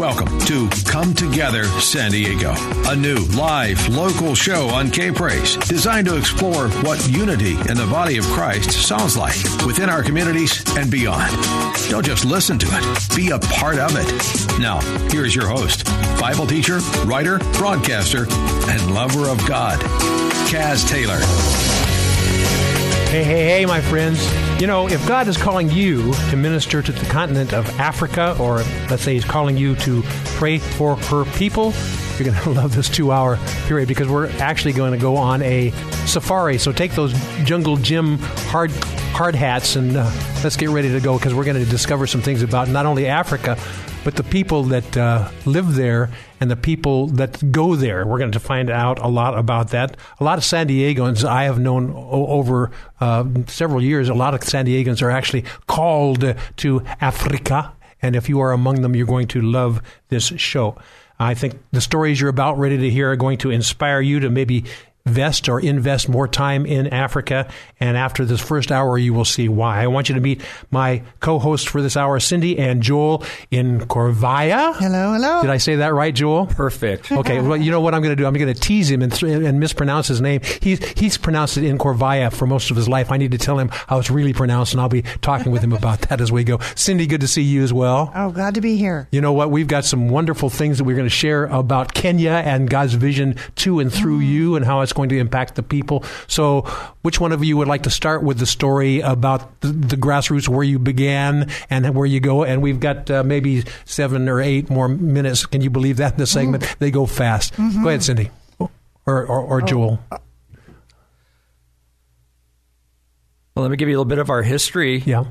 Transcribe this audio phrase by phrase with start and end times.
[0.00, 2.54] Welcome to Come Together San Diego,
[2.88, 7.86] a new live local show on K Praise designed to explore what unity in the
[7.90, 11.30] body of Christ sounds like within our communities and beyond.
[11.90, 14.58] Don't just listen to it, be a part of it.
[14.58, 15.84] Now, here's your host,
[16.18, 18.26] Bible teacher, writer, broadcaster,
[18.70, 19.80] and lover of God,
[20.48, 21.20] Kaz Taylor.
[23.10, 24.24] Hey, hey, hey, my friends.
[24.60, 28.58] You know, if God is calling you to minister to the continent of Africa, or
[28.88, 30.02] let's say He's calling you to
[30.36, 31.74] pray for her people,
[32.16, 35.42] you're going to love this two hour period because we're actually going to go on
[35.42, 35.72] a
[36.06, 36.56] safari.
[36.56, 37.12] So take those
[37.42, 38.70] jungle gym hard
[39.10, 40.04] hard hats and uh,
[40.44, 43.08] let's get ready to go because we're going to discover some things about not only
[43.08, 43.58] Africa,
[44.04, 48.06] but the people that uh, live there and the people that go there.
[48.06, 49.96] We're going to find out a lot about that.
[50.18, 52.70] A lot of San Diegans I have known over
[53.00, 54.08] uh, several years.
[54.08, 58.82] A lot of San Diegans are actually called to Africa, and if you are among
[58.82, 60.78] them, you're going to love this show.
[61.18, 64.30] I think the stories you're about ready to hear are going to inspire you to
[64.30, 64.64] maybe
[65.10, 67.48] vest or invest more time in Africa.
[67.78, 69.82] And after this first hour, you will see why.
[69.82, 74.74] I want you to meet my co-host for this hour, Cindy and Joel in Corvaya.
[74.76, 75.42] Hello, hello.
[75.42, 76.46] Did I say that right, Joel?
[76.46, 77.10] Perfect.
[77.10, 77.40] Okay.
[77.50, 78.26] Well, you know what I'm going to do?
[78.26, 80.40] I'm going to tease him and, th- and mispronounce his name.
[80.60, 83.10] He's he's pronounced it in Corvaya for most of his life.
[83.10, 85.72] I need to tell him how it's really pronounced, and I'll be talking with him
[85.72, 86.58] about that as we go.
[86.76, 88.12] Cindy, good to see you as well.
[88.14, 89.08] Oh, glad to be here.
[89.10, 89.50] You know what?
[89.50, 93.36] We've got some wonderful things that we're going to share about Kenya and God's vision
[93.56, 94.28] to and through mm.
[94.28, 96.04] you and how it's going to impact the people.
[96.26, 96.62] So,
[97.02, 100.48] which one of you would like to start with the story about the, the grassroots,
[100.48, 102.44] where you began and where you go?
[102.44, 105.46] And we've got uh, maybe seven or eight more minutes.
[105.46, 106.76] Can you believe that in the segment?
[106.78, 107.56] They go fast.
[107.56, 108.30] Go ahead, Cindy.
[108.58, 108.70] Or,
[109.06, 109.98] or, or Joel.
[113.54, 114.98] Well, let me give you a little bit of our history.
[114.98, 115.24] Yeah.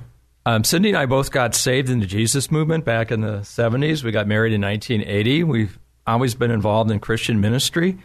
[0.46, 4.04] Um, Cindy and I both got saved in the Jesus movement back in the 70s.
[4.04, 5.44] We got married in 1980.
[5.44, 7.98] We've always been involved in Christian ministry.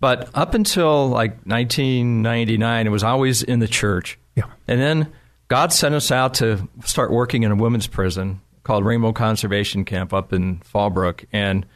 [0.00, 4.18] But up until like 1999, it was always in the church.
[4.34, 4.44] Yeah.
[4.68, 5.12] And then
[5.48, 10.12] God sent us out to start working in a women's prison called Rainbow Conservation Camp
[10.12, 11.24] up in Fallbrook.
[11.32, 11.66] And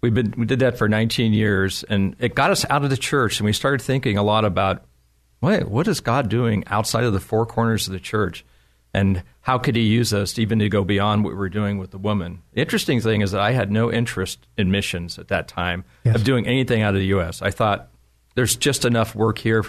[0.00, 1.84] we've been, we did that for 19 years.
[1.84, 3.38] And it got us out of the church.
[3.38, 4.84] And we started thinking a lot about
[5.40, 8.44] wait, what is God doing outside of the four corners of the church?
[8.94, 11.90] And how could he use us even to go beyond what we were doing with
[11.90, 12.42] the woman?
[12.54, 16.16] The interesting thing is that I had no interest in missions at that time Yes.
[16.16, 17.42] of doing anything out of the U.S.
[17.42, 17.88] I thought
[18.34, 19.64] there's just enough work here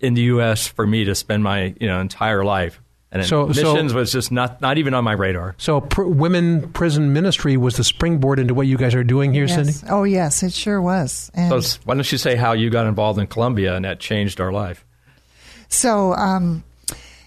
[0.00, 0.66] in the U.S.
[0.66, 2.80] for me to spend my you know entire life.
[3.12, 5.54] And So- so- missions was just not not even on my radar.
[5.58, 9.48] So, pr- women prison ministry was the springboard into what you guys are doing here,
[9.48, 9.72] Cindy.
[9.88, 11.30] Oh, yes, it sure was.
[11.34, 14.40] And So why don't you say how you got involved in Colombia and that changed
[14.40, 14.84] our life?
[15.68, 16.62] so, um,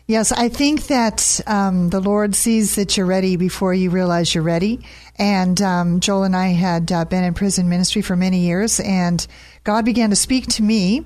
[0.07, 4.43] yes, I think that um, the Lord sees that you're ready before you realize you're
[4.43, 4.85] ready.
[5.17, 9.25] And um, Joel and I had uh, been in prison ministry for many years, and
[9.63, 11.05] God began to speak to me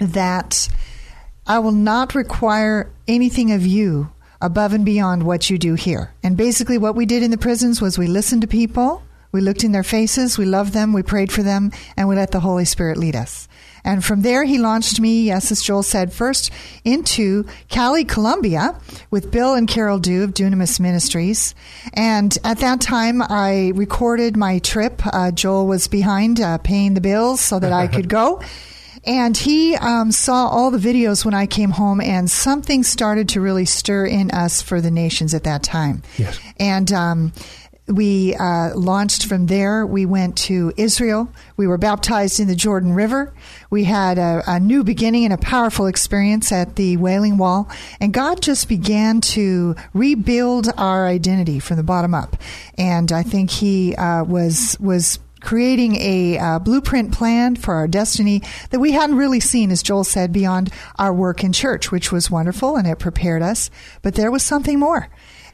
[0.00, 0.68] that
[1.46, 6.12] I will not require anything of you above and beyond what you do here.
[6.22, 9.64] And basically, what we did in the prisons was we listened to people, we looked
[9.64, 12.64] in their faces, we loved them, we prayed for them, and we let the Holy
[12.64, 13.48] Spirit lead us.
[13.84, 16.50] And from there, he launched me, yes, as Joel said, first
[16.84, 18.76] into Cali, Colombia,
[19.10, 21.54] with Bill and Carol Dew of Dunamis Ministries.
[21.92, 25.02] And at that time, I recorded my trip.
[25.04, 28.40] Uh, Joel was behind uh, paying the bills so that I could go.
[29.04, 33.40] And he um, saw all the videos when I came home, and something started to
[33.40, 36.02] really stir in us for the nations at that time.
[36.18, 36.38] Yes.
[36.60, 37.32] And um,
[37.94, 39.86] we uh, launched from there.
[39.86, 41.28] We went to Israel.
[41.56, 43.32] We were baptized in the Jordan River.
[43.70, 47.68] We had a, a new beginning and a powerful experience at the Wailing Wall.
[48.00, 52.36] And God just began to rebuild our identity from the bottom up.
[52.78, 58.42] And I think He uh, was was creating a uh, blueprint plan for our destiny
[58.70, 62.30] that we hadn't really seen, as Joel said, beyond our work in church, which was
[62.30, 63.70] wonderful and it prepared us.
[64.02, 65.08] But there was something more.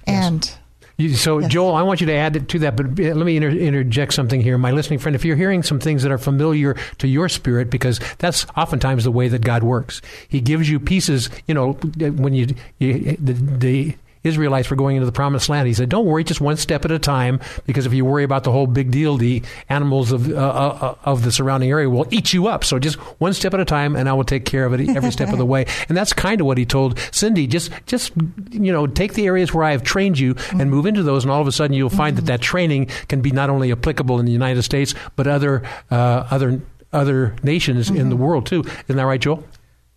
[0.07, 0.58] And
[0.99, 3.51] You, so, Joel, I want you to add to that, but uh, let me inter-
[3.51, 4.59] interject something here.
[4.59, 8.01] My listening friend, if you're hearing some things that are familiar to your spirit, because
[8.19, 10.03] that's oftentimes the way that God works.
[10.29, 12.49] He gives you pieces, you know, when you,
[12.81, 15.67] you the, the Israelites were going into the promised land.
[15.67, 18.45] He said, "Don't worry, just one step at a time, because if you worry about
[18.45, 22.33] the whole big deal, the animals of uh, uh, of the surrounding area will eat
[22.33, 22.65] you up.
[22.65, 25.11] So just one step at a time, and I will take care of it every
[25.11, 27.47] step of the way." And that's kind of what he told Cindy.
[27.47, 28.13] Just just
[28.51, 31.31] you know, take the areas where I have trained you and move into those, and
[31.31, 34.27] all of a sudden you'll find that that training can be not only applicable in
[34.27, 36.61] the United States but other uh, other
[36.93, 38.61] other nations in the world too.
[38.61, 39.45] Isn't that right, Joel?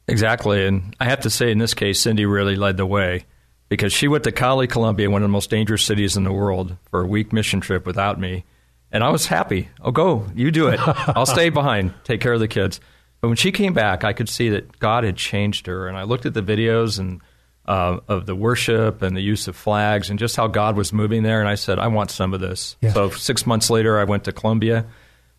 [0.07, 0.65] Exactly.
[0.65, 3.25] And I have to say, in this case, Cindy really led the way
[3.71, 6.75] because she went to Cali, Colombia, one of the most dangerous cities in the world,
[6.89, 8.43] for a week mission trip without me.
[8.91, 9.69] And I was happy.
[9.79, 10.27] Oh, go.
[10.35, 10.77] You do it.
[10.85, 12.81] I'll stay behind, take care of the kids.
[13.21, 15.87] But when she came back, I could see that God had changed her.
[15.87, 17.21] And I looked at the videos and
[17.65, 21.23] uh, of the worship and the use of flags and just how God was moving
[21.23, 21.39] there.
[21.39, 22.75] And I said, I want some of this.
[22.81, 22.91] Yeah.
[22.91, 24.85] So six months later, I went to Colombia.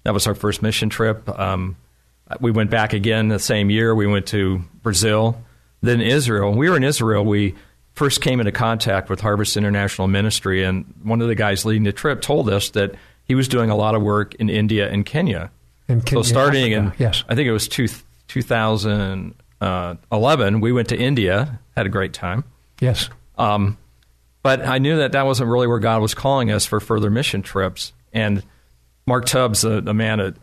[0.05, 1.29] That was our first mission trip.
[1.39, 1.77] Um,
[2.41, 3.95] we went back again the same year.
[3.95, 5.37] We went to Brazil,
[5.83, 6.53] then Israel.
[6.53, 7.27] We were in Israel.
[7.27, 7.57] We
[7.95, 11.93] first came into contact with Harvest International Ministry, and one of the guys leading the
[11.93, 12.95] trip told us that
[13.25, 15.51] he was doing a lot of work in India and Kenya.
[15.89, 17.25] In so starting Africa, in, yes.
[17.29, 17.89] I think it was two,
[18.29, 22.45] 2011, we went to India, had a great time.
[22.81, 23.09] Yes.
[23.37, 23.79] Um,
[24.43, 27.43] but I knew that that wasn't really where God was calling us for further mission
[27.43, 27.93] trips.
[28.13, 28.43] And
[29.07, 30.35] Mark Tubbs, the, the man that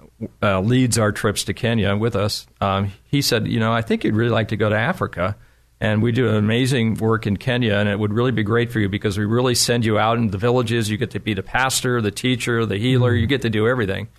[0.42, 4.04] uh, leads our trips to Kenya with us, um, he said, you know, I think
[4.04, 5.36] you'd really like to go to Africa.
[5.82, 8.90] And we do amazing work in Kenya, and it would really be great for you
[8.90, 10.90] because we really send you out into the villages.
[10.90, 13.14] You get to be the pastor, the teacher, the healer.
[13.16, 14.10] You get to do everything.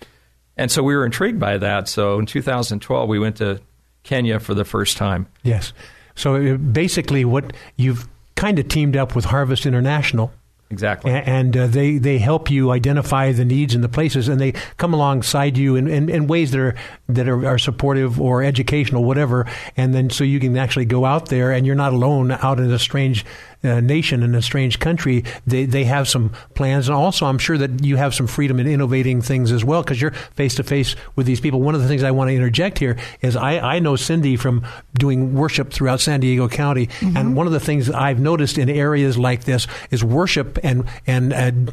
[0.57, 1.87] And so we were intrigued by that.
[1.87, 3.61] So in 2012, we went to
[4.03, 5.27] Kenya for the first time.
[5.43, 5.73] Yes.
[6.15, 10.31] So uh, basically, what you've kind of teamed up with Harvest International.
[10.71, 11.11] Exactly.
[11.11, 14.93] And uh, they, they help you identify the needs and the places, and they come
[14.93, 16.75] alongside you in, in, in ways that are
[17.09, 19.45] that are, are supportive or educational, whatever.
[19.75, 22.71] And then so you can actually go out there, and you're not alone out in
[22.71, 23.25] a strange
[23.63, 25.23] uh, nation in a strange country.
[25.45, 28.67] They they have some plans, and also I'm sure that you have some freedom in
[28.67, 31.61] innovating things as well because you're face to face with these people.
[31.61, 34.65] One of the things I want to interject here is I, I know Cindy from
[34.93, 39.17] doing worship throughout San Diego County, and one of the things I've noticed in areas
[39.17, 41.71] like this is worship and and uh,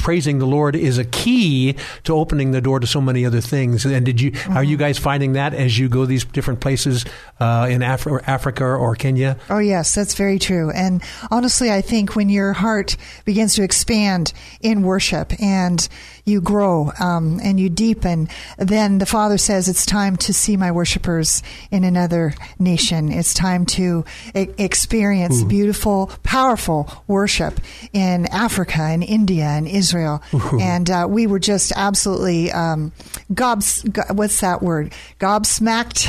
[0.00, 3.84] praising the Lord is a key to opening the door to so many other things.
[3.84, 7.04] And did you are you guys finding that as you go these different places
[7.38, 9.36] uh, in Af- Africa or Kenya?
[9.48, 10.70] Oh, yes, that's very true.
[10.70, 15.86] And honestly, I think when your heart begins to expand in worship and
[16.24, 18.28] you grow um, and you deepen,
[18.58, 23.10] then the Father says it's time to see my worshipers in another nation.
[23.12, 27.60] It's time to e- experience beautiful, powerful worship
[27.92, 30.22] in Africa and India and Israel.
[30.60, 32.92] And uh, we were just absolutely um,
[33.34, 33.82] gobs.
[33.82, 34.92] Go- what's that word?
[35.18, 36.00] Gobsmacked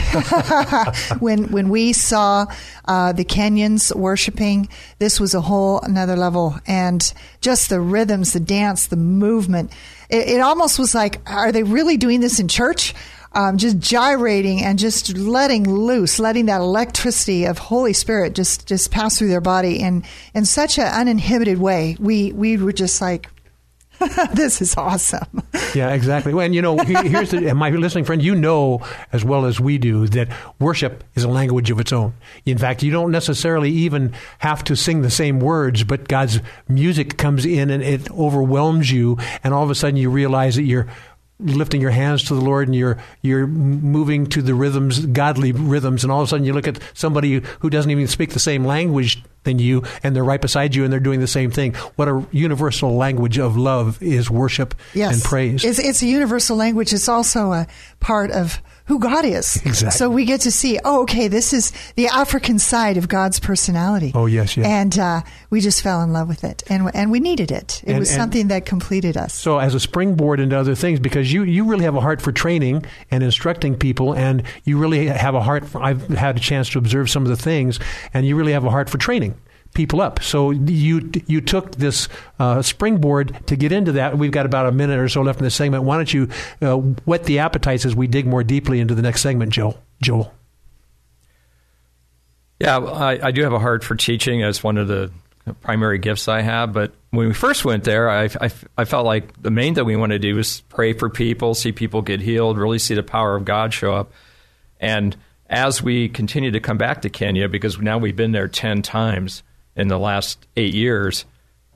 [1.21, 2.45] when when we saw
[2.85, 4.69] uh, the Kenyans worshiping.
[4.99, 7.11] This was a whole another level, and
[7.41, 9.71] just the rhythms, the dance, the movement.
[10.11, 12.93] It, it almost was like, are they really doing this in church?
[13.33, 18.91] Um, just gyrating and just letting loose, letting that electricity of Holy Spirit just just
[18.91, 20.03] pass through their body in
[20.33, 21.95] in such an uninhibited way.
[21.97, 23.29] We we were just like,
[24.33, 25.44] this is awesome.
[25.75, 26.33] Yeah, exactly.
[26.33, 28.81] Well, and you know, here's the, my listening friend, you know
[29.12, 32.13] as well as we do that worship is a language of its own.
[32.45, 37.18] In fact, you don't necessarily even have to sing the same words, but God's music
[37.18, 40.87] comes in and it overwhelms you, and all of a sudden you realize that you're
[41.42, 46.04] lifting your hands to the Lord and you're you're moving to the rhythms, godly rhythms,
[46.04, 48.66] and all of a sudden you look at somebody who doesn't even speak the same
[48.66, 51.74] language than you, and they're right beside you and they're doing the same thing.
[51.95, 55.14] What a universal language of love is worship yes.
[55.14, 55.66] and praise.
[55.66, 56.94] It's, it's a universal language.
[56.94, 57.68] It's also a
[58.00, 59.56] part of who God is.
[59.66, 59.92] Exactly.
[59.92, 64.11] So we get to see, oh, okay, this is the African side of God's personality.
[64.14, 64.66] Oh, yes, yes.
[64.66, 67.81] And uh, we just fell in love with it, and and we needed it.
[67.85, 69.33] It And- was and- something that completed us.
[69.33, 72.31] So, as a springboard into other things, because you, you really have a heart for
[72.31, 75.66] training and instructing people, and you really have a heart.
[75.68, 77.80] For, I've had a chance to observe some of the things,
[78.14, 79.35] and you really have a heart for training
[79.73, 80.21] people up.
[80.21, 82.07] So you you took this
[82.40, 84.18] uh, springboard to get into that.
[84.18, 85.83] We've got about a minute or so left in this segment.
[85.83, 86.30] Why don't you
[86.61, 89.81] uh, whet the appetites as we dig more deeply into the next segment, Joel?
[90.01, 90.33] Joel.
[92.59, 95.11] Yeah, I, I do have a heart for teaching as one of the
[95.61, 96.73] primary gifts I have.
[96.73, 99.95] But when we first went there, I, I, I felt like the main thing we
[99.95, 103.35] wanted to do was pray for people, see people get healed, really see the power
[103.35, 104.11] of God show up.
[104.80, 105.16] And
[105.49, 109.42] as we continue to come back to Kenya, because now we've been there 10 times
[109.75, 111.25] in the last eight years,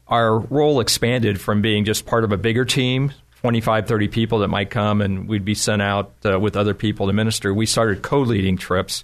[0.08, 3.12] our role expanded from being just part of a bigger team
[3.42, 7.08] 25 30 people that might come and we'd be sent out uh, with other people
[7.08, 9.04] to minister we started co-leading trips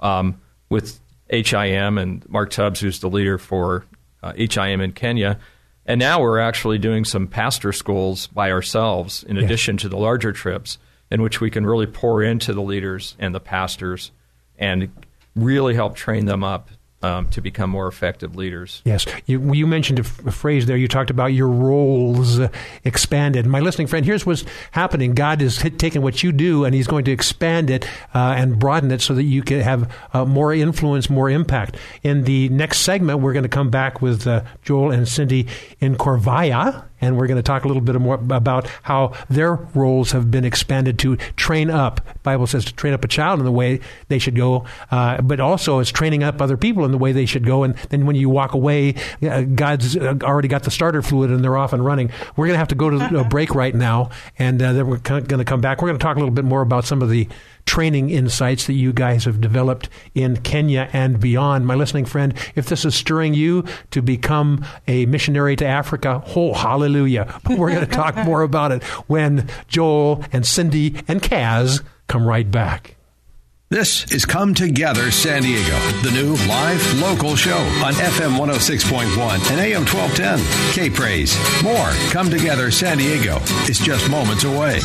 [0.00, 1.00] um, with
[1.32, 3.86] HIM and Mark Tubbs, who's the leader for
[4.22, 5.38] uh, HIM in Kenya.
[5.86, 10.32] And now we're actually doing some pastor schools by ourselves, in addition to the larger
[10.32, 10.78] trips,
[11.10, 14.12] in which we can really pour into the leaders and the pastors
[14.58, 14.92] and
[15.34, 16.68] really help train them up
[17.02, 18.82] um, to become more effective leaders.
[18.84, 19.06] Yes.
[19.26, 20.76] You, you mentioned a, f- a phrase there.
[20.76, 22.40] You talked about your roles
[22.84, 23.46] expanded.
[23.46, 25.14] My listening friend, here's what's happening.
[25.14, 28.90] God is taking what you do and He's going to expand it uh, and broaden
[28.90, 31.76] it so that you can have uh, more influence, more impact.
[32.02, 35.48] In the next segment, we're going to come back with uh, Joel and Cindy
[35.80, 40.12] in Corvaya and we're going to talk a little bit more about how their roles
[40.12, 42.00] have been expanded to train up.
[42.22, 45.40] Bible says to train up a child in the way they should go, uh, but
[45.40, 47.64] also it's training up other people in the way they should go.
[47.64, 51.42] And then when you walk away, uh, God's uh, already got the starter fluid and
[51.44, 52.10] they're off and running.
[52.36, 54.98] We're going to have to go to a break right now, and uh, then we're
[54.98, 55.82] going to come back.
[55.82, 57.28] We're going to talk a little bit more about some of the
[57.66, 61.66] training insights that you guys have developed in Kenya and beyond.
[61.66, 66.54] My listening friend, if this is stirring you to become a missionary to Africa, oh,
[66.54, 67.40] hallelujah.
[67.44, 72.26] But we're going to talk more about it when Joel and Cindy and Kaz come
[72.26, 72.96] right back.
[73.72, 79.60] This is Come Together San Diego, the new live local show on FM 106.1 and
[79.60, 80.74] AM 1210.
[80.74, 81.34] K Praise.
[81.62, 83.38] More Come Together San Diego
[83.70, 84.80] is just moments away.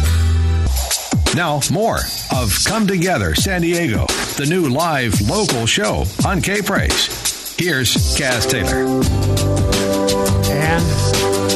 [1.36, 2.00] Now, more
[2.36, 4.06] of Come Together San Diego,
[4.38, 7.56] the new live local show on K Praise.
[7.58, 8.78] Here's Kaz Taylor.
[10.50, 10.84] And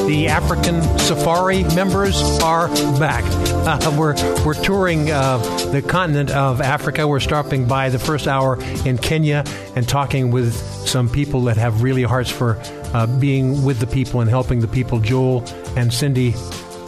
[0.07, 2.67] the African Safari members are
[2.99, 3.23] back.
[3.65, 5.37] Uh, we're we're touring uh,
[5.71, 7.07] the continent of Africa.
[7.07, 9.43] We're stopping by the first hour in Kenya
[9.75, 12.57] and talking with some people that have really hearts for
[12.93, 14.99] uh, being with the people and helping the people.
[14.99, 15.43] Joel
[15.75, 16.33] and Cindy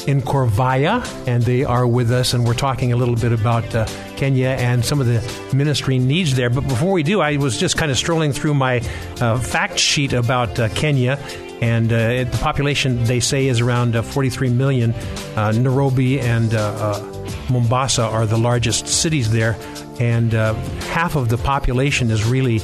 [0.07, 3.85] in Corvaya, and they are with us, and we're talking a little bit about uh,
[4.15, 6.49] Kenya and some of the ministry needs there.
[6.49, 8.81] But before we do, I was just kind of strolling through my
[9.19, 11.17] uh, fact sheet about uh, Kenya.
[11.61, 14.93] And uh, the population, they say, is around uh, 43 million.
[15.35, 16.51] Uh, Nairobi and
[17.49, 19.55] Mombasa are the largest cities there.
[19.99, 22.59] And half of the population is really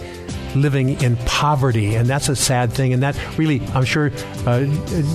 [0.56, 2.94] living in poverty, and that's a sad thing.
[2.94, 4.12] And that really, I'm sure,
[4.46, 4.66] uh,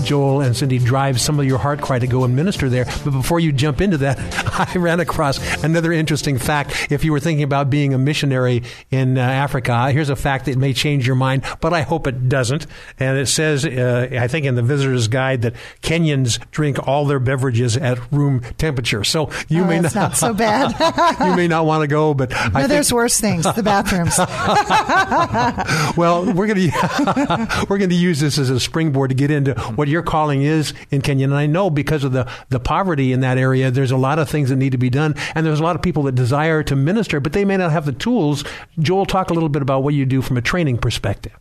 [0.04, 2.84] Joel and Cindy drives some of your heart cry to go and minister there.
[3.04, 4.18] But before you jump into that,
[4.74, 6.88] I ran across another interesting fact.
[6.90, 10.56] If you were thinking about being a missionary in uh, Africa, here's a fact that
[10.56, 12.66] may change your mind, but I hope it doesn't.
[12.98, 17.20] And it says, uh, I think in the visitor's guide, that Kenyans drink all their
[17.20, 19.04] beverages at room temperature.
[19.04, 20.74] So you oh, may not, not so bad.
[21.20, 23.44] you may not want to go, but no, there's worse things.
[23.44, 24.18] The bathrooms.
[25.96, 29.54] well, we're going to we're going to use this as a springboard to get into
[29.76, 31.24] what your calling is in Kenya.
[31.24, 34.28] And I know because of the the poverty in that area, there's a lot of
[34.28, 36.76] things that need to be done, and there's a lot of people that desire to
[36.76, 38.44] minister, but they may not have the tools.
[38.78, 41.32] Joel, talk a little bit about what you do from a training perspective.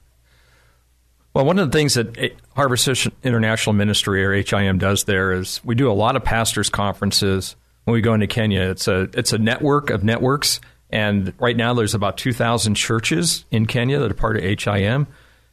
[1.34, 5.64] Well, one of the things that eh, Harvest International Ministry or HIM does there is
[5.64, 8.62] we do a lot of pastors' conferences when we go into Kenya.
[8.62, 10.60] It's a it's a network of networks
[10.94, 15.08] and right now, there's about 2,000 churches in Kenya that are part of HIM.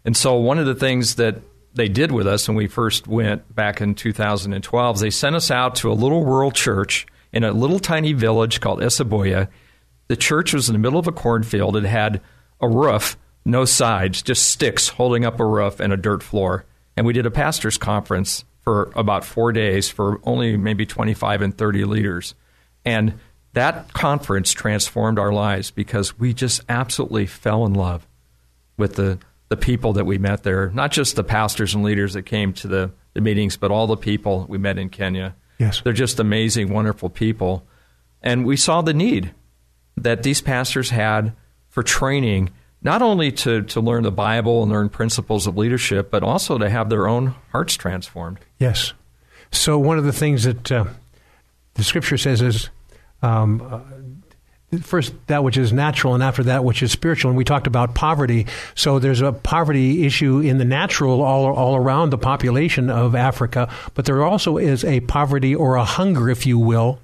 [0.05, 1.41] And so, one of the things that
[1.73, 5.77] they did with us when we first went back in 2012 they sent us out
[5.77, 9.49] to a little rural church in a little tiny village called Esaboya.
[10.09, 11.75] The church was in the middle of a cornfield.
[11.75, 12.21] It had
[12.61, 13.17] a roof,
[13.47, 16.67] no sides, just sticks holding up a roof and a dirt floor.
[16.99, 21.57] And we did a pastor's conference for about four days for only maybe 25 and
[21.57, 22.35] 30 leaders.
[22.85, 23.15] And
[23.53, 28.07] that conference transformed our lives because we just absolutely fell in love
[28.77, 32.23] with the, the people that we met there, not just the pastors and leaders that
[32.23, 35.35] came to the, the meetings, but all the people we met in Kenya.
[35.59, 35.81] Yes.
[35.83, 37.67] They're just amazing, wonderful people.
[38.23, 39.35] And we saw the need
[39.97, 41.35] that these pastors had
[41.69, 42.51] for training,
[42.83, 46.71] not only to, to learn the Bible and learn principles of leadership, but also to
[46.71, 48.39] have their own hearts transformed.
[48.59, 48.93] Yes.
[49.53, 50.85] So, one of the things that uh,
[51.75, 52.71] the scripture says is
[53.23, 53.81] um, uh,
[54.79, 57.95] first that which is natural and after that which is spiritual and we talked about
[57.95, 63.15] poverty so there's a poverty issue in the natural all, all around the population of
[63.15, 67.01] africa but there also is a poverty or a hunger if you will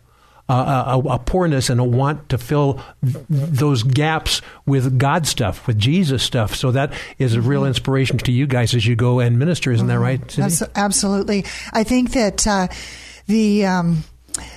[0.49, 5.67] uh, a, a, poorness and a want to fill th- those gaps with God stuff,
[5.67, 6.55] with Jesus stuff.
[6.55, 7.69] So that is a real mm-hmm.
[7.69, 9.73] inspiration to you guys as you go and minister.
[9.73, 9.95] Isn't mm-hmm.
[9.95, 10.31] that right?
[10.31, 10.73] Cindy?
[10.77, 11.45] Absolutely.
[11.73, 12.69] I think that uh,
[13.27, 14.05] the um,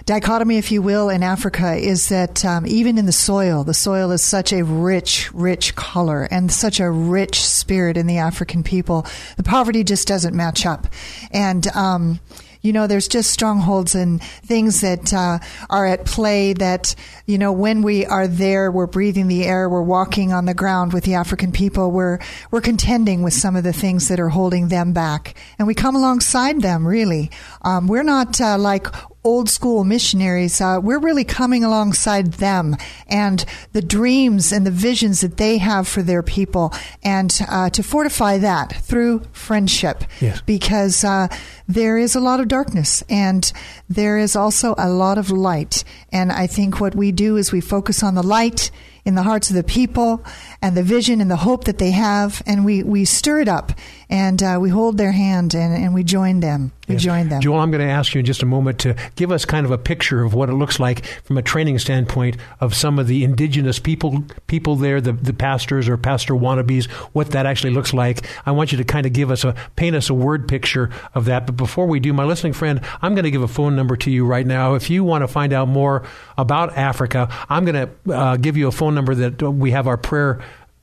[0.06, 4.12] dichotomy, if you will, in Africa is that um, even in the soil, the soil
[4.12, 9.06] is such a rich, rich color and such a rich spirit in the African people.
[9.38, 10.88] The poverty just doesn't match up.
[11.32, 12.20] And, um,
[12.62, 16.94] You know, there's just strongholds and things that uh, are at play that,
[17.26, 20.92] you know, when we are there, we're breathing the air, we're walking on the ground
[20.92, 22.20] with the African people, we're,
[22.52, 25.36] we're contending with some of the things that are holding them back.
[25.58, 27.32] And we come alongside them, really.
[27.62, 28.88] Um, we're not uh, like
[29.24, 32.76] old school missionaries, uh, we're really coming alongside them
[33.08, 36.74] and the dreams and the visions that they have for their people,
[37.04, 40.04] and uh, to fortify that through friendship.
[40.22, 40.42] Yes.
[40.42, 41.28] Because uh,
[41.68, 43.52] there is a lot of darkness and
[43.90, 45.84] there is also a lot of light.
[46.12, 48.72] And I think what we do is we focus on the light
[49.06, 50.24] in the hearts of the people
[50.62, 53.72] and the vision and the hope that they have, and we, we stir it up
[54.10, 56.72] and uh, we hold their hand and, and we join them.
[56.90, 57.04] We Yes.
[57.04, 57.40] join them.
[57.40, 59.72] Joel, I'm going to ask you in just a moment to give us kind of
[59.72, 63.24] a picture of what it looks like from a training standpoint of some of the
[63.24, 68.26] indigenous people people there, the, the pastors or pastor wannabes, what that actually looks like.
[68.46, 71.26] I want you to kind of give us a paint us a word picture of
[71.26, 71.46] that.
[71.46, 74.10] But before we do, my listening friend, I'm going to give a phone number to
[74.10, 74.74] you right now.
[74.74, 76.04] If you want to find out more
[76.40, 79.98] about Africa, I'm going to uh, give you a phone number that we have our
[79.98, 80.42] prayer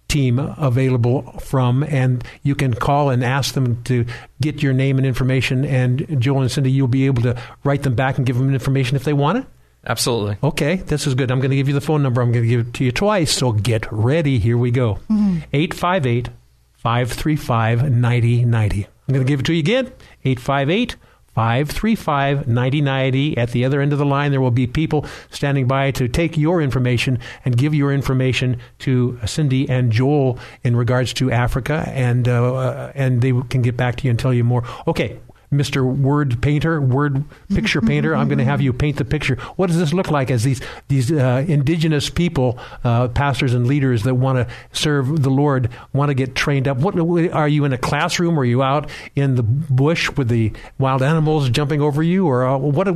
[0.09, 4.07] team available from, and you can call and ask them to
[4.41, 5.65] get your name and information.
[5.65, 8.97] And Joel and Cindy, you'll be able to write them back and give them information
[8.97, 9.47] if they want it.
[9.87, 10.37] Absolutely.
[10.43, 11.31] Okay, this is good.
[11.31, 12.21] I'm going to give you the phone number.
[12.21, 14.39] I'm going to give it to you twice, so get ready.
[14.39, 15.39] Here we go mm-hmm.
[15.53, 16.29] 858
[16.75, 18.85] 535 9090.
[18.85, 19.93] I'm going to give it to you again
[20.25, 20.97] 858
[21.37, 23.37] 535 9090.
[23.37, 26.39] At the other end of the line, there will be people standing by to take
[26.39, 32.27] your information and give your information to Cindy and Joel in regards to Africa, and,
[32.27, 34.65] uh, and they can get back to you and tell you more.
[34.89, 35.19] Okay.
[35.53, 35.85] Mr.
[35.85, 39.37] Word Painter, Word Picture Painter, I'm going to have you paint the picture.
[39.57, 44.03] What does this look like as these these uh, indigenous people, uh, pastors and leaders
[44.05, 46.79] that want to serve the Lord, want to get trained up?
[46.79, 48.39] What are you in a classroom?
[48.39, 52.57] Are you out in the bush with the wild animals jumping over you, or uh,
[52.59, 52.87] what?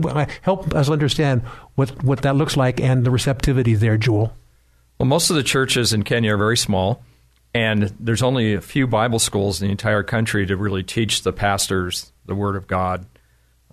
[0.42, 1.42] Help us understand
[1.75, 4.33] what what that looks like and the receptivity there, Joel.
[4.99, 7.02] Well, most of the churches in Kenya are very small,
[7.54, 11.33] and there's only a few Bible schools in the entire country to really teach the
[11.33, 13.04] pastors the Word of God.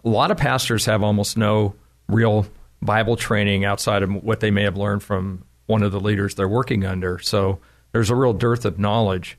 [0.04, 1.76] A lot of pastors have almost no
[2.10, 2.46] real
[2.82, 6.48] Bible training outside of what they may have learned from one of the leaders they're
[6.48, 7.20] working under.
[7.20, 7.60] So
[7.92, 9.38] there's a real dearth of knowledge,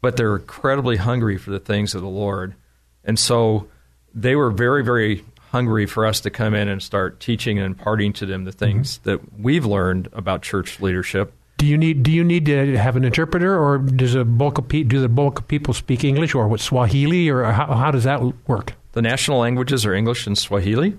[0.00, 2.54] but they're incredibly hungry for the things of the Lord.
[3.04, 3.68] And so
[4.14, 8.12] they were very, very hungry for us to come in and start teaching and imparting
[8.14, 9.10] to them the things mm-hmm.
[9.10, 11.32] that we've learned about church leadership.
[11.60, 14.66] Do you need do you need to have an interpreter, or does a bulk of
[14.66, 18.04] pe- do the bulk of people speak English, or what Swahili, or how, how does
[18.04, 18.72] that work?
[18.92, 20.96] The national languages are English and Swahili.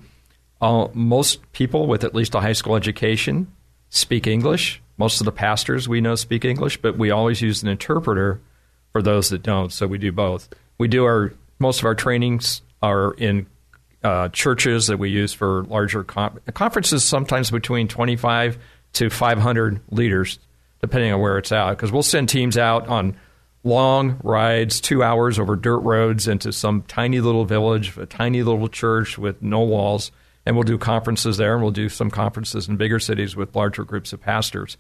[0.62, 3.52] Uh, most people with at least a high school education
[3.90, 4.84] speak English.
[4.98, 8.40] Most of the pastors we know speak English, but we always use an interpreter
[8.92, 9.74] for those that don't.
[9.74, 10.48] So we do both.
[10.78, 13.48] We do our most of our trainings are in
[14.04, 18.60] uh, churches that we use for larger con- conferences, sometimes between 25
[18.94, 20.38] to 500 leaders,
[20.82, 21.72] depending on where it's at.
[21.72, 23.16] Because we'll send teams out on
[23.64, 28.68] long rides, two hours over dirt roads into some tiny little village, a tiny little
[28.68, 30.12] church with no walls,
[30.46, 33.84] and we'll do conferences there, and we'll do some conferences in bigger cities with larger
[33.84, 34.78] groups of pastors.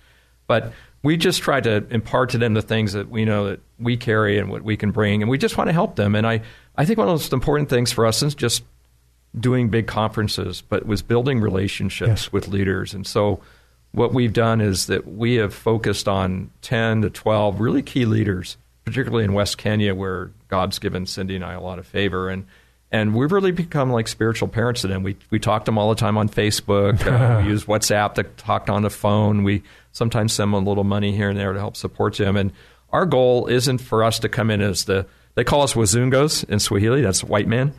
[0.47, 3.95] But we just try to impart to them the things that we know that we
[3.97, 6.15] carry and what we can bring, and we just want to help them.
[6.15, 6.41] And I,
[6.75, 8.63] I think one of the most important things for us is just
[9.39, 12.31] doing big conferences, but was building relationships Yes.
[12.33, 12.93] with leaders.
[12.95, 13.39] And so
[13.91, 18.57] what we've done is that we have focused on 10 to 12 really key leaders,
[18.85, 22.29] particularly in West Kenya, where God's given Cindy and I a lot of favor.
[22.29, 22.45] And
[22.93, 25.03] and we've really become like spiritual parents to them.
[25.03, 27.01] We we talk to them all the time on Facebook.
[27.11, 29.43] Uh, we use WhatsApp to talk on the phone.
[29.43, 32.37] We sometimes send them a little money here and there to help support them.
[32.37, 32.51] And
[32.91, 36.59] our goal isn't for us to come in as the they call us Wazungos in
[36.59, 37.01] Swahili.
[37.01, 37.73] That's white man.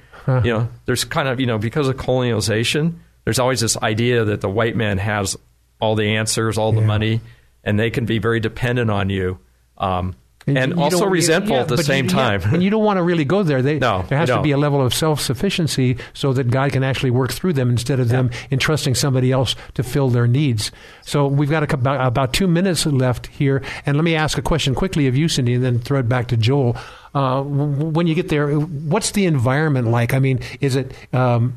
[0.45, 4.41] You know, there's kind of you know because of colonization, there's always this idea that
[4.41, 5.37] the white man has
[5.83, 6.87] all the answers, all the Yeah.
[6.87, 7.21] money,
[7.65, 9.39] and they can be very dependent on you.
[9.77, 10.15] Um,
[10.47, 12.55] and, also resentful yeah, at the same you- yeah, time.
[12.55, 13.63] and you don't want to really go there.
[13.63, 16.83] They, No, there has to be a level of self sufficiency so that God can
[16.83, 20.71] actually work through them instead of them entrusting somebody else to fill their needs.
[21.05, 24.43] So we've got a, about, about two minutes left here, and let me ask a
[24.43, 26.77] question quickly of you, Cindy, and then throw it back to Joel.
[27.15, 30.13] Uh, when you get there, what's the environment like?
[30.15, 31.57] I mean, is it um,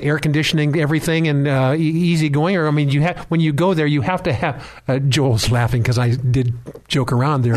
[0.00, 2.56] air conditioning, everything, and uh, easy going?
[2.56, 4.82] Or I mean, you have when you go there, you have to have.
[4.88, 6.54] Uh, Joel's laughing because I did
[6.88, 7.56] joke around there,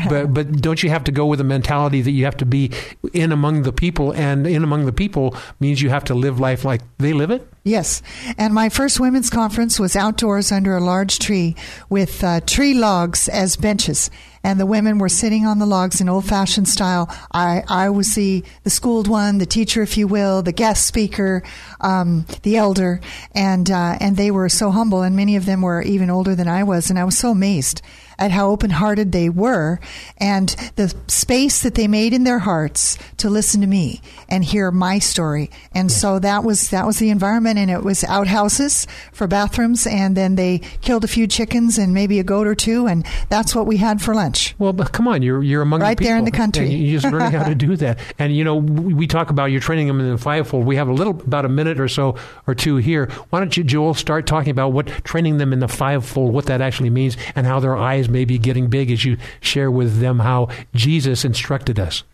[0.08, 2.70] but but don't you have to go with a mentality that you have to be
[3.12, 6.64] in among the people, and in among the people means you have to live life
[6.64, 7.46] like they live it.
[7.64, 8.02] Yes.
[8.36, 11.56] And my first women's conference was outdoors under a large tree
[11.88, 14.10] with uh, tree logs as benches.
[14.44, 17.08] And the women were sitting on the logs in old fashioned style.
[17.32, 21.42] I, I was the, the schooled one, the teacher, if you will, the guest speaker,
[21.80, 23.00] um, the elder,
[23.34, 26.46] and, uh, and they were so humble, and many of them were even older than
[26.46, 27.82] I was, and I was so amazed
[28.18, 29.80] at how open hearted they were
[30.18, 34.70] and the space that they made in their hearts to listen to me and hear
[34.70, 35.50] my story.
[35.72, 35.96] And yeah.
[35.96, 40.36] so that was that was the environment and it was outhouses for bathrooms and then
[40.36, 43.76] they killed a few chickens and maybe a goat or two and that's what we
[43.78, 44.54] had for lunch.
[44.58, 46.68] Well, but come on, you're you're among right the there in the country.
[46.70, 47.98] you're just learning how to do that.
[48.18, 50.66] And you know, we talk about you're training them in the fivefold.
[50.66, 53.06] We have a little about a minute or so or two here.
[53.30, 56.60] Why don't you, Joel, start talking about what training them in the fivefold, what that
[56.60, 60.18] actually means, and how their eyes may be getting big as you share with them
[60.18, 62.04] how Jesus instructed us.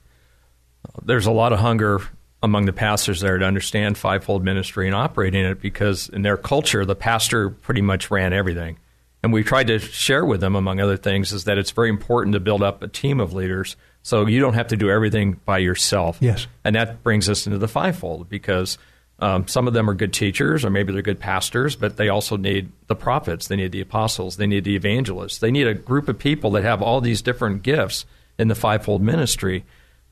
[1.04, 2.00] There's a lot of hunger
[2.42, 6.36] among the pastors there to understand fivefold ministry and operate in it because in their
[6.36, 8.78] culture, the pastor pretty much ran everything.
[9.22, 12.32] And we tried to share with them, among other things, is that it's very important
[12.32, 15.58] to build up a team of leaders so you don't have to do everything by
[15.58, 16.16] yourself.
[16.20, 16.46] Yes.
[16.64, 18.78] And that brings us into the fivefold because
[19.20, 22.36] um, some of them are good teachers, or maybe they're good pastors, but they also
[22.36, 26.08] need the prophets, they need the apostles, they need the evangelists, they need a group
[26.08, 28.06] of people that have all these different gifts
[28.38, 29.64] in the fivefold ministry.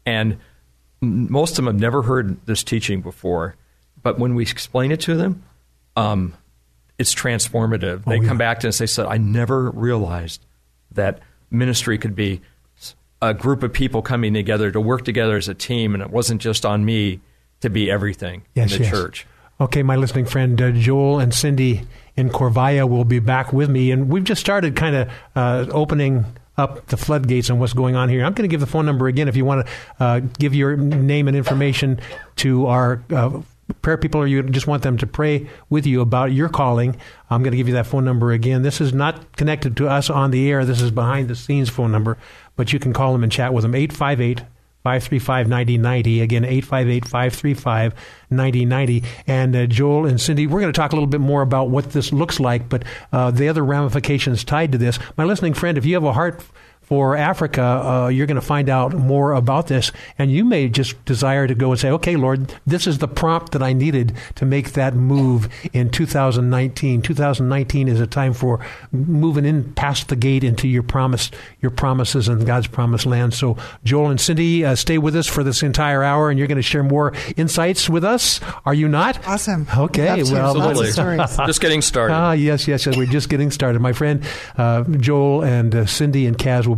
[0.05, 0.39] And
[1.01, 3.57] most of them have never heard this teaching before,
[4.03, 5.43] but when we explain it to them,
[5.97, 6.35] um,
[6.99, 8.03] it's transformative.
[8.07, 8.29] Oh, they yeah.
[8.29, 10.45] come back to us, they said, I never realized
[10.93, 12.43] that ministry could be
[13.23, 16.43] a group of people coming together to work together as a team, and it wasn't
[16.43, 17.21] just on me
[17.61, 18.93] to be everything yes, in the yes.
[18.93, 19.27] church.
[19.61, 21.83] Okay, my listening friend uh, Joel and Cindy
[22.17, 26.25] in Corvaya will be back with me, and we've just started kind of uh, opening
[26.57, 28.25] up the floodgates on what's going on here.
[28.25, 30.77] I'm going to give the phone number again if you want to uh, give your
[30.77, 32.01] name and information
[32.37, 33.41] to our uh,
[33.83, 36.97] prayer people or you just want them to pray with you about your calling,
[37.31, 38.63] I'm going to give you that phone number again.
[38.63, 40.65] This is not connected to us on the air.
[40.65, 42.19] This is behind the scenes phone number,
[42.57, 43.75] but you can call them and chat with them.
[43.75, 44.43] 858
[44.85, 46.21] 535 9090.
[46.21, 47.95] Again, 858 535
[48.31, 49.05] 9090.
[49.27, 51.93] And uh, Joel and Cindy, we're going to talk a little bit more about what
[51.93, 54.99] this looks like, but uh, the other ramifications tied to this.
[55.17, 56.43] My listening friend, if you have a heart
[56.89, 59.93] for Africa, uh, you're going to find out more about this.
[60.19, 63.53] And you may just desire to go and say, okay, Lord, this is the prompt
[63.53, 67.03] that I needed to make that move in 2019.
[67.03, 72.27] 2019 is a time for moving in past the gate into your promise, your promises
[72.27, 73.35] and God's promised land.
[73.35, 76.57] So, Joel and Cindy, uh, stay with us for this entire hour, and you're going
[76.57, 78.41] to share more insights with us.
[78.65, 79.29] Are you not?
[79.29, 79.67] Awesome.
[79.77, 80.23] Okay.
[80.23, 80.87] Well, absolutely.
[81.47, 82.15] just getting started.
[82.15, 82.97] Ah, yes, yes, yes.
[82.97, 83.83] We're just getting started.
[83.83, 84.25] My friend
[84.57, 86.78] uh, Joel and uh, Cindy and Kaz will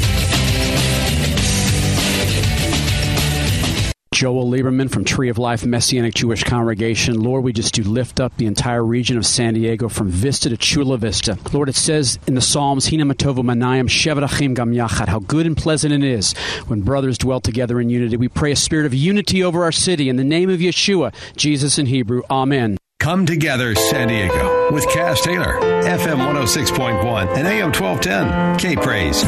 [4.21, 7.19] Joel Lieberman from Tree of Life Messianic Jewish Congregation.
[7.19, 10.57] Lord, we just do lift up the entire region of San Diego from Vista to
[10.57, 11.39] Chula Vista.
[11.51, 15.57] Lord, it says in the Psalms, Hina Matovu Manayim Shevarachim Gam Yachad, how good and
[15.57, 16.33] pleasant it is
[16.67, 18.15] when brothers dwell together in unity.
[18.15, 21.79] We pray a spirit of unity over our city in the name of Yeshua, Jesus
[21.79, 22.21] in Hebrew.
[22.29, 22.77] Amen.
[22.99, 29.23] Come together, San Diego, with Kaz Taylor, FM 106.1 and AM 1210, K Praise.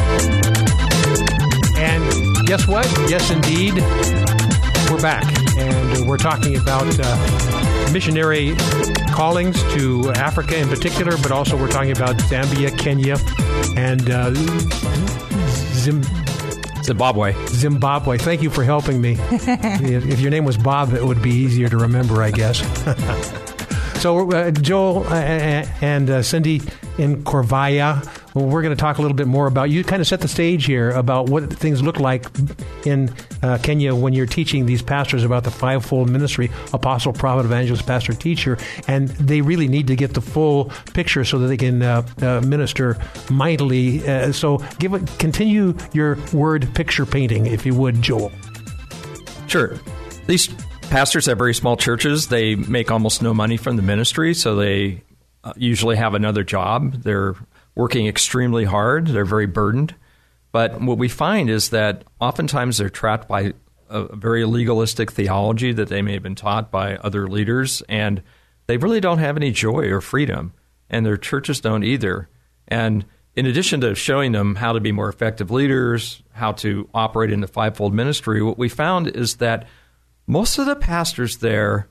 [1.80, 2.86] And guess what?
[3.10, 3.74] Yes, indeed
[4.94, 8.54] we're back, and we're talking about uh, missionary
[9.12, 13.18] callings to Africa in particular, but also we're talking about Zambia, Kenya,
[13.76, 14.32] and uh,
[15.74, 16.04] Zim-
[16.84, 17.34] Zimbabwe.
[17.48, 18.20] Zimbabwe.
[18.20, 19.18] Thank you for helping me.
[19.32, 22.62] if your name was Bob, it would be easier to remember, I guess.
[24.04, 25.16] so, uh, Joel uh,
[25.82, 26.62] and uh, Cindy
[26.98, 29.84] in Corvaya we're going to talk a little bit more about you.
[29.84, 32.26] Kind of set the stage here about what things look like
[32.86, 33.14] in
[33.44, 38.14] uh, Kenya when you're teaching these pastors about the fivefold ministry: apostle, prophet, evangelist, pastor,
[38.14, 42.06] teacher, and they really need to get the full picture so that they can uh,
[42.22, 42.98] uh, minister
[43.30, 44.06] mightily.
[44.08, 48.32] Uh, so, give continue your word picture painting, if you would, Joel.
[49.48, 49.78] Sure.
[50.26, 50.50] These
[50.90, 52.28] pastors have very small churches.
[52.28, 55.04] They make almost no money from the ministry, so they
[55.44, 57.04] uh, usually have another job.
[57.04, 57.36] They're
[57.76, 59.08] working extremely hard.
[59.08, 59.96] They're very burdened.
[60.52, 63.54] But what we find is that oftentimes they're trapped by
[63.90, 68.22] a very legalistic theology that they may have been taught by other leaders, and
[68.68, 70.54] they really don't have any joy or freedom,
[70.90, 72.30] and their churches don't either.
[72.68, 77.32] And in addition to showing them how to be more effective leaders, how to operate
[77.32, 79.68] in the fivefold ministry, what we found is that
[80.28, 81.88] most of the pastors there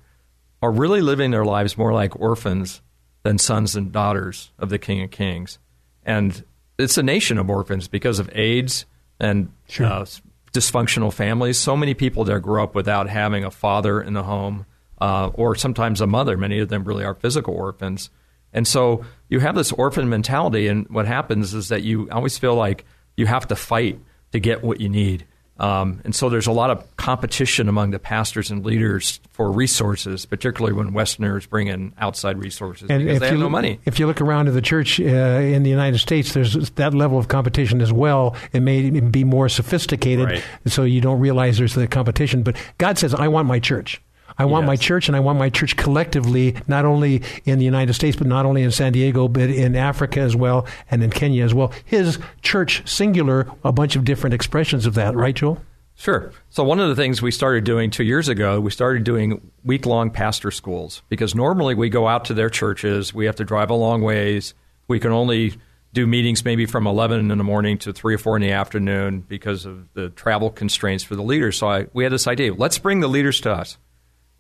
[0.63, 2.81] are really living their lives more like orphans
[3.23, 5.59] than sons and daughters of the King of Kings.
[6.05, 6.45] And
[6.79, 8.87] it's a nation of orphans because of AIDS
[9.21, 9.87] and Sure.
[9.87, 10.07] uh,
[10.53, 11.59] dysfunctional families.
[11.59, 14.67] So many people there grow up without having a father in the home
[15.01, 16.37] uh, or sometimes a mother.
[16.37, 18.11] Many of them really are physical orphans.
[18.53, 22.55] And so you have this orphan mentality, and what happens is that you always feel
[22.55, 22.85] like
[23.17, 23.99] you have to fight
[24.33, 25.27] to get what you need.
[25.63, 30.27] Um, and so there's a lot of competition among the pastors and leaders for resources,
[30.27, 33.79] particularly when Westerners bring in outside resources because they have you no look- money.
[33.87, 37.17] If you look around at the church uh, in the United States, there's that level
[37.17, 38.35] of competition as well.
[38.53, 40.45] It may be more sophisticated, Right.
[40.67, 42.43] so you don't realize there's the competition.
[42.43, 44.01] But God says, "I want my church."
[44.39, 47.95] I want my church, and I want my church collectively, not only in the United
[47.95, 51.45] States, but not only in San Diego, but in Africa as well, and in Kenya
[51.45, 51.73] as well.
[51.85, 55.63] His church, singular, a bunch of different expressions of that, right, Joel?
[55.95, 56.33] Sure.
[56.51, 59.87] So one of the things we started doing two years ago, we started doing week
[59.87, 63.71] long pastor schools because normally we go out to their churches, we have to drive
[63.71, 64.55] a long ways.
[64.89, 65.55] We can only
[65.93, 69.21] do meetings maybe from 11 in the morning to 3 or 4 in the afternoon
[69.21, 71.59] because of the travel constraints for the leaders.
[71.59, 73.77] So I, we had this idea let's bring the leaders to us.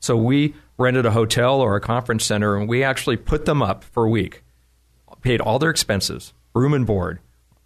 [0.02, 3.84] So we rented a hotel or a conference center and we actually put them up
[3.84, 4.42] for a week,
[5.22, 7.20] paid all their expenses, room and board,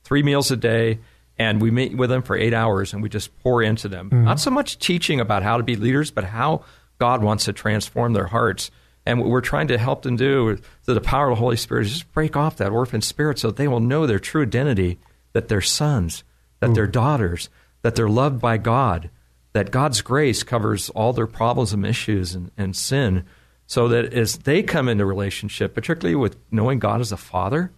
[0.05, 0.99] three meals a day,
[1.39, 4.11] and we meet with them for eight hours and we just pour into them.
[4.11, 4.25] Mm-hmm.
[4.25, 6.63] Not so much teaching about how to be leaders, but how
[6.99, 8.71] God wants to transform their hearts.
[9.07, 11.87] And what we're trying to help them do through the power of the Holy Spirit
[11.87, 14.99] is just break off that orphan spirit so that they will know their true identity,
[15.33, 16.23] that they're sons,
[16.61, 16.75] that mm.
[16.75, 17.49] they're daughters,
[17.81, 19.09] that they're loved by God,
[19.57, 23.25] that God's grace covers all their problems and issues and, and sin,
[23.67, 27.73] so that as they come into relationship, particularly with knowing God as a father,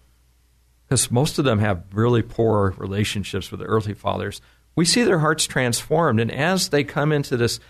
[0.85, 4.41] because most of them have really poor relationships with their earthly fathers,
[4.75, 6.19] we see their hearts transformed.
[6.19, 7.61] And as they come into this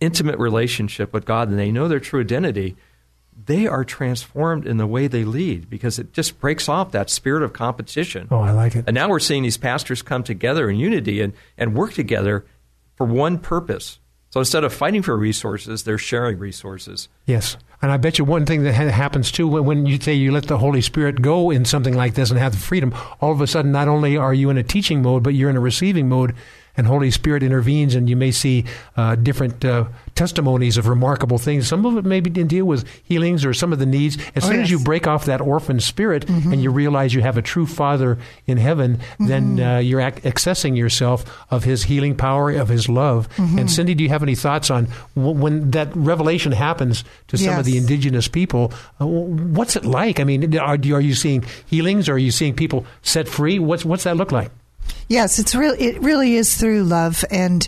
[0.00, 2.74] intimate relationship with God and they know their true identity,
[3.46, 7.44] they are transformed in the way they lead because it just breaks off that spirit
[7.44, 8.26] of competition.
[8.32, 8.84] Oh, I like it.
[8.88, 12.44] And now we're seeing these pastors come together in unity and, and work together
[12.98, 14.00] for one purpose.
[14.30, 17.08] So instead of fighting for resources, they're sharing resources.
[17.24, 17.56] Yes.
[17.80, 20.48] And I bet you one thing that happens too when, when you say you let
[20.48, 23.46] the Holy Spirit go in something like this and have the freedom, all of a
[23.46, 26.34] sudden, not only are you in a teaching mode, but you're in a receiving mode,
[26.78, 28.64] and Holy Spirit intervenes, and you may see
[28.96, 31.68] uh, different uh, testimonies of remarkable things.
[31.68, 34.16] Some of it maybe didn't deal with healings or some of the needs.
[34.34, 37.36] As Oh, soon as you break off that orphan spirit and you realize you have
[37.36, 42.50] a true Father in heaven, then uh, you're ac- accessing yourself of His healing power,
[42.52, 43.28] of His love.
[43.36, 47.58] And Cindy, do you have any thoughts on w- when that revelation happens to some
[47.58, 48.72] of the indigenous people?
[49.00, 50.20] Uh, what's it like?
[50.20, 52.08] I mean, are, are you seeing healings?
[52.08, 53.58] Or Are you seeing people set free?
[53.58, 54.50] What's what's that look like?
[55.08, 55.74] Yes, it's real.
[55.78, 57.66] It really is through love, and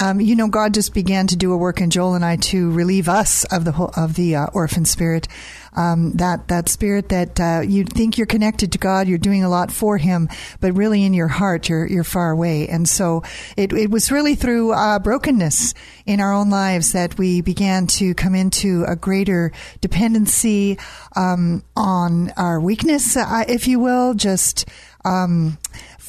[0.00, 2.70] um, you know, God just began to do a work in Joel and I to
[2.70, 5.26] relieve us of the whole, of the uh, orphan spirit.
[5.74, 9.48] Um, that that spirit that uh, you think you're connected to God, you're doing a
[9.48, 10.28] lot for Him,
[10.60, 12.68] but really in your heart you're you're far away.
[12.68, 13.22] And so
[13.56, 15.74] it it was really through uh, brokenness
[16.06, 20.78] in our own lives that we began to come into a greater dependency
[21.16, 24.64] um, on our weakness, uh, if you will, just.
[25.04, 25.58] Um,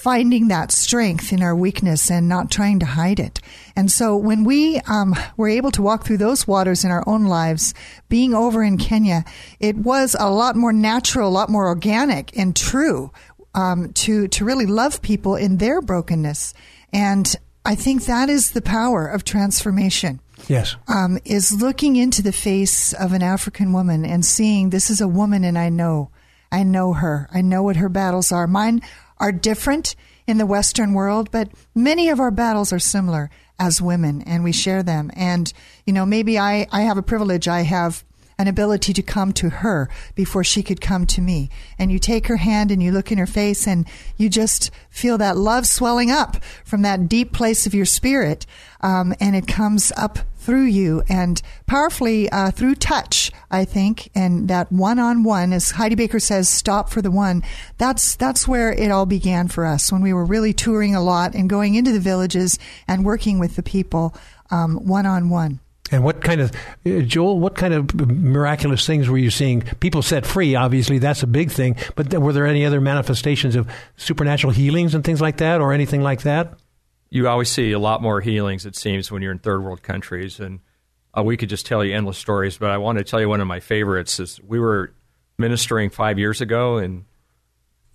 [0.01, 3.39] finding that strength in our weakness and not trying to hide it.
[3.75, 7.25] And so when we um, were able to walk through those waters in our own
[7.25, 7.73] lives,
[8.07, 9.25] being over in Kenya,
[9.59, 13.11] it was a lot more natural, a lot more organic and true
[13.53, 16.53] um, to to really love people in their brokenness.
[16.93, 17.35] And
[17.65, 20.75] I think that is the power of transformation Yes.
[20.87, 25.07] um, is looking into the face of an African woman and seeing this is a
[25.07, 26.09] woman and I know.
[26.51, 27.27] I know her.
[27.31, 28.47] I know what her battles are.
[28.47, 28.81] Mine
[29.19, 29.95] are different
[30.27, 33.29] in the Western world, but many of our battles are similar
[33.59, 35.11] as women and we share them.
[35.15, 35.51] And,
[35.85, 37.47] you know, maybe I, I have a privilege.
[37.47, 38.03] I have
[38.37, 41.49] an ability to come to her before she could come to me.
[41.77, 45.17] And you take her hand and you look in her face and you just feel
[45.17, 48.45] that love swelling up from that deep place of your spirit.
[48.79, 54.47] Um, and it comes up through you and powerfully uh, through touch, I think, and
[54.47, 57.43] that one-on-one, as Heidi Baker says, stop for the one.
[57.77, 61.35] That's that's where it all began for us when we were really touring a lot
[61.35, 64.15] and going into the villages and working with the people
[64.49, 65.59] um, one-on-one.
[65.91, 66.51] And what kind of,
[66.85, 69.61] uh, Joel, what kind of miraculous things were you seeing?
[69.79, 71.75] People set free, obviously, that's a big thing.
[71.95, 76.03] But were there any other manifestations of supernatural healings and things like that, or anything
[76.03, 76.53] like that?
[77.09, 80.39] You always see a lot more healings, it seems, when you're in third world countries.
[80.39, 80.59] And
[81.17, 83.41] uh, we could just tell you endless stories, but I want to tell you one
[83.41, 84.93] of my favorites is we were
[85.37, 87.05] ministering five years ago in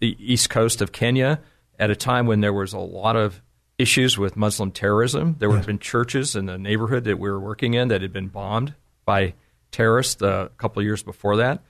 [0.01, 1.41] the east coast of Kenya
[1.79, 3.41] at a time when there was a lot of
[3.79, 5.37] issues with Muslim terrorism.
[5.39, 5.59] There Yes.
[5.59, 8.75] had been churches in the neighborhood that we were working in that had been bombed
[9.05, 9.35] by
[9.71, 11.63] terrorists uh, a couple of years before that.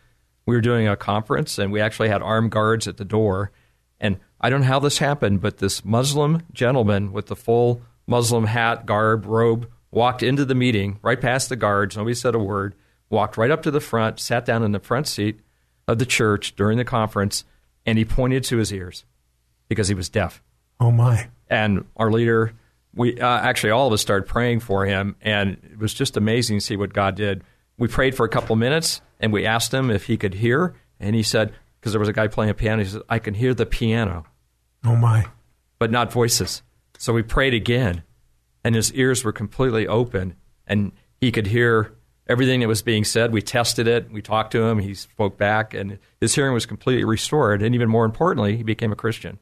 [0.47, 3.51] We were doing a conference, and we actually had armed guards at the door.
[4.05, 8.45] And I don't know how this happened, but this Muslim gentleman with the full Muslim
[8.45, 11.97] hat, garb, robe walked into the meeting right past the guards.
[11.97, 12.75] Nobody said a word.
[13.09, 15.41] Walked right up to the front, sat down in the front seat
[15.89, 17.45] of the church during the conference,
[17.87, 19.07] and he pointed to his ears
[19.69, 20.43] because he was deaf.
[20.81, 21.29] Oh my!
[21.49, 22.53] And our leader,
[22.95, 26.59] we uh, actually all of us started praying for him, and it was just amazing
[26.59, 27.43] to see what God did.
[27.79, 31.17] We prayed for a couple minutes, and we asked him if he could hear, and
[31.17, 33.53] he said, because there was a guy playing a piano, he said, "I can hear
[33.53, 34.25] the piano."
[34.87, 35.27] Oh my!
[35.79, 36.63] But not voices.
[36.97, 38.05] So we prayed again,
[38.65, 40.35] and his ears were completely open,
[40.67, 41.93] and he could hear
[42.27, 43.35] everything that was being said.
[43.35, 44.11] We tested it.
[44.11, 44.79] We talked to him.
[44.79, 47.63] He spoke back, and his hearing was completely restored.
[47.63, 49.39] And even more importantly, he became a Christian.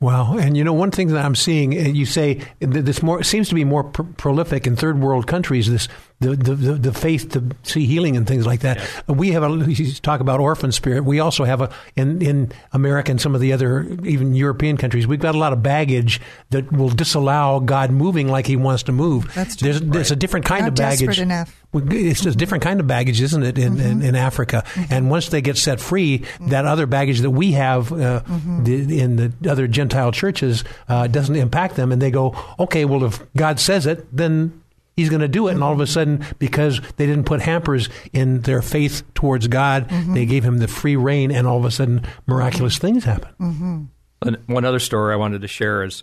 [0.00, 3.54] Wow, and you know one thing that I'm seeing, you say this more seems to
[3.54, 5.70] be more pr- prolific in third world countries.
[5.70, 5.88] This
[6.22, 8.78] the, the, the, faith to see healing and things like that.
[8.78, 9.02] Yes.
[9.08, 11.04] We have a you talk about orphan spirit.
[11.04, 15.06] We also have a in in America and some of the other even European countries.
[15.06, 18.92] We've got a lot of baggage that will disallow God moving like He wants to
[18.92, 19.32] move.
[19.34, 19.66] That's true.
[19.66, 19.92] There's, right.
[19.92, 21.18] there's a different kind Not of baggage.
[21.18, 21.62] Enough.
[21.74, 23.80] It's a different kind of baggage, isn't it, in, mm-hmm.
[23.80, 24.62] in, in, Africa?
[24.66, 24.92] Mm-hmm.
[24.92, 26.48] And once they get set free, mm-hmm.
[26.48, 28.64] that other baggage that we have uh, mm-hmm.
[28.64, 31.90] the, in the other Gentile churches uh, doesn't impact them.
[31.90, 34.61] And they go, okay, well, if God says it, then
[34.96, 35.52] He's going to do it.
[35.54, 39.88] And all of a sudden, because they didn't put hampers in their faith towards God,
[39.88, 40.14] mm-hmm.
[40.14, 42.86] they gave him the free rein, and all of a sudden, miraculous mm-hmm.
[42.86, 43.30] things happen.
[43.40, 43.82] Mm-hmm.
[44.26, 46.02] And one other story I wanted to share is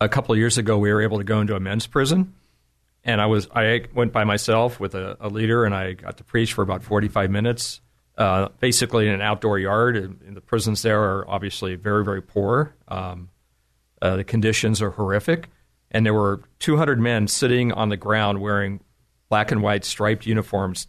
[0.00, 2.34] a couple of years ago, we were able to go into a men's prison.
[3.02, 6.24] And I was I went by myself with a, a leader, and I got to
[6.24, 7.80] preach for about 45 minutes,
[8.18, 9.96] uh, basically in an outdoor yard.
[9.96, 12.74] And the prisons there are obviously very, very poor.
[12.88, 13.30] Um,
[14.02, 15.48] uh, the conditions are horrific
[15.90, 18.80] and there were 200 men sitting on the ground wearing
[19.28, 20.86] black and white striped uniforms,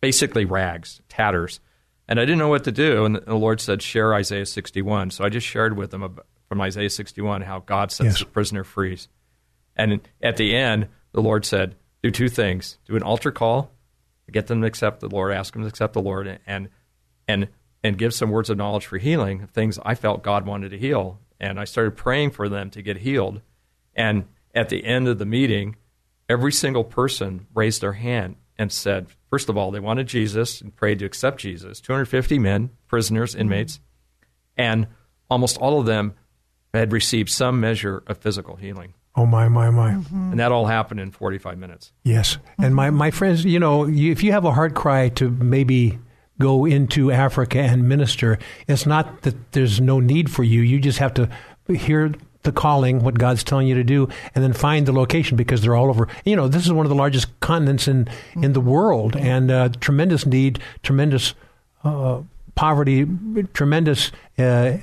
[0.00, 1.60] basically rags, tatters.
[2.08, 3.04] And I didn't know what to do.
[3.04, 5.10] And the Lord said, share Isaiah 61.
[5.10, 8.18] So I just shared with them from Isaiah 61 how God sets yes.
[8.20, 8.98] the prisoner free.
[9.76, 13.72] And at the end, the Lord said, do two things do an altar call,
[14.30, 16.68] get them to accept the Lord, ask them to accept the Lord, and,
[17.26, 17.48] and,
[17.82, 21.18] and give some words of knowledge for healing, things I felt God wanted to heal.
[21.40, 23.40] And I started praying for them to get healed.
[23.94, 25.76] And at the end of the meeting,
[26.28, 30.74] every single person raised their hand and said, first of all, they wanted Jesus and
[30.74, 31.80] prayed to accept Jesus.
[31.80, 33.42] 250 men, prisoners, mm-hmm.
[33.42, 33.80] inmates,
[34.56, 34.86] and
[35.30, 36.14] almost all of them
[36.72, 38.94] had received some measure of physical healing.
[39.14, 39.92] Oh my my my!
[39.92, 40.32] Mm-hmm.
[40.32, 41.90] And that all happened in 45 minutes.
[42.04, 45.98] Yes, and my my friends, you know, if you have a heart cry to maybe
[46.38, 48.38] go into Africa and minister,
[48.68, 50.60] it's not that there's no need for you.
[50.60, 51.30] You just have to
[51.66, 52.12] hear
[52.46, 55.76] the calling, what God's telling you to do, and then find the location because they're
[55.76, 56.08] all over.
[56.24, 58.08] You know, this is one of the largest continents in
[58.40, 61.34] in the world, and uh, tremendous need, tremendous
[61.84, 62.22] uh,
[62.54, 63.06] poverty,
[63.52, 64.10] tremendous.
[64.38, 64.78] Uh,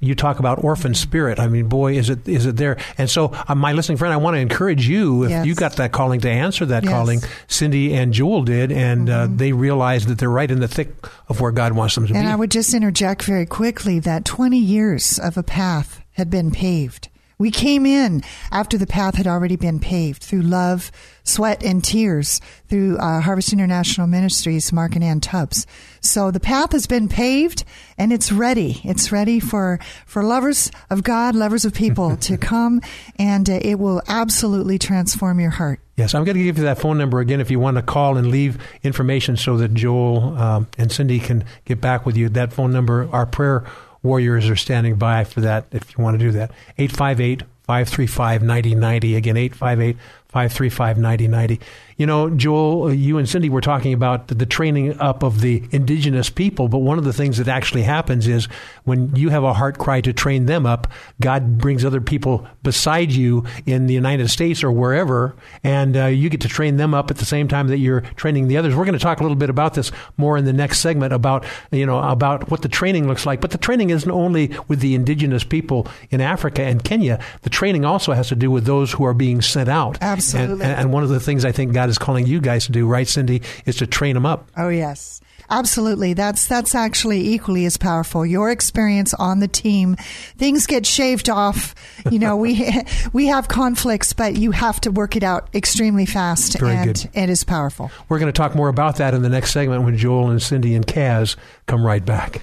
[0.00, 1.38] you talk about orphan spirit.
[1.38, 2.76] I mean, boy, is it is it there?
[2.98, 5.46] And so, uh, my listening friend, I want to encourage you if yes.
[5.46, 6.92] you got that calling to answer that yes.
[6.92, 7.20] calling.
[7.46, 9.34] Cindy and Joel did, and uh, mm-hmm.
[9.34, 10.94] uh, they realized that they're right in the thick
[11.28, 12.18] of where God wants them to and be.
[12.20, 16.50] And I would just interject very quickly that 20 years of a path had been
[16.50, 17.08] paved.
[17.42, 18.22] We came in
[18.52, 20.92] after the path had already been paved through love,
[21.24, 25.66] sweat, and tears through uh, Harvest International Ministries, Mark and Ann Tubbs.
[26.00, 27.64] So the path has been paved
[27.98, 28.80] and it's ready.
[28.84, 32.80] It's ready for, for lovers of God, lovers of people to come,
[33.18, 35.80] and uh, it will absolutely transform your heart.
[35.96, 38.16] Yes, I'm going to give you that phone number again if you want to call
[38.16, 42.28] and leave information so that Joel um, and Cindy can get back with you.
[42.28, 43.64] That phone number, our prayer
[44.02, 46.50] warriors are standing by for that if you want to do that.
[46.78, 49.16] 858 535 9090.
[49.16, 49.96] Again, 858
[50.28, 51.60] 535 9090.
[52.02, 56.30] You know, Joel, you and Cindy were talking about the training up of the indigenous
[56.30, 58.46] people, but one of the things that actually happens is
[58.82, 63.12] when you have a heart cry to train them up, God brings other people beside
[63.12, 67.08] you in the United States or wherever, and uh, you get to train them up
[67.08, 68.74] at the same time that you're training the others.
[68.74, 71.44] We're going to talk a little bit about this more in the next segment about
[71.70, 73.40] you know about what the training looks like.
[73.40, 77.20] But the training isn't only with the indigenous people in Africa and Kenya.
[77.42, 79.98] The training also has to do with those who are being sent out.
[80.00, 80.64] Absolutely.
[80.64, 82.86] And, and one of the things I think God is calling you guys to do,
[82.86, 84.50] right, Cindy, is to train them up.
[84.56, 85.20] Oh yes.
[85.50, 86.14] Absolutely.
[86.14, 88.24] That's that's actually equally as powerful.
[88.24, 89.96] Your experience on the team,
[90.38, 91.74] things get shaved off.
[92.10, 92.72] You know, we
[93.12, 97.10] we have conflicts, but you have to work it out extremely fast Very and good.
[97.12, 97.90] it is powerful.
[98.08, 100.74] We're going to talk more about that in the next segment when Joel and Cindy
[100.74, 101.36] and Kaz
[101.66, 102.42] come right back.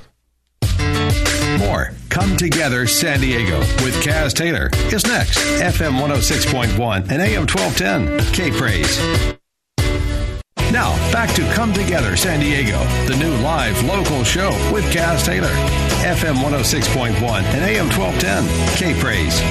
[1.58, 5.38] More Come Together San Diego with Kaz Taylor is next.
[5.60, 8.34] FM 106.1 and AM 1210.
[8.34, 9.39] K Praise.
[10.72, 15.50] Now, back to Come Together San Diego, the new live local show with Kaz Taylor.
[16.04, 18.78] FM 106.1 and AM 1210.
[18.78, 19.42] K Praise.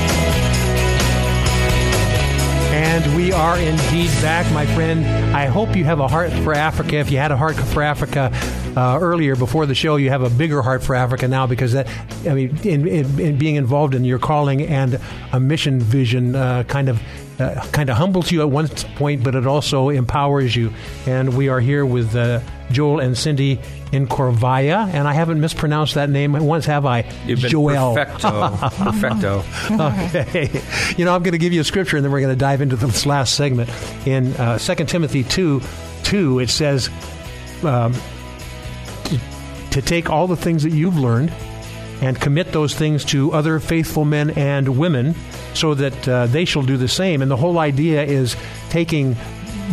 [2.71, 5.05] And we are indeed back, my friend.
[5.35, 6.97] I hope you have a heart for Africa.
[6.97, 8.31] If you had a heart for Africa
[8.77, 11.89] uh, earlier before the show, you have a bigger heart for Africa now because that,
[12.27, 15.01] I mean, in, in, in being involved in your calling and
[15.33, 17.01] a mission vision uh, kind of
[17.39, 20.73] uh, kind of humbles you at one point, but it also empowers you.
[21.07, 22.41] And we are here with uh,
[22.73, 23.61] Joel and Cindy
[23.93, 27.11] in Corvaya, and I haven't mispronounced that name once, have I?
[27.27, 27.95] You've been Joel.
[27.95, 28.59] perfecto.
[28.71, 29.45] perfecto.
[29.71, 30.63] okay.
[30.97, 32.61] You know, I'm going to give you a scripture, and then we're going to dive
[32.61, 33.71] into this last segment.
[34.05, 35.63] In uh, 2 Timothy 2,
[36.03, 36.91] 2, it says
[37.63, 37.95] um,
[39.79, 41.33] to take all the things that you've learned
[42.01, 45.15] and commit those things to other faithful men and women
[45.55, 47.23] so that uh, they shall do the same.
[47.23, 48.35] And the whole idea is
[48.71, 49.17] taking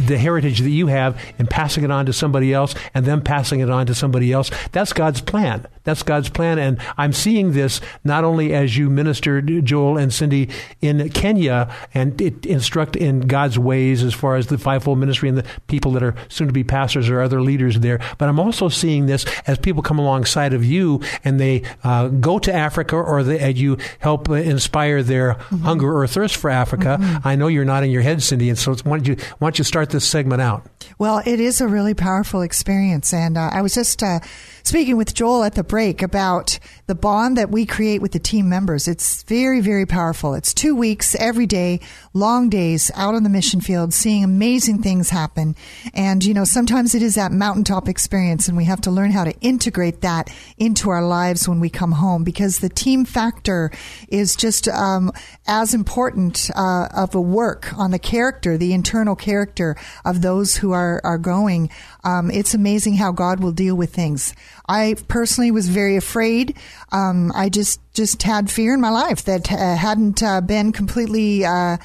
[0.06, 3.62] the heritage that you have and passing it on to somebody else and then passing
[3.62, 4.52] it on to somebody else.
[4.72, 5.66] That's God's plan.
[5.86, 6.60] That's God's plan.
[6.60, 10.50] And I'm seeing this not only as you ministered, Joel and Cindy,
[10.82, 15.46] in Kenya and instruct in God's ways as far as the fivefold ministry and the
[15.68, 19.06] people that are soon to be pastors or other leaders there, but I'm also seeing
[19.06, 23.52] this as people come alongside of you and they uh, go to Africa or they,
[23.52, 25.58] you help inspire their mm-hmm.
[25.58, 26.98] hunger or thirst for Africa.
[27.00, 27.28] Mm-hmm.
[27.28, 29.64] I know you're nodding your head, Cindy, and so why don't you, why don't you
[29.64, 30.66] start this segment out?
[30.98, 33.14] Well, it is a really powerful experience.
[33.14, 34.20] And uh, I was just uh,
[34.66, 36.58] speaking with Joel at the break about
[36.88, 38.88] the bond that we create with the team members.
[38.88, 40.34] It's very, very powerful.
[40.34, 41.80] It's two weeks every day,
[42.14, 45.56] long days out on the mission field, seeing amazing things happen.
[45.94, 49.24] And, you know, sometimes it is that mountaintop experience, and we have to learn how
[49.24, 53.72] to integrate that into our lives when we come home because the team factor
[54.10, 55.12] is just um,
[55.46, 60.72] as important uh, of a work on the character, the internal character of those who
[60.72, 61.70] are, are going.
[62.06, 64.34] Um, it's amazing how God will deal with things.
[64.70, 66.56] I personally was very afraid.
[66.92, 71.44] Um, I just just had fear in my life that uh, hadn't uh, been completely
[71.44, 71.78] uh,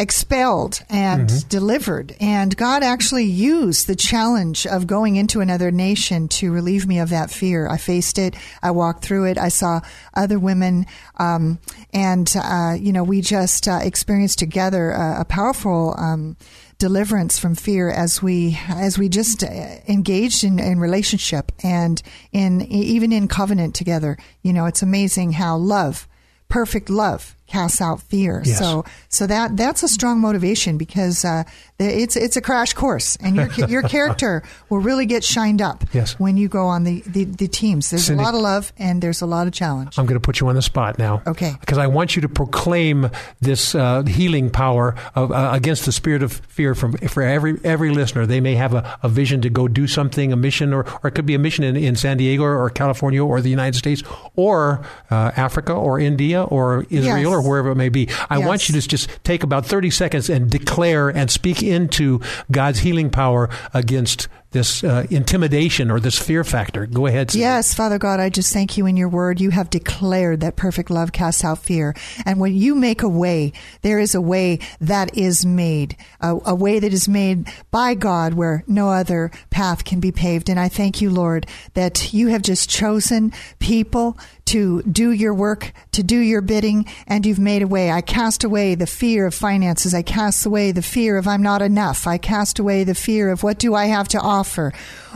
[0.00, 1.48] expelled and mm-hmm.
[1.48, 2.16] delivered.
[2.20, 7.10] And God actually used the challenge of going into another nation to relieve me of
[7.10, 7.68] that fear.
[7.68, 8.34] I faced it.
[8.62, 9.38] I walked through it.
[9.38, 9.82] I saw
[10.14, 10.86] other women,
[11.18, 11.58] um,
[11.92, 15.94] and uh, you know, we just uh, experienced together a, a powerful.
[15.96, 16.36] Um,
[16.80, 19.46] deliverance from fear as we as we just uh,
[19.86, 22.02] engaged in, in relationship and
[22.32, 24.16] in even in covenant together.
[24.42, 26.08] You know, it's amazing how love,
[26.48, 28.42] perfect love, casts out fear.
[28.44, 28.58] Yes.
[28.58, 31.44] So so that that's a strong motivation because uh,
[31.78, 36.18] it's it's a crash course, and your your character will really get shined up yes.
[36.18, 37.90] when you go on the, the, the teams.
[37.90, 39.98] There's Cindy, a lot of love and there's a lot of challenge.
[39.98, 41.54] I'm going to put you on the spot now, okay?
[41.60, 46.22] Because I want you to proclaim this uh, healing power of, uh, against the spirit
[46.22, 48.26] of fear from for every every listener.
[48.26, 51.12] They may have a, a vision to go do something, a mission, or, or it
[51.12, 54.02] could be a mission in, in San Diego or California or the United States
[54.36, 57.26] or uh, Africa or India or Israel yes.
[57.26, 58.08] or wherever it may be.
[58.28, 58.46] I yes.
[58.46, 62.20] want you to just take about 30 seconds and declare and speak into
[62.50, 66.86] God's healing power against this uh, intimidation or this fear factor.
[66.86, 67.34] Go ahead.
[67.34, 69.40] Yes, Father God, I just thank you in your word.
[69.40, 71.94] You have declared that perfect love casts out fear.
[72.26, 76.54] And when you make a way, there is a way that is made, a, a
[76.54, 80.48] way that is made by God where no other path can be paved.
[80.48, 84.18] And I thank you, Lord, that you have just chosen people
[84.50, 87.92] to do your work, to do your bidding, and you've made a way.
[87.92, 89.94] I cast away the fear of finances.
[89.94, 92.06] I cast away the fear of I'm not enough.
[92.06, 94.72] I cast away the fear of what do I have to offer.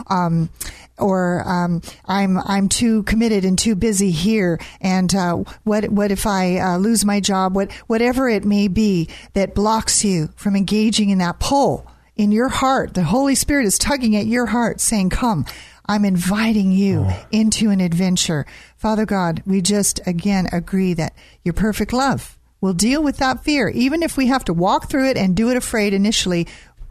[0.07, 0.49] Um,
[0.97, 6.25] or um, I'm I'm too committed and too busy here, and uh, what what if
[6.25, 7.53] I uh, lose my job?
[7.53, 12.47] What whatever it may be that blocks you from engaging in that pull in your
[12.47, 15.45] heart, the Holy Spirit is tugging at your heart, saying, "Come."
[15.87, 17.25] I'm inviting you oh.
[17.31, 18.45] into an adventure.
[18.77, 21.13] Father God, we just again agree that
[21.43, 23.69] your perfect love will deal with that fear.
[23.69, 26.47] Even if we have to walk through it and do it afraid initially,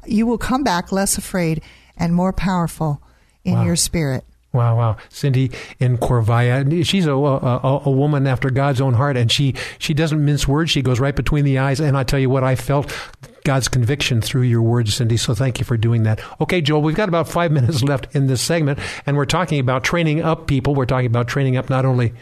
[0.07, 1.63] you will come back less afraid
[1.97, 3.03] and more powerful
[3.45, 3.65] in wow.
[3.65, 4.25] your spirit.
[4.55, 4.97] Wow, wow.
[5.09, 5.51] Cindy
[5.81, 10.25] in Corvaya, she's a, a, a, woman after God's own heart, and she, she doesn't
[10.25, 10.71] mince words.
[10.71, 11.81] She goes right between the eyes.
[11.81, 12.97] And I tell you what, I felt
[13.43, 15.17] God's conviction through your words, Cindy.
[15.17, 16.21] So thank you for doing that.
[16.41, 19.83] Okay, Joel, we've got about five minutes left in this segment, and we're talking about
[19.83, 20.73] training up people.
[20.73, 22.15] We're talking about training up not only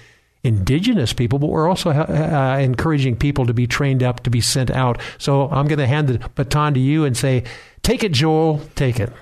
[0.43, 4.70] indigenous people, but we're also uh, encouraging people to be trained up, to be sent
[4.70, 4.99] out.
[5.18, 7.45] So I'm going to hand the baton to you and say,
[7.83, 9.12] take it, Joel, take it.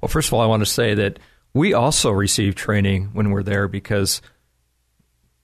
[0.00, 1.20] Well, first of all, I want to say that
[1.54, 4.20] we also receive training when we're there because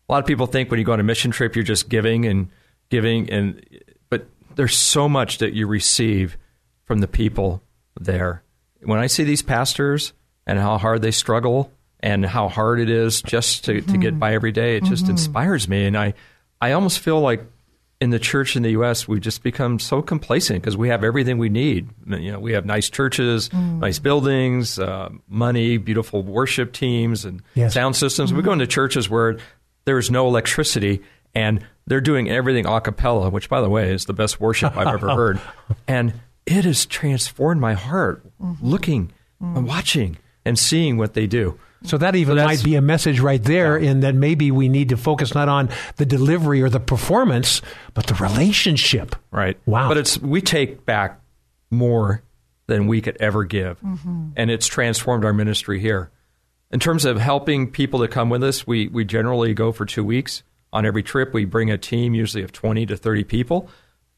[0.09, 2.27] a lot of people think when you go on a mission trip, you're just giving
[2.27, 2.49] and
[2.91, 3.65] giving, and
[4.11, 6.37] but there's so much that you receive
[6.85, 7.63] from the people
[7.99, 8.43] there.
[8.83, 10.13] when I see these pastors
[10.47, 14.19] and how hard they struggle and how hard it is just to, to get mm-hmm.
[14.19, 15.13] by every day, it just mm-hmm.
[15.13, 15.87] inspires me.
[15.87, 16.13] And I,
[16.61, 17.47] I almost feel like
[18.05, 21.39] in the church in the U.S., we've just become so complacent because we have everything
[21.39, 21.89] we need.
[22.07, 23.79] You know, we have nice churches, mm.
[23.79, 27.73] nice buildings, uh, money, beautiful worship teams, and Yes.
[27.73, 28.31] sound systems.
[28.31, 28.47] We mm-hmm.
[28.47, 29.39] go into churches where
[29.87, 31.01] there is no electricity
[31.35, 34.87] and they're doing everything a cappella, which, by the way, is the best worship I've
[34.87, 35.41] ever heard.
[35.89, 36.13] And
[36.45, 38.67] it has transformed my heart mm-hmm.
[38.67, 39.67] looking and mm.
[39.67, 41.59] watching and seeing what they do.
[41.85, 44.89] So that even that's- might be a message right there in that maybe we need
[44.89, 47.61] to focus not on the delivery or the performance,
[47.93, 49.15] but the relationship.
[49.31, 49.59] Right.
[49.67, 49.89] Wow.
[49.89, 51.21] But it's we take back
[51.71, 52.23] more
[52.67, 54.29] than we could ever give, mm-hmm.
[54.37, 56.11] and it's transformed our ministry here.
[56.71, 60.05] In terms of helping people to come with us, we we generally go for two
[60.05, 60.43] weeks.
[60.73, 63.69] On every trip, we bring a team, usually of twenty to thirty people.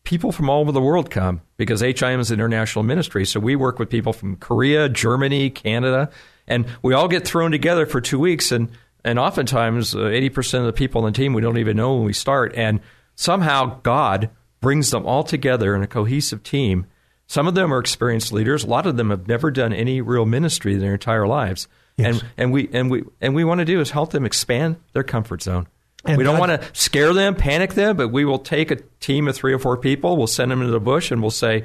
[0.04, 3.26] People from all over the world come because HIM is an international ministry.
[3.26, 6.10] So we work with people from Korea, Germany, Canada,
[6.46, 8.52] and we all get thrown together for two weeks.
[8.52, 8.70] And
[9.04, 11.94] and oftentimes, uh, eighty percent of the people on the team we don't even know
[11.94, 12.54] when we start.
[12.56, 12.80] And
[13.14, 14.30] somehow God
[14.60, 16.86] brings them all together in a cohesive team.
[17.28, 18.64] Some of them are experienced leaders.
[18.64, 21.68] A lot of them have never done any real ministry in their entire lives.
[21.96, 22.20] Yes.
[22.20, 25.02] And and we and we and we want to do is help them expand their
[25.02, 25.66] comfort zone.
[26.04, 29.26] And we don't want to scare them, panic them, but we will take a team
[29.26, 30.16] of three or four people.
[30.16, 31.64] We'll send them into the bush, and we'll say,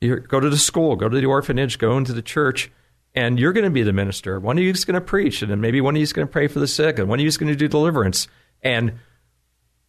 [0.00, 2.70] "Here, "Go to the school, go to the orphanage, go into the church,
[3.14, 4.38] and you're going to be the minister.
[4.38, 6.26] One of you is going to preach, and then maybe one of you is going
[6.26, 8.28] to pray for the sick, and one of you is going to do deliverance."
[8.62, 8.94] And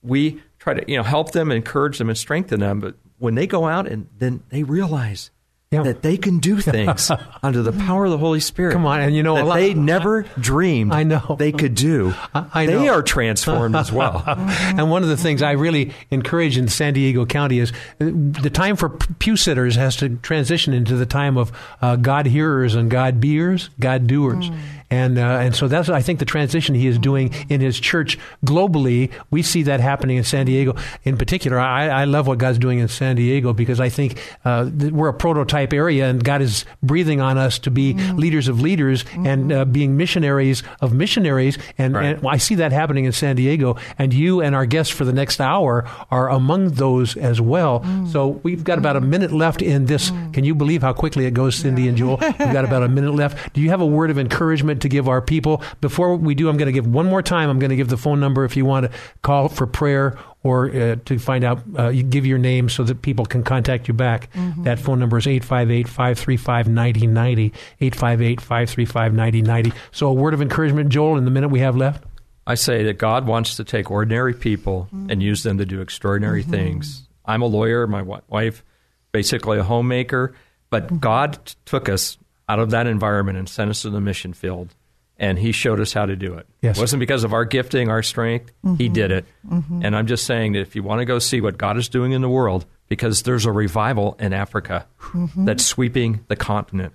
[0.01, 2.79] we try to you know help them, encourage them, and strengthen them.
[2.79, 5.29] But when they go out and then they realize
[5.71, 5.83] Yeah.
[5.83, 7.09] that they can do things
[7.43, 8.73] under the power of the Holy Spirit.
[8.73, 11.37] Come on, and you know, that lot- they never dreamed I know.
[11.39, 12.13] they could do.
[12.35, 12.93] I- I they know.
[12.95, 14.21] are transformed as well.
[14.27, 18.49] and one of the things I really encourage in San Diego County is uh, the
[18.53, 22.91] time for pew sitters has to transition into the time of uh, God hearers and
[22.91, 24.49] God beers, God doers.
[24.91, 28.19] And, uh, and so that's, I think, the transition he is doing in his church
[28.45, 29.09] globally.
[29.31, 31.57] We see that happening in San Diego in particular.
[31.59, 35.13] I, I love what God's doing in San Diego because I think uh, we're a
[35.13, 39.65] prototype area and God is breathing on us to be leaders of leaders and uh,
[39.65, 41.57] being missionaries of missionaries.
[41.77, 42.17] And, Right.
[42.17, 45.13] and I see that happening in San Diego, and you and our guests for the
[45.13, 47.85] next hour are among those as well.
[48.11, 50.11] So we've got about a minute left in this.
[50.33, 52.17] Can you believe how quickly it goes, Cindy and Jewel?
[52.21, 53.53] We've got about a minute left.
[53.53, 55.63] Do you have a word of encouragement to give our people?
[55.79, 57.49] Before we do, I'm going to give one more time.
[57.49, 60.69] I'm going to give the phone number if you want to call for prayer or
[60.69, 63.93] uh, to find out, uh, you give your name so that people can contact you
[63.93, 64.29] back.
[64.63, 67.45] That phone number is 858 535 9090.
[67.79, 69.73] 858 535 9090.
[69.91, 72.03] So a word of encouragement, Joel, in the minute we have left.
[72.47, 76.43] I say that God wants to take ordinary people and use them to do extraordinary
[76.43, 77.07] things.
[77.23, 78.63] I'm a lawyer, my wife,
[79.11, 80.33] basically a homemaker,
[80.71, 82.17] but God t- took us
[82.49, 84.75] out of that environment and sent us to the mission field,
[85.17, 86.47] and He showed us how to do it.
[86.61, 86.77] Yes.
[86.77, 88.51] It wasn't because of our gifting, our strength.
[88.61, 88.93] He mm-hmm.
[88.93, 89.25] did it.
[89.47, 89.85] Mm-hmm.
[89.85, 92.11] And I'm just saying that if you want to go see what God is doing
[92.11, 95.45] in the world, because there's a revival in Africa mm-hmm.
[95.45, 96.93] that's sweeping the continent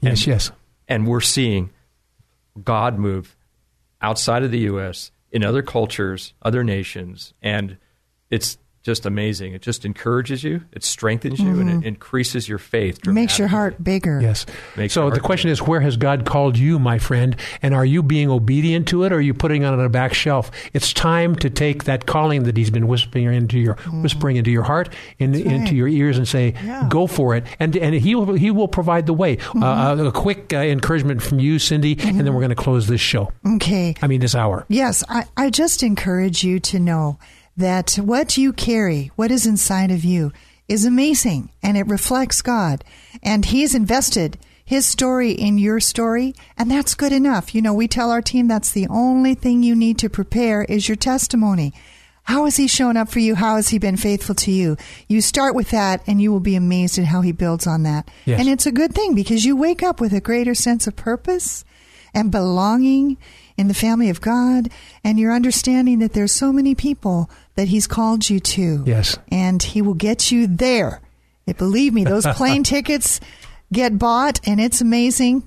[0.00, 0.50] Yes, yes.
[0.88, 1.68] and we're seeing
[2.64, 3.36] God move
[4.00, 5.10] outside of the U.S.
[5.30, 7.76] in other cultures, other nations, and
[8.30, 9.52] it's just amazing.
[9.52, 11.86] It just encourages you, it strengthens you, and it mm-hmm.
[11.86, 13.04] increases your faith.
[13.06, 14.20] Makes your heart bigger.
[14.20, 14.46] Yes.
[14.76, 17.36] Makes so the heart question is, where has God called you, my friend?
[17.60, 20.14] And are you being obedient to it, or are you putting it on a back
[20.14, 20.50] shelf?
[20.72, 24.02] It's time to take that calling that He's been whispering into your mm-hmm.
[24.02, 26.86] whispering into your heart, in, into your ears, and say, Yeah.
[26.88, 29.36] "Go for it." And and He will He will provide the way.
[29.36, 29.62] Uh, mm-hmm.
[29.62, 33.00] uh a quick uh, encouragement from you, Cindy, and then we're going to close this
[33.00, 33.30] show.
[33.56, 33.94] Okay.
[34.00, 34.64] I mean, this hour.
[34.68, 37.18] Yes, I, I just encourage you to know
[37.60, 40.32] that what you carry, what is inside of you,
[40.68, 42.84] is amazing and it reflects God.
[43.22, 47.54] And He's invested His story in your story, and that's good enough.
[47.54, 50.88] You know, we tell our team that's the only thing you need to prepare is
[50.88, 51.72] your testimony.
[52.24, 53.34] How has He shown up for you?
[53.34, 54.76] How has He been faithful to you?
[55.08, 58.08] You start with that, and you will be amazed at how He builds on that.
[58.24, 58.38] Yes.
[58.38, 61.64] And it's a good thing because you wake up with a greater sense of purpose
[62.14, 63.16] and belonging
[63.60, 64.70] in the family of God,
[65.04, 68.82] and you're understanding that there's so many people that He's called you to.
[68.86, 69.18] Yes.
[69.30, 71.02] And He will get you there.
[71.46, 73.20] And believe me, those plane tickets
[73.70, 75.42] get bought, and it's amazing.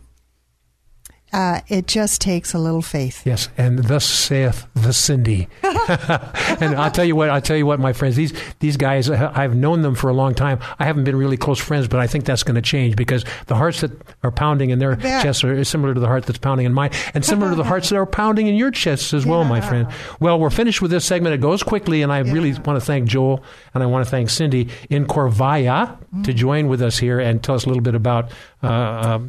[1.33, 3.25] Uh, it just takes a little faith.
[3.25, 5.47] Yes, and thus saith the Cindy.
[5.63, 9.31] and I'll tell you what, I'll tell you what, my friends, these these guys, uh,
[9.33, 10.59] I've known them for a long time.
[10.79, 13.55] I haven't been really close friends, but I think that's going to change because the
[13.55, 13.91] hearts that
[14.23, 17.25] are pounding in their chests are similar to the heart that's pounding in mine, and
[17.25, 19.87] similar to the hearts that are pounding in your chests as well, my friend.
[20.19, 21.33] Well, we're finished with this segment.
[21.33, 22.31] It goes quickly, and I yeah.
[22.31, 26.21] really want to thank Joel and I want to thank Cindy in Corvaya mm-hmm.
[26.23, 28.31] to join with us here and tell us a little bit about
[28.63, 29.19] uh, uh,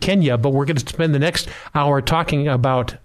[0.00, 0.38] Kenya.
[0.38, 2.96] But we're going to spend the next hour talking about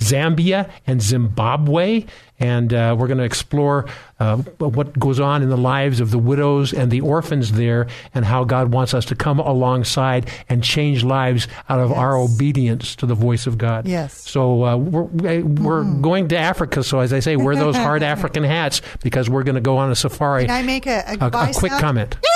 [0.00, 2.04] Zambia and Zimbabwe,
[2.38, 3.86] and uh, we're going to explore
[4.20, 8.24] uh, what goes on in the lives of the widows and the orphans there, and
[8.24, 11.98] how God wants us to come alongside and change lives out of yes.
[11.98, 13.88] our obedience to the voice of God.
[13.88, 14.14] Yes.
[14.28, 15.02] So uh, we're
[15.42, 16.00] we're mm.
[16.00, 16.84] going to Africa.
[16.84, 19.90] So as I say, wear those hard African hats because we're going to go on
[19.90, 20.46] a safari.
[20.46, 22.16] Can I make a, a, a, a quick comment?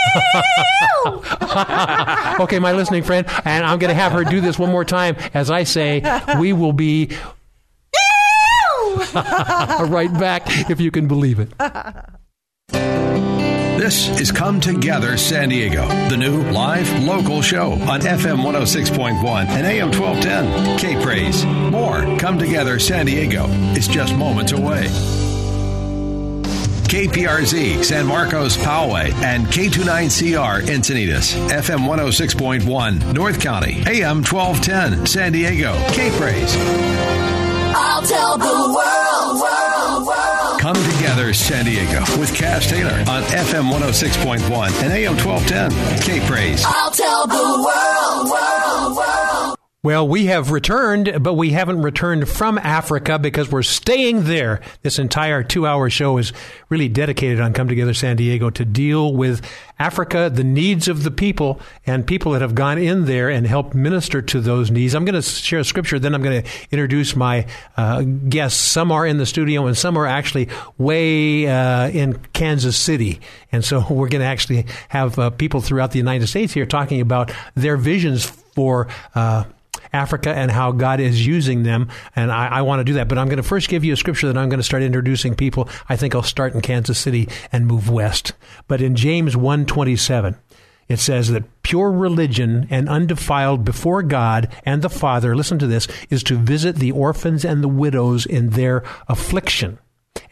[2.40, 5.16] okay, my listening friend, and I'm going to have her do this one more time
[5.34, 6.02] as I say,
[6.38, 7.06] we will be
[9.14, 11.50] right back if you can believe it.
[13.80, 19.66] This is Come Together San Diego, the new live local show on FM 106.1 and
[19.66, 20.78] AM 1210.
[20.78, 21.46] K Praise.
[21.46, 24.86] More Come Together San Diego is just moments away.
[26.90, 35.72] KPRZ San Marcos Poway and K29CR Encinitas FM 106.1 North County AM 1210 San Diego
[35.92, 36.52] K Praise.
[37.76, 40.60] I'll tell the world, world, world.
[40.60, 46.64] Come together San Diego with Kaz Taylor on FM 106.1 and AM 1210 K Praise.
[46.66, 49.09] I'll tell the world, world, world.
[49.82, 54.60] Well, we have returned, but we haven't returned from Africa because we're staying there.
[54.82, 56.34] This entire two hour show is
[56.68, 59.40] really dedicated on Come Together San Diego to deal with
[59.78, 63.74] Africa, the needs of the people, and people that have gone in there and helped
[63.74, 64.94] minister to those needs.
[64.94, 67.46] I'm going to share a scripture, then I'm going to introduce my
[67.78, 68.60] uh, guests.
[68.60, 73.18] Some are in the studio, and some are actually way uh, in Kansas City.
[73.50, 77.00] And so we're going to actually have uh, people throughout the United States here talking
[77.00, 79.44] about their visions for uh,
[79.92, 81.88] Africa and how God is using them.
[82.14, 83.08] And I, I want to do that.
[83.08, 85.34] But I'm going to first give you a scripture that I'm going to start introducing
[85.34, 85.68] people.
[85.88, 88.32] I think I'll start in Kansas City and move west.
[88.68, 90.36] But in James 127,
[90.88, 95.86] it says that pure religion and undefiled before God and the Father, listen to this,
[96.10, 99.78] is to visit the orphans and the widows in their affliction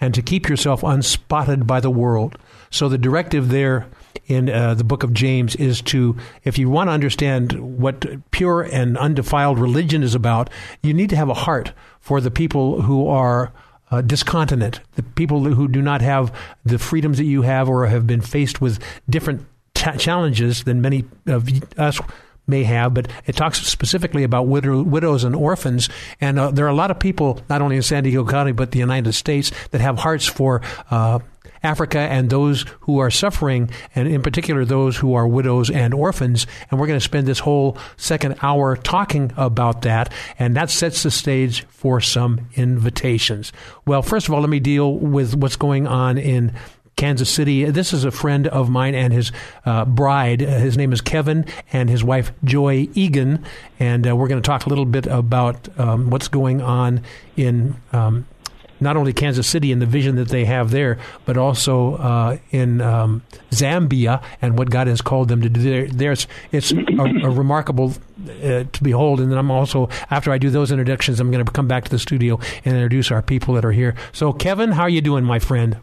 [0.00, 2.36] and to keep yourself unspotted by the world.
[2.70, 3.86] So the directive there
[4.26, 8.62] in uh, the book of James is to, if you want to understand what pure
[8.62, 10.50] and undefiled religion is about,
[10.82, 13.52] you need to have a heart for the people who are
[13.90, 18.06] uh, discontinent, the people who do not have the freedoms that you have or have
[18.06, 21.48] been faced with different ta- challenges than many of
[21.78, 21.98] us
[22.46, 25.88] may have, but it talks specifically about widow, widows and orphans.
[26.20, 28.70] And uh, there are a lot of people, not only in San Diego County, but
[28.70, 31.18] the United States, that have hearts for uh,
[31.62, 36.46] Africa and those who are suffering, and in particular those who are widows and orphans.
[36.70, 41.02] And we're going to spend this whole second hour talking about that, and that sets
[41.02, 43.52] the stage for some invitations.
[43.86, 46.52] Well, first of all, let me deal with what's going on in
[46.98, 47.64] Kansas City.
[47.64, 49.30] This is a friend of mine and his
[49.64, 50.40] uh, bride.
[50.40, 53.44] His name is Kevin and his wife Joy Egan,
[53.78, 57.02] and uh, we're going to talk a little bit about um, what's going on
[57.36, 58.26] in um,
[58.80, 62.80] not only Kansas City and the vision that they have there, but also uh, in
[62.80, 65.86] um, Zambia and what God has called them to do there.
[65.86, 67.94] There's it's a, a remarkable
[68.42, 69.20] uh, to behold.
[69.20, 71.90] And then I'm also after I do those introductions, I'm going to come back to
[71.90, 73.94] the studio and introduce our people that are here.
[74.12, 75.78] So, Kevin, how are you doing, my friend?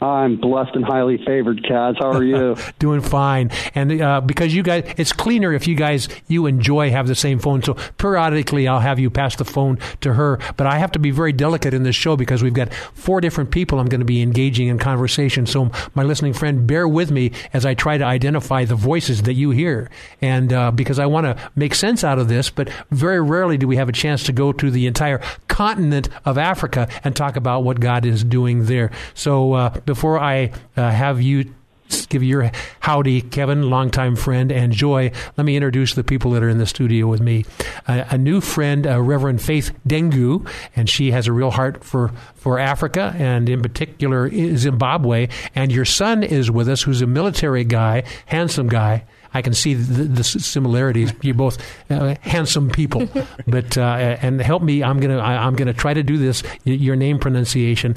[0.00, 1.98] I'm blessed and highly favored, Kaz.
[1.98, 2.56] How are you?
[2.78, 3.50] Doing fine.
[3.74, 7.14] And uh, because you guys, it's cleaner if you guys, you and Joy have the
[7.14, 7.62] same phone.
[7.62, 10.38] So periodically I'll have you pass the phone to her.
[10.56, 13.50] But I have to be very delicate in this show because we've got four different
[13.50, 15.44] people I'm going to be engaging in conversation.
[15.44, 19.34] So my listening friend, bear with me as I try to identify the voices that
[19.34, 19.90] you hear.
[20.22, 23.68] And uh, because I want to make sense out of this, but very rarely do
[23.68, 27.64] we have a chance to go to the entire continent of Africa and talk about
[27.64, 28.90] what God is doing there.
[29.12, 31.52] So, uh, before I uh, have you
[32.08, 35.10] give your howdy, Kevin, longtime friend, and Joy.
[35.36, 37.44] Let me introduce the people that are in the studio with me.
[37.88, 42.12] Uh, a new friend, uh, Reverend Faith Dengu, and she has a real heart for,
[42.36, 45.26] for Africa and in particular Zimbabwe.
[45.56, 49.02] And your son is with us, who's a military guy, handsome guy.
[49.34, 51.12] I can see the, the similarities.
[51.20, 51.58] You're both
[51.90, 53.08] uh, handsome people,
[53.48, 54.84] but uh, and help me.
[54.84, 56.42] I'm gonna I, am gonna try to do this.
[56.64, 57.94] Your name pronunciation,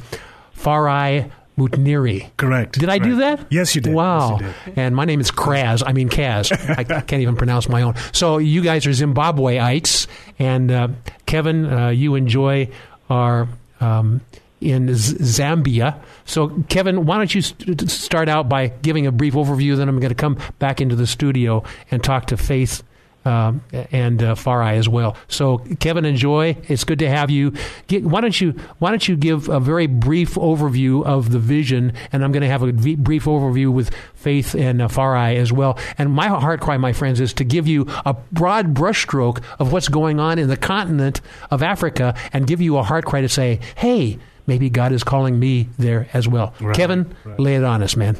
[0.56, 2.30] Farai Mutniri.
[2.38, 2.80] Correct.
[2.80, 3.45] Did I do that?
[3.51, 3.93] Yes, you did.
[3.93, 4.39] Wow.
[4.39, 4.78] Yes, you did.
[4.80, 5.84] And my name is Kraz.
[5.86, 6.51] I mean Kaz.
[6.78, 7.95] I can't even pronounce my own.
[8.12, 10.08] So you guys are Zimbabweites,
[10.39, 10.88] and uh,
[11.26, 12.70] Kevin, uh, you and Joy
[13.10, 13.47] our.
[13.80, 14.22] Um,
[14.62, 15.99] in Z- Zambia.
[16.24, 19.76] So, Kevin, why don't you st- start out by giving a brief overview?
[19.76, 22.82] Then I'm going to come back into the studio and talk to Faith
[23.26, 23.61] um,
[23.91, 25.15] and uh, Farai as well.
[25.28, 26.57] So, Kevin, and Joy.
[26.67, 27.53] It's good to have you.
[27.88, 31.93] Get, why don't you Why don't you give a very brief overview of the vision?
[32.11, 35.51] And I'm going to have a v- brief overview with Faith and uh, Farai as
[35.51, 35.78] well.
[35.97, 39.88] And my heart cry, my friends, is to give you a broad brushstroke of what's
[39.88, 41.21] going on in the continent
[41.51, 45.39] of Africa, and give you a heart cry to say, "Hey." Maybe God is calling
[45.39, 46.53] me there as well.
[46.59, 47.39] Right, Kevin, right.
[47.39, 48.17] lay it on us, man.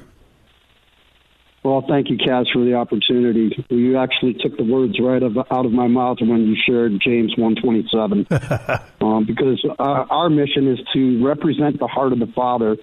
[1.64, 3.66] Well, thank you, Kaz, for the opportunity.
[3.70, 7.34] You actually took the words right of, out of my mouth when you shared James
[7.38, 8.28] 127.
[9.01, 12.76] um, because our, our mission is to represent the heart of the Father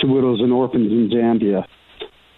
[0.00, 1.64] to widows and orphans in Zambia.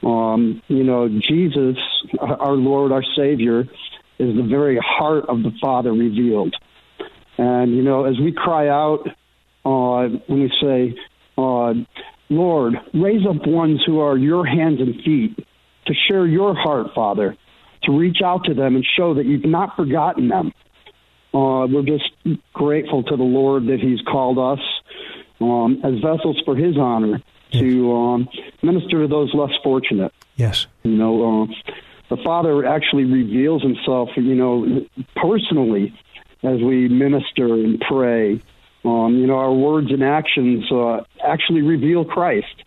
[0.07, 1.77] Um, you know, Jesus,
[2.21, 3.63] our Lord, our Savior,
[4.21, 6.55] is the very heart of the Father revealed.
[7.39, 9.01] And, you know, as we cry out,
[9.65, 10.97] uh, when we say,
[11.37, 11.75] uh,
[12.31, 15.48] Lord, raise up ones who are your hands and feet
[15.89, 17.37] to share your heart, Father,
[17.85, 20.53] to reach out to them and show that you've not forgotten them.
[21.35, 22.11] Uh, we're just
[22.53, 24.65] grateful to the Lord that He's called us
[25.41, 27.21] um, as vessels for His honor
[27.53, 28.29] to um,
[28.63, 30.13] minister to those less fortunate.
[30.37, 30.67] Yes.
[30.83, 31.47] You know, uh,
[32.11, 34.87] the Father actually reveals Himself, you know,
[35.17, 35.95] personally
[36.43, 38.43] as we minister and pray.
[38.85, 42.65] Um, you know, our words and actions uh, actually reveal Christ.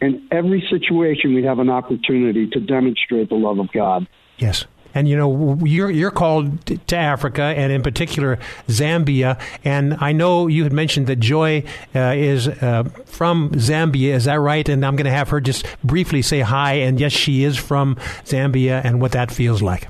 [0.00, 4.06] In every situation, we have an opportunity to demonstrate the love of God.
[4.38, 4.64] Yes.
[4.92, 9.40] And you know you're you're called to Africa and in particular Zambia.
[9.64, 11.62] And I know you had mentioned that Joy
[11.94, 14.14] uh, is uh, from Zambia.
[14.14, 14.68] Is that right?
[14.68, 16.74] And I'm going to have her just briefly say hi.
[16.74, 19.88] And yes, she is from Zambia, and what that feels like.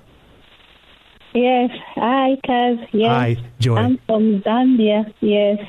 [1.33, 1.71] Yes.
[1.95, 2.87] Hi, Kaz.
[2.93, 3.11] Yes.
[3.11, 3.77] Hi, Joy.
[3.77, 5.15] I'm from Zambia.
[5.21, 5.61] Yes.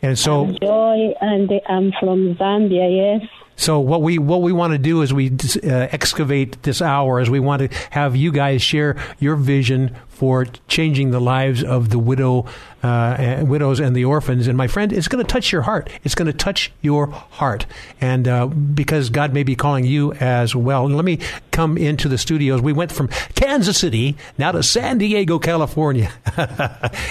[0.00, 3.20] And so, I'm Joy, and I'm from Zambia.
[3.20, 3.28] Yes.
[3.56, 7.30] So what we what we want to do is we uh, excavate this hour as
[7.30, 11.98] we want to have you guys share your vision for changing the lives of the
[11.98, 12.46] widow,
[12.82, 14.46] uh, widows and the orphans.
[14.46, 15.90] And my friend, it's going to touch your heart.
[16.04, 17.66] It's going to touch your heart,
[18.00, 20.86] and uh, because God may be calling you as well.
[20.86, 21.18] And let me
[21.50, 22.62] come into the studios.
[22.62, 26.10] We went from Kansas City now to San Diego, California.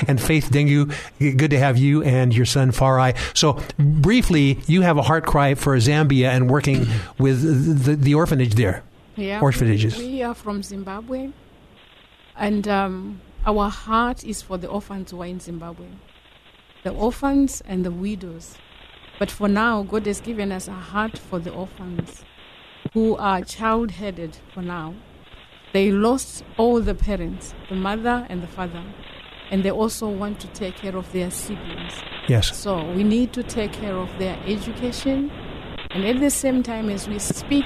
[0.07, 3.15] and Faith Dengu, good to have you and your son Farai.
[3.37, 6.87] So briefly, you have a heart cry for Zambia and working
[7.19, 8.83] with the, the orphanage there.
[9.15, 9.97] Yeah, Orphanages.
[9.97, 11.29] We are from Zimbabwe,
[12.37, 15.87] and um, our heart is for the orphans who are in Zimbabwe,
[16.83, 18.57] the orphans and the widows.
[19.17, 22.25] But for now, God has given us a heart for the orphans
[22.93, 24.93] who are child headed for now.
[25.73, 28.83] They lost all the parents, the mother and the father,
[29.51, 31.93] and they also want to take care of their siblings.
[32.27, 32.55] Yes.
[32.57, 35.31] So we need to take care of their education,
[35.91, 37.65] and at the same time as we speak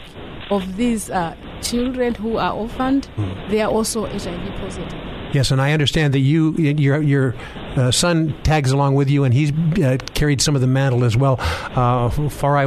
[0.50, 3.08] of these uh, children who are orphaned,
[3.50, 4.94] they are also HIV positive.
[5.32, 7.36] Yes, and I understand that you, your your
[7.76, 11.16] uh, son tags along with you, and he's uh, carried some of the mantle as
[11.16, 11.36] well.
[11.40, 12.66] Uh, Farai,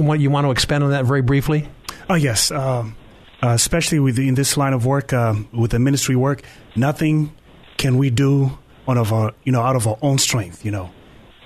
[0.00, 1.68] what you want to expand on that very briefly?
[2.08, 2.96] Oh yes, um,
[3.42, 6.42] uh, especially with in this line of work, um, with the ministry work,
[6.76, 7.34] nothing
[7.76, 10.64] can we do out of our you know out of our own strength.
[10.64, 10.90] You know,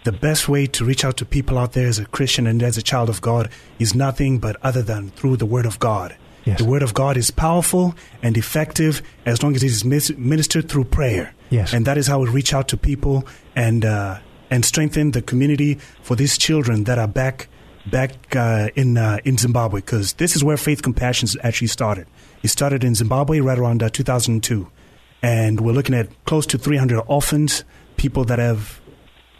[0.08, 2.78] the best way to reach out to people out there as a Christian and as
[2.78, 6.16] a child of God is nothing but other than through the Word of God.
[6.46, 6.58] Yes.
[6.58, 10.84] The Word of God is powerful and effective as long as it is ministered through
[10.84, 11.34] prayer.
[11.50, 11.74] Yes.
[11.74, 15.74] And that is how we reach out to people and uh, and strengthen the community
[16.00, 17.48] for these children that are back
[17.84, 22.06] back uh, in uh, in Zimbabwe because this is where Faith Compassion actually started.
[22.42, 24.70] It started in Zimbabwe right around uh, 2002,
[25.20, 27.62] and we're looking at close to 300 orphans,
[27.98, 28.80] people that have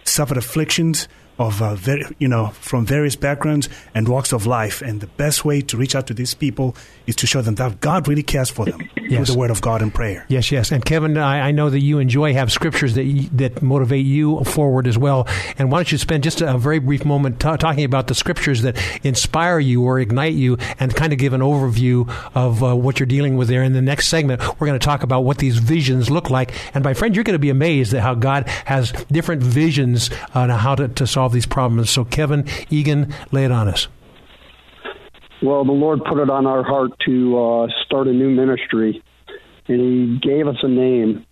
[0.08, 4.82] suffered afflictions of uh, very, you know from various backgrounds and walks of life.
[4.82, 6.76] And the best way to reach out to these people
[7.06, 9.26] is to show them that God really cares for them Yes.
[9.26, 10.26] through the Word of God and prayer.
[10.28, 10.70] Yes, yes.
[10.70, 14.04] And Kevin, I, I know that you enjoy Joy have scriptures that you, that motivate
[14.04, 15.28] you forward as well.
[15.56, 18.62] And why don't you spend just a very brief moment ta talking about the scriptures
[18.62, 22.98] that inspire you or ignite you, and kind of give an overview of uh, what
[22.98, 23.62] you're dealing with there.
[23.62, 26.52] In the next segment, we're going to talk about what these visions look like.
[26.74, 30.50] And my friend, you're going to be amazed at how God has different visions on
[30.50, 31.90] how to, to solve these problems.
[31.90, 33.88] So, Kevin Egan, lay it on us.
[35.42, 39.02] Well, the Lord put it on our heart to uh, start a new ministry,
[39.68, 41.24] and He gave us a name,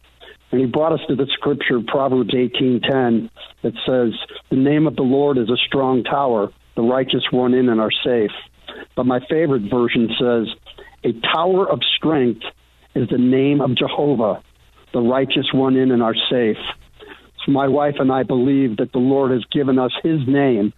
[0.52, 3.30] and He brought us to the scripture Proverbs eighteen ten
[3.62, 4.12] that says,
[4.50, 7.90] "The name of the Lord is a strong tower; The righteous run in and are
[8.04, 8.30] safe.
[8.94, 10.46] But my favorite version says,
[11.04, 12.42] A tower of strength
[12.94, 14.42] is the name of Jehovah.
[14.92, 16.58] The righteous run in and are safe.
[17.46, 20.72] My wife and I believe that the Lord has given us His name,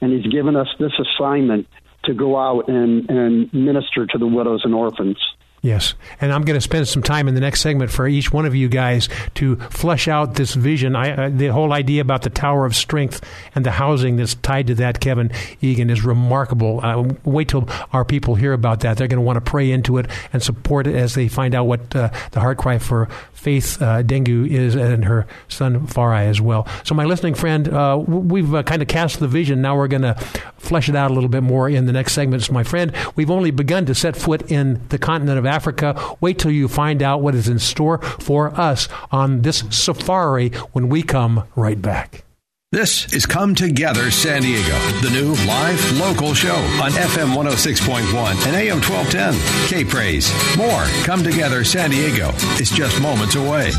[0.00, 1.66] and He's given us this assignment
[2.04, 5.18] to go out and, and minister to the widows and orphans.
[5.62, 5.92] Yes.
[6.22, 8.54] And I'm going to spend some time in the next segment for each one of
[8.54, 10.96] you guys to flesh out this vision.
[10.96, 13.22] I, uh, the whole idea about the Tower of Strength
[13.54, 15.30] and the housing that's tied to that, Kevin
[15.60, 16.80] Egan, is remarkable.
[16.82, 18.96] Uh, wait till our people hear about that.
[18.96, 21.64] They're going to want to pray into it and support it as they find out
[21.64, 23.08] what uh, the heart cry for
[23.40, 26.68] Faith uh, Dengu is and her son Farai as well.
[26.84, 29.62] So, my listening friend, uh, we've uh, kind of cast the vision.
[29.62, 30.14] Now we're going to
[30.58, 32.50] flesh it out a little bit more in the next segments.
[32.50, 36.16] My friend, we've only begun to set foot in the continent of Africa.
[36.20, 40.88] Wait till you find out what is in store for us on this safari when
[40.88, 42.24] we come right back.
[42.72, 48.54] This is Come Together San Diego, the new live local show on FM 106.1 and
[48.54, 49.66] AM 1210.
[49.66, 50.32] K Praise.
[50.56, 52.28] More Come Together San Diego
[52.60, 53.72] is just moments away.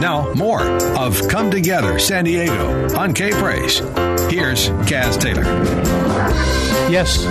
[0.00, 0.62] Now, more
[0.98, 3.78] of Come Together San Diego on K Praise.
[4.28, 6.61] Here's Kaz Taylor.
[6.92, 7.24] Yes,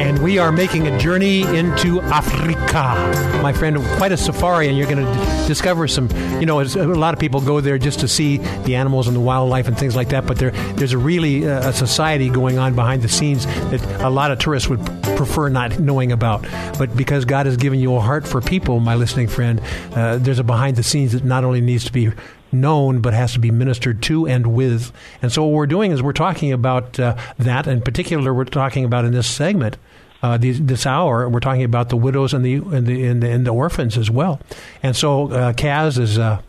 [0.00, 3.40] and we are making a journey into Africa.
[3.42, 6.08] My friend, quite a safari, and you're going to discover some,
[6.38, 9.20] you know, a lot of people go there just to see the animals and the
[9.20, 12.76] wildlife and things like that, but there, there's a really uh, a society going on
[12.76, 14.84] behind the scenes that a lot of tourists would
[15.16, 16.42] prefer not knowing about.
[16.78, 19.60] But because God has given you a heart for people, my listening friend,
[19.92, 22.12] uh, there's a behind the scenes that not only needs to be
[22.52, 24.92] known but has to be ministered to and with.
[25.22, 27.66] And so what we're doing is we're talking about uh, that.
[27.66, 29.76] In particular, we're talking about in this segment.
[30.22, 33.30] Uh, these, this hour, we're talking about the widows and the and the, and the,
[33.30, 34.38] and the orphans as well.
[34.82, 36.42] And so, uh, Kaz is uh,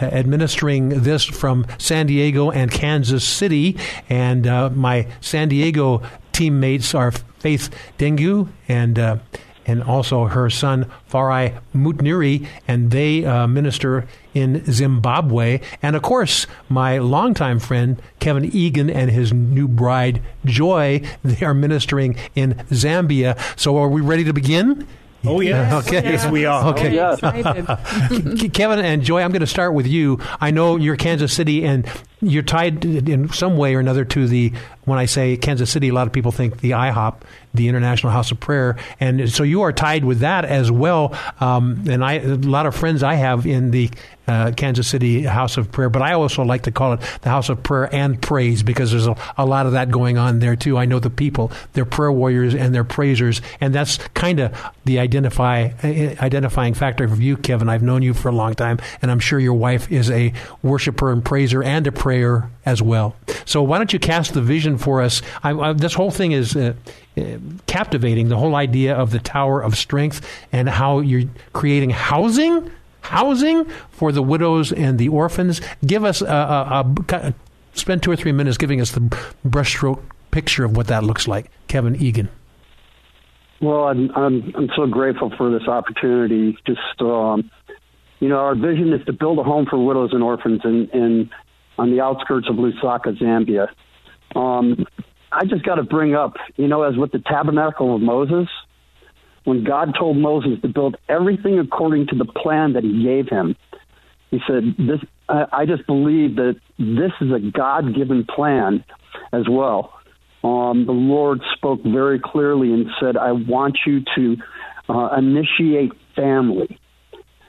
[0.00, 3.76] administering this from San Diego and Kansas City,
[4.08, 6.02] and uh, my San Diego
[6.32, 9.18] teammates are Faith Dengu and uh,
[9.66, 14.08] and also her son Farai Mutniri, and they uh, minister
[14.38, 15.60] in Zimbabwe.
[15.82, 21.54] And of course, my longtime friend Kevin Egan and his new bride Joy, they are
[21.54, 23.36] ministering in Zambia.
[23.58, 24.86] So, are we ready to begin?
[25.26, 26.12] Oh yes, uh, okay.
[26.12, 26.68] yes we are.
[26.68, 28.52] Okay, Oh, yes.
[28.52, 30.20] Kevin and Joy, I'm going to start with you.
[30.40, 34.52] I know you're Kansas City, and you're tied in some way or another to the.
[34.84, 37.16] When I say Kansas City, a lot of people think the IHOP,
[37.58, 41.14] the International House of Prayer, and so you are tied with that as well.
[41.40, 43.90] Um, and I, a lot of friends I have in the
[44.26, 47.48] uh, Kansas City House of Prayer, but I also like to call it the House
[47.48, 50.76] of Prayer and Praise because there's a, a lot of that going on there too.
[50.76, 54.54] I know the people, they're prayer warriors and they're praisers, and that's kind of
[54.84, 57.68] the identify identifying factor for you, Kevin.
[57.68, 60.32] I've known you for a long time, and I'm sure your wife is a
[60.62, 63.16] worshiper and praiser and a prayer as well.
[63.46, 65.22] So why don't you cast the vision for us?
[65.42, 66.54] I, I, this whole thing is.
[66.54, 66.74] Uh,
[67.16, 72.70] uh, captivating the whole idea of the tower of strength and how you're creating housing
[73.00, 77.34] housing for the widows and the orphans give us a, a, a
[77.72, 79.00] spend two or three minutes giving us the
[79.44, 80.00] brushstroke
[80.30, 82.28] picture of what that looks like kevin egan
[83.60, 86.56] Well, I'm I'm I'm so grateful for this opportunity.
[86.64, 87.50] Just um,
[88.20, 91.30] you know, our vision is to build a home for widows and orphans in, in
[91.78, 93.68] on the outskirts of Lusaka, Zambia.
[94.36, 94.86] Um,
[95.32, 98.48] I just got to bring up, you know, as with the tabernacle of Moses,
[99.44, 103.56] when God told Moses to build everything according to the plan that He gave him,
[104.30, 108.84] He said, "This." I, I just believe that this is a God-given plan
[109.32, 109.92] as well.
[110.42, 114.36] Um, the Lord spoke very clearly and said, "I want you to
[114.88, 116.78] uh, initiate family.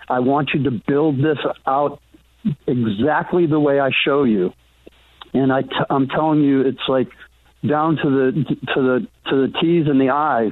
[0.08, 2.02] I want you to build this out
[2.68, 4.54] exactly the way I show you."
[5.34, 7.08] And I t- I'm telling you, it's like
[7.68, 10.52] down to the to the to the T's and the I's.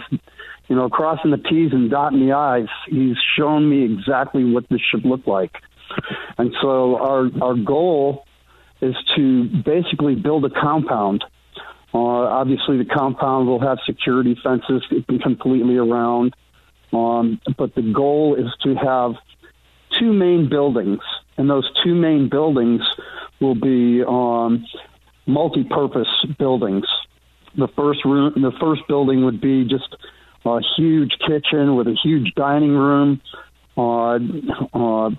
[0.68, 2.68] You know, crossing the T's and dotting the I's.
[2.88, 5.52] He's shown me exactly what this should look like.
[6.38, 8.26] And so our our goal
[8.82, 11.24] is to basically build a compound.
[11.94, 14.84] Uh, obviously, the compound will have security fences
[15.24, 16.36] completely around,
[16.94, 19.14] um, but the goal is to have
[19.98, 21.00] two main buildings,
[21.38, 22.82] and those two main buildings
[23.40, 24.66] will be um,
[25.26, 26.86] multi-purpose buildings.
[27.58, 29.96] The first room, the first building would be just
[30.46, 33.22] a huge kitchen with a huge dining room.
[33.78, 34.18] Uh,
[34.74, 35.10] uh,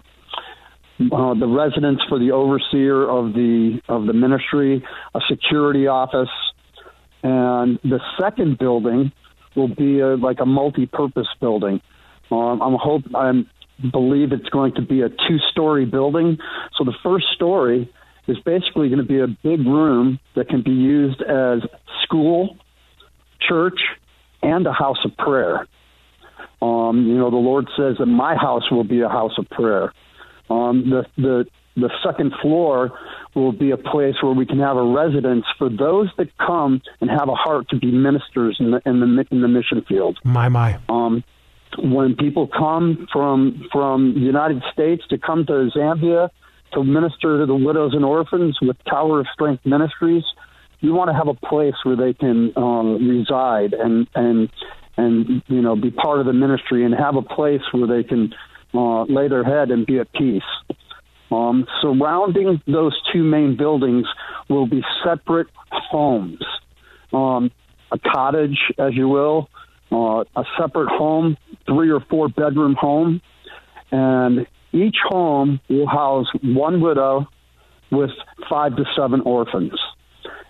[1.01, 6.29] uh, the residence for the overseer of the of the ministry, a security office,
[7.23, 9.13] and the second building
[9.55, 11.81] will be a, like a multi-purpose building.
[12.33, 13.31] Um, I'm hope I
[13.93, 16.39] believe it's going to be a two-story building.
[16.77, 17.93] So the first story
[18.27, 21.61] is basically going to be a big room that can be used as
[22.03, 22.57] school,
[23.41, 23.81] church,
[24.43, 25.67] and a house of prayer.
[26.61, 29.93] Um, you know, the Lord says that my house will be a house of prayer.
[30.51, 32.91] Um, the the the second floor
[33.35, 37.09] will be a place where we can have a residence for those that come and
[37.09, 40.19] have a heart to be ministers in the in the in the mission field.
[40.25, 40.79] My my.
[40.89, 41.23] Um,
[41.79, 46.31] when people come from from the United States to come to Zambia
[46.73, 50.25] to minister to the widows and orphans with Tower of Strength Ministries,
[50.81, 54.51] you want to have a place where they can um, reside and and
[54.97, 58.35] and you know be part of the ministry and have a place where they can
[58.75, 60.43] uh, lay their head and be at peace.
[61.31, 64.07] Um, surrounding those two main buildings
[64.49, 66.43] will be separate homes,
[67.13, 67.51] um,
[67.93, 69.51] a cottage, as you will,
[69.91, 71.37] uh, a separate home,
[71.67, 73.21] three or four bedroom home,
[73.91, 77.27] and each home will house one widow
[77.91, 78.11] with
[78.51, 79.79] five to seven orphans.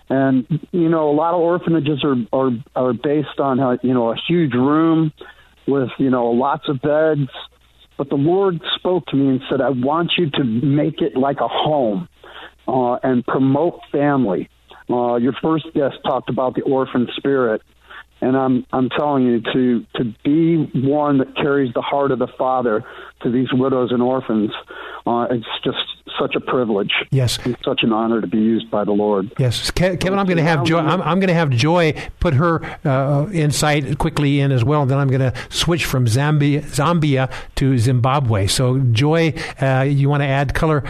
[0.09, 4.11] And you know, a lot of orphanages are are, are based on how you know
[4.11, 5.13] a huge room
[5.67, 7.29] with you know lots of beds.
[7.97, 11.41] But the Lord spoke to me and said, "I want you to make it like
[11.41, 12.09] a home
[12.67, 14.49] uh, and promote family."
[14.89, 17.61] Uh, your first guest talked about the orphan spirit,
[18.21, 22.27] and I'm I'm telling you to to be one that carries the heart of the
[22.37, 22.83] Father
[23.21, 24.51] to these widows and orphans.
[25.05, 25.77] Uh, it's just
[26.19, 26.91] such a privilege.
[27.11, 29.31] Yes, it's such an honor to be used by the Lord.
[29.37, 30.79] Yes, Kevin, I'm going to have Joy.
[30.79, 34.81] I'm, I'm going to have Joy put her uh, insight quickly in as well.
[34.81, 38.47] And then I'm going to switch from Zambia, Zambia to Zimbabwe.
[38.47, 40.83] So, Joy, uh, you want to add color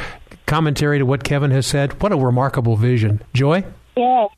[0.47, 2.01] commentary to what Kevin has said?
[2.01, 3.63] What a remarkable vision, Joy.
[3.95, 4.29] Yes,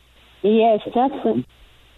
[0.43, 1.45] yes, that's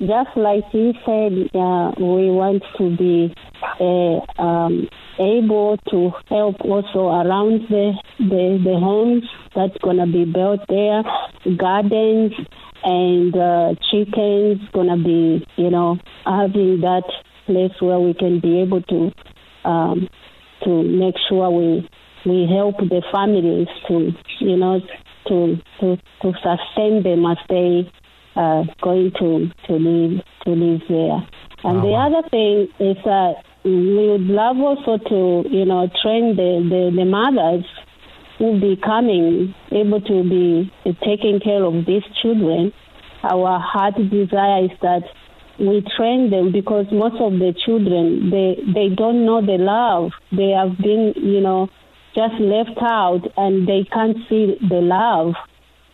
[0.07, 3.33] just like you said, uh, we want to be
[3.79, 4.87] uh, um,
[5.19, 9.23] able to help also around the, the, the homes
[9.55, 11.03] that's going to be built there,
[11.57, 12.33] gardens
[12.83, 17.03] and uh, chickens going to be, you know, having that
[17.45, 19.11] place where we can be able to
[19.63, 20.09] um,
[20.63, 21.89] to make sure we
[22.25, 24.79] we help the families to, you know,
[25.27, 27.89] to to to sustain them as they
[28.35, 31.27] uh, going to to live to live there.
[31.63, 36.59] And the other thing is that we would love also to you know train the
[36.67, 37.65] the, the mothers
[38.37, 40.71] who be coming able to be
[41.03, 42.73] taking care of these children.
[43.23, 45.03] Our heart desire is that
[45.59, 50.11] we train them because most of the children they they don't know the love.
[50.31, 51.69] They have been you know
[52.15, 55.35] just left out and they can't see the love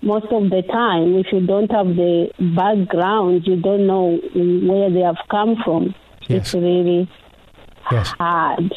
[0.01, 5.01] most of the time, if you don't have the background, you don't know where they
[5.01, 5.93] have come from.
[6.27, 6.47] Yes.
[6.47, 7.09] It's really
[7.91, 8.07] yes.
[8.17, 8.73] hard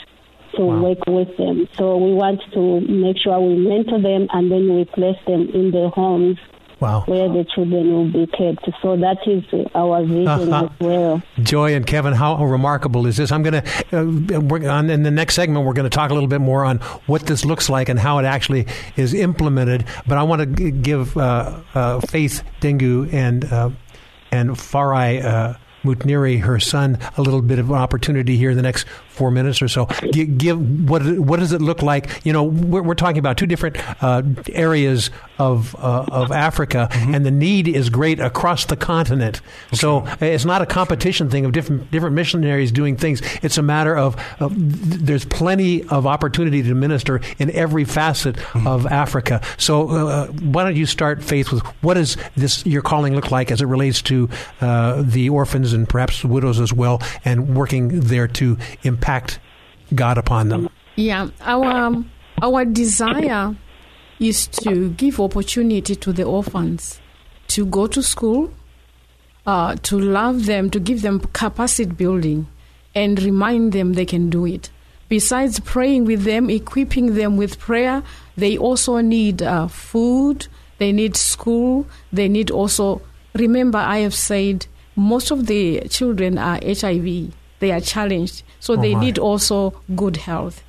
[0.56, 0.82] to wow.
[0.82, 1.68] work with them.
[1.76, 5.70] So we want to make sure we mentor them and then we place them in
[5.70, 6.38] their homes
[6.82, 7.04] Wow.
[7.06, 8.68] Where the children will be kept.
[8.82, 10.64] So that is our vision uh-huh.
[10.64, 11.22] as well.
[11.40, 13.30] Joy and Kevin, how remarkable is this?
[13.30, 16.28] I'm going to, uh, on, in the next segment, we're going to talk a little
[16.28, 18.66] bit more on what this looks like and how it actually
[18.96, 19.84] is implemented.
[20.08, 23.70] But I want to g- give uh, uh, Faith Dengu and, uh,
[24.32, 25.54] and Farai uh,
[25.84, 29.62] Mutniri, her son, a little bit of an opportunity here in the next four minutes
[29.62, 29.86] or so.
[30.12, 32.24] Give, give what what does it look like?
[32.24, 37.14] You know, we're, we're talking about two different uh, areas of uh, of Africa, mm-hmm.
[37.14, 39.40] and the need is great across the continent.
[39.68, 39.76] Okay.
[39.76, 43.22] So it's not a competition thing of different different missionaries doing things.
[43.42, 44.52] It's a matter of, of
[45.06, 48.66] there's plenty of opportunity to minister in every facet mm-hmm.
[48.66, 49.40] of Africa.
[49.58, 53.50] So uh, why don't you start, Faith, with what does this your calling look like
[53.50, 54.28] as it relates to
[54.60, 58.56] uh, the orphans and perhaps widows as well, and working there to
[59.02, 59.40] impact
[59.94, 60.68] God upon them?
[60.96, 63.56] Yeah, our um, our desire
[64.20, 67.00] is to give opportunity to the orphans
[67.48, 68.50] to go to school,
[69.46, 72.46] uh, to love them, to give them capacity building,
[72.94, 74.70] and remind them they can do it.
[75.08, 78.02] Besides praying with them, equipping them with prayer,
[78.36, 80.46] they also need uh, food,
[80.78, 83.02] they need school, they need also.
[83.34, 88.76] Remember, I have said most of the children are HIV, they are challenged, so oh
[88.76, 89.00] they my.
[89.00, 90.62] need also good health.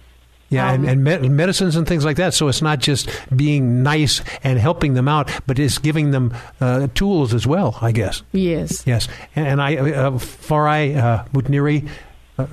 [0.50, 2.34] Yeah, um, and, and medicines and things like that.
[2.34, 6.88] So it's not just being nice and helping them out, but it's giving them uh,
[6.96, 8.24] tools as well, I guess.
[8.32, 8.84] Yes.
[8.88, 9.08] Yes.
[9.36, 11.88] And, and I, uh, Farai uh, Mutniri,
[12.40, 12.48] uh,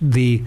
[0.00, 0.44] the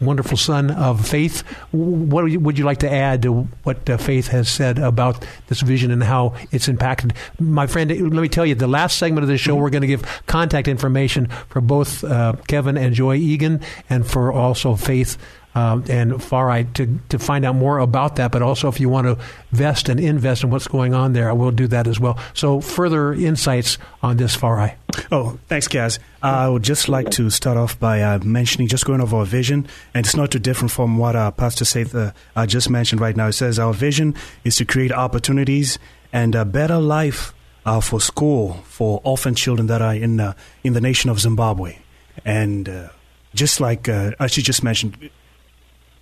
[0.00, 1.40] wonderful son of Faith.
[1.72, 5.90] What would you like to add to what uh, Faith has said about this vision
[5.90, 7.14] and how it's impacted?
[7.38, 9.88] My friend, let me tell you, the last segment of the show, we're going to
[9.88, 15.18] give contact information for both uh, Kevin and Joy Egan and for also Faith
[15.54, 18.32] um, and Farai to, to find out more about that.
[18.32, 19.18] But also, if you want to
[19.50, 22.18] vest and invest in what's going on there, I will do that as well.
[22.34, 24.74] So, further insights on this Farai.
[25.10, 25.98] Oh, thanks, Kaz.
[26.22, 29.24] Uh, I would just like to start off by uh, mentioning, just going over our
[29.24, 33.16] vision, and it's not too different from what uh, Pastor Seth uh, just mentioned right
[33.16, 33.28] now.
[33.28, 35.78] It says our vision is to create opportunities
[36.12, 37.34] and a better life
[37.64, 40.32] uh, for school for orphan children that are in uh,
[40.64, 41.78] in the nation of Zimbabwe,
[42.24, 42.88] and uh,
[43.34, 45.10] just like uh, as you just mentioned,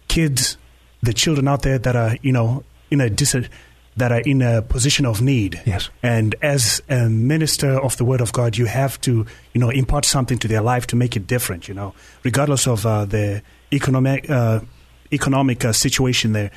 [0.09, 0.57] kids,
[1.03, 3.49] the children out there that are you know in a dis-
[3.97, 5.61] that are in a position of need.
[5.65, 5.89] Yes.
[6.03, 10.05] And as a minister of the Word of God, you have to you know impart
[10.05, 11.69] something to their life to make it different.
[11.69, 13.43] You know, regardless of uh, the
[13.73, 14.61] economic uh,
[15.13, 16.51] economic situation there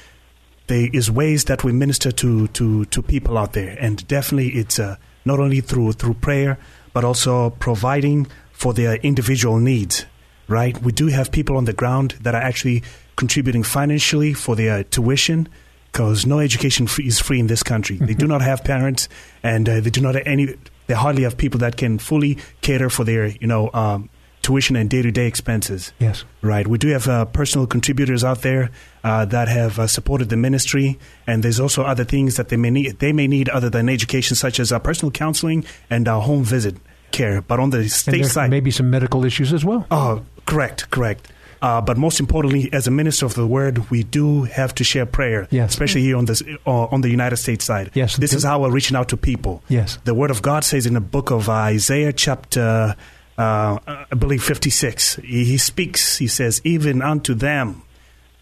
[0.70, 4.80] there is ways that we minister to to to people out there, and definitely it's
[4.80, 4.96] uh,
[5.26, 6.58] not only through through prayer,
[6.94, 10.06] but also providing for their individual needs.
[10.48, 12.82] Right, we do have people on the ground that are actually
[13.20, 15.50] contributing financially for their tuition
[15.92, 17.98] because no education is free in this country.
[17.98, 18.06] Mm-hmm.
[18.06, 19.10] They do not have parents,
[19.44, 20.56] and uh, they do not have any.
[20.88, 24.10] They hardly have people that can fully cater for their, you know, um,
[24.42, 25.92] tuition and day to day expenses.
[26.00, 26.24] Yes.
[26.42, 26.66] Right.
[26.66, 28.72] We do have uh, personal contributors out there
[29.04, 30.98] uh, that have uh, supported the ministry,
[31.28, 33.00] and there's also other things that they may need.
[33.00, 36.78] They may need other than education, such as uh, personal counseling and uh, home visit
[37.12, 37.42] care.
[37.42, 39.86] But on the state side, maybe some medical issues as well.
[39.92, 41.28] Oh, correct, correct.
[41.62, 45.06] Uh, but most importantly, as a minister of the word, we do have to share
[45.06, 45.72] prayer, yes.
[45.72, 47.92] especially here on this uh, on the United States side.
[47.94, 49.62] Yes, this is how we're reaching out to people.
[49.68, 52.96] Yes, the word of God says in the book of Isaiah, chapter
[53.40, 55.16] uh, I believe 56.
[55.16, 57.84] He, he, speaks, he says, Even unto them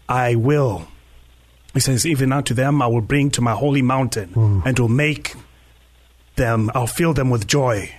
[0.08, 0.88] I will.
[1.72, 4.62] He says, Even unto them I will bring to my holy mountain mm.
[4.66, 5.34] and will make
[6.34, 7.92] them, I'll fill them with joy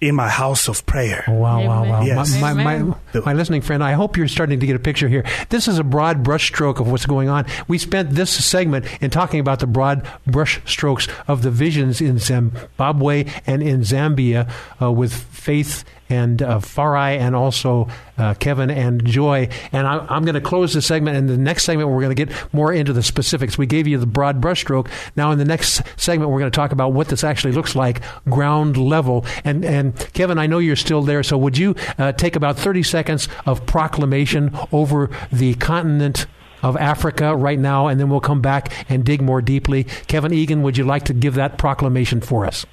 [0.00, 1.24] in my house of prayer.
[1.28, 2.02] Oh, wow, wow, wow.
[2.02, 2.40] Yes.
[2.40, 5.24] My, my, my, my, listening friend, I hope you're starting to get a picture here.
[5.50, 7.46] This is a broad brushstroke of what's going on.
[7.68, 13.26] We spent this segment in talking about the broad brushstrokes of the visions in Zimbabwe
[13.46, 17.88] and in Zambia uh, with faith and uh, Farai and also
[18.18, 19.48] uh, Kevin and Joy.
[19.72, 21.16] And I, am going to close the segment.
[21.16, 23.56] In the next segment, we're going to get more into the specifics.
[23.56, 24.90] We gave you the broad brushstroke.
[25.16, 28.02] Now, in the next segment, we're going to talk about what this actually looks like
[28.28, 29.24] ground level.
[29.44, 31.22] And, and Kevin, I know you're still there.
[31.22, 36.26] So would you uh, take about 30 seconds of proclamation over the continent?
[36.62, 39.84] of Africa right now, and then we'll come back and dig more deeply.
[40.08, 42.66] Kevin Egan, would you like to give that proclamation for us?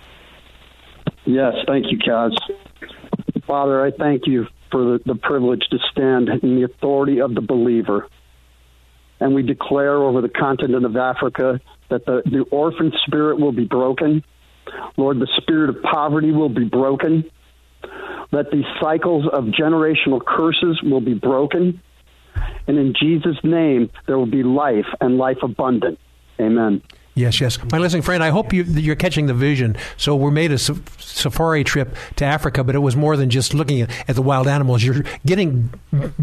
[1.25, 2.35] Yes, thank you, Kaz.
[3.47, 8.07] Father, I thank you for the, privilege to stand in the authority of the believer.
[9.19, 13.65] And we declare over the continent of Africa that the, the orphan spirit will be
[13.65, 14.23] broken.
[14.97, 17.23] Lord, the spirit of poverty will be broken.
[18.31, 21.81] That these cycles of generational curses will be broken.
[22.67, 25.99] And in Jesus' name, there will be life and life abundant.
[26.39, 26.81] Amen.
[27.17, 27.57] Yes, yes.
[27.71, 29.75] My listening friend, I hope you, are catching the vision.
[29.97, 33.81] So we made a safari trip to Africa, but it was more than just looking
[33.81, 34.83] at, at the wild animals.
[34.83, 35.73] You're getting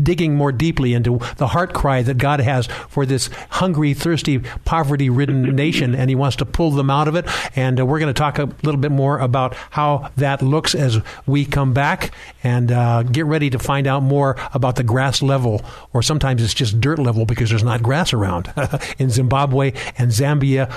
[0.01, 5.43] digging more deeply into the heart cry that God has for this hungry, thirsty, poverty-ridden
[5.57, 7.27] nation, and He wants to pull them out of it.
[7.57, 11.01] And uh, we're going to talk a little bit more about how that looks as
[11.27, 12.13] we come back,
[12.45, 16.55] and uh, get ready to find out more about the grass level, or sometimes it's
[16.55, 18.53] just dirt level because there's not grass around
[18.99, 20.73] in Zimbabwe and Zambia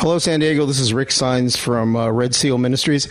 [0.00, 0.64] Hello, San Diego.
[0.64, 3.08] This is Rick Signs from uh, Red Seal Ministries.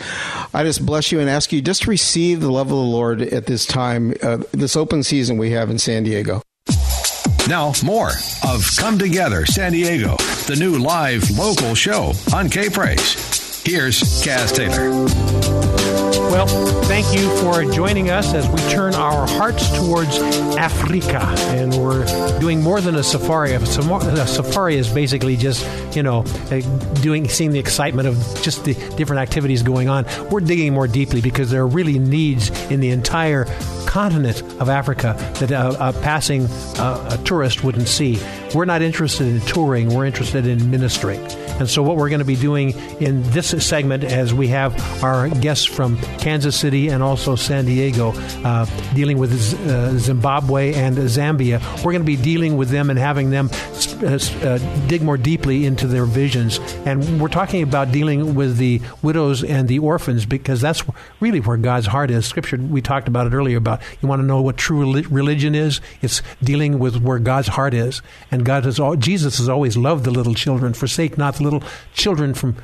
[0.54, 3.20] I just bless you and ask you just to receive the love of the Lord
[3.20, 6.40] at this time, uh, this open season we have in San Diego.
[7.46, 8.12] Now, more
[8.42, 10.16] of Come Together San Diego,
[10.46, 13.37] the new live local show on K Praise.
[13.68, 14.88] Here's Kaz Taylor.
[16.30, 16.46] Well,
[16.84, 20.16] thank you for joining us as we turn our hearts towards
[20.56, 21.20] Africa.
[21.48, 22.06] And we're
[22.40, 23.52] doing more than a safari.
[23.52, 26.22] A safari is basically just, you know,
[27.02, 30.06] doing, seeing the excitement of just the different activities going on.
[30.30, 33.44] We're digging more deeply because there are really needs in the entire
[33.86, 36.46] continent of Africa that a, a passing
[36.78, 38.18] uh, a tourist wouldn't see.
[38.54, 41.20] We're not interested in touring, we're interested in ministering.
[41.58, 42.70] And so, what we're going to be doing
[43.00, 48.12] in this segment, as we have our guests from Kansas City and also San Diego,
[48.44, 52.98] uh, dealing with uh, Zimbabwe and Zambia, we're going to be dealing with them and
[52.98, 53.50] having them
[54.02, 56.58] uh, uh, dig more deeply into their visions.
[56.84, 60.82] And we're talking about dealing with the widows and the orphans because that's
[61.20, 62.26] really where God's heart is.
[62.26, 65.80] Scripture, we talked about it earlier about you want to know what true religion is?
[66.02, 68.02] It's dealing with where God's heart is.
[68.30, 70.74] And God has all, Jesus has always loved the little children.
[70.74, 71.62] Forsake not the little
[71.92, 72.56] children from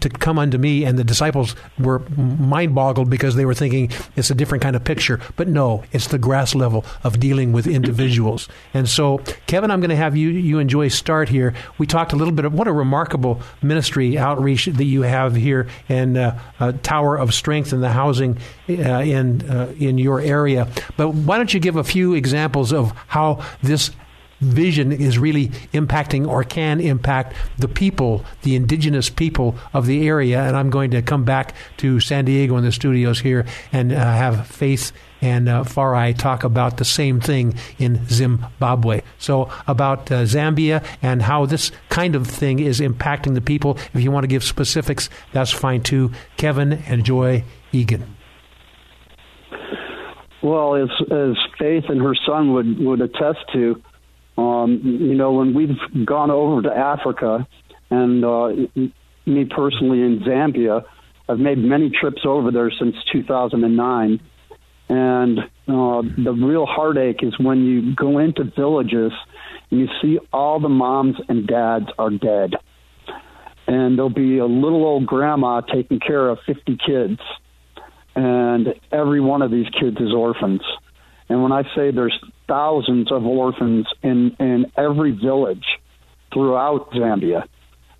[0.00, 0.84] to come unto me.
[0.84, 4.84] And the disciples were mind boggled because they were thinking it's a different kind of
[4.84, 5.20] picture.
[5.36, 8.48] But no, it's the grass level of dealing with individuals.
[8.72, 11.54] And so, Kevin, I'm going to have you, you enjoy start here.
[11.78, 15.66] We talked a little bit of what a remarkable ministry outreach that you have here
[15.88, 18.38] and uh, Tower of Strength in the housing
[18.68, 20.68] uh, in, uh, in your area.
[20.96, 23.90] But why don't you give a few examples of how this
[24.40, 30.42] vision is really impacting or can impact the people, the indigenous people of the area.
[30.42, 33.96] And I'm going to come back to San Diego in the studios here and uh,
[33.96, 34.92] have Faith
[35.22, 39.02] and uh, Farai talk about the same thing in Zimbabwe.
[39.18, 43.78] So, about uh, Zambia and how this kind of thing is impacting the people.
[43.92, 46.12] If you want to give specifics, that's fine too.
[46.36, 48.16] Kevin and Joy Egan.
[50.42, 53.82] Well, as, as Faith and her son would, would attest to,
[54.40, 57.46] um, you know, when we've gone over to Africa,
[57.90, 58.48] and uh,
[59.26, 60.84] me personally in Zambia,
[61.28, 64.20] I've made many trips over there since 2009.
[64.88, 69.12] And uh, the real heartache is when you go into villages
[69.70, 72.54] and you see all the moms and dads are dead.
[73.66, 77.20] And there'll be a little old grandma taking care of 50 kids.
[78.16, 80.62] And every one of these kids is orphans.
[81.28, 82.18] And when I say there's
[82.50, 85.64] thousands of orphans in, in every village
[86.34, 87.44] throughout Zambia,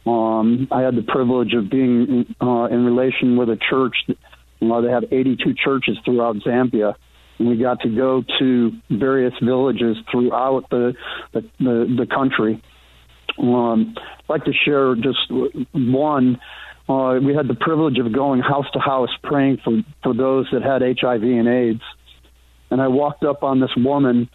[0.06, 3.94] um, I had the privilege of being uh, in relation with a church.
[4.09, 6.94] Uh, they have 82 churches throughout Zambia.
[7.39, 10.94] And we got to go to various villages throughout the,
[11.32, 12.60] the, the, the country.
[13.39, 15.31] Um, I'd like to share just
[15.72, 16.40] one.
[16.89, 20.62] Uh, we had the privilege of going house to house praying for, for those that
[20.62, 21.82] had HIV and AIDS
[22.70, 24.28] and I walked up on this woman,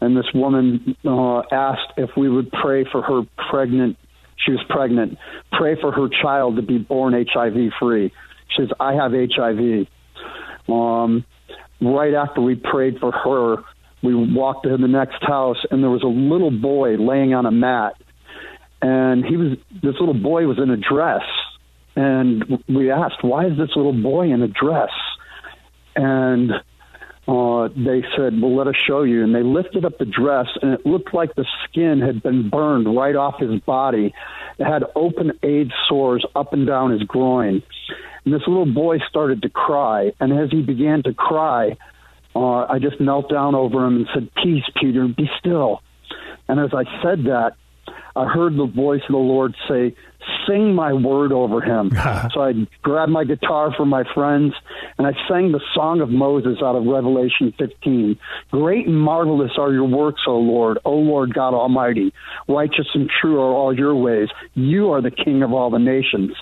[0.00, 3.96] and this woman uh, asked if we would pray for her pregnant.
[4.44, 5.18] She was pregnant.
[5.52, 8.12] Pray for her child to be born HIV free.
[8.48, 9.86] She says, "I have HIV."
[10.68, 11.24] Um,
[11.80, 13.64] right after we prayed for her,
[14.02, 17.50] we walked to the next house, and there was a little boy laying on a
[17.50, 17.94] mat,
[18.80, 21.24] and he was this little boy was in a dress,
[21.96, 24.92] and we asked, "Why is this little boy in a dress?"
[25.96, 26.52] And
[27.28, 29.22] uh, they said, Well, let us show you.
[29.22, 32.96] And they lifted up the dress, and it looked like the skin had been burned
[32.96, 34.14] right off his body.
[34.58, 37.62] It had open AIDS sores up and down his groin.
[38.24, 40.12] And this little boy started to cry.
[40.20, 41.76] And as he began to cry,
[42.34, 45.82] uh, I just knelt down over him and said, Peace, Peter, be still.
[46.48, 47.56] And as I said that,
[48.16, 49.94] I heard the voice of the Lord say,
[50.48, 51.90] Sing my word over him.
[52.32, 52.52] so I
[52.82, 54.54] grabbed my guitar from my friends
[54.96, 58.18] and I sang the song of Moses out of Revelation 15.
[58.50, 62.12] Great and marvelous are your works, O Lord, O Lord God Almighty.
[62.48, 64.28] Righteous and true are all your ways.
[64.54, 66.32] You are the King of all the nations.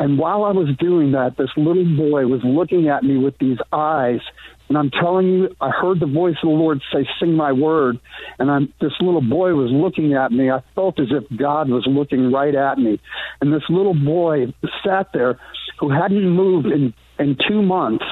[0.00, 3.58] And while I was doing that, this little boy was looking at me with these
[3.72, 4.20] eyes
[4.68, 7.98] and I'm telling you, I heard the voice of the Lord say, "Sing my word,"
[8.38, 10.50] and I'm, this little boy was looking at me.
[10.50, 13.00] I felt as if God was looking right at me,
[13.40, 14.52] and this little boy
[14.84, 15.38] sat there,
[15.78, 18.04] who hadn't moved in in two months,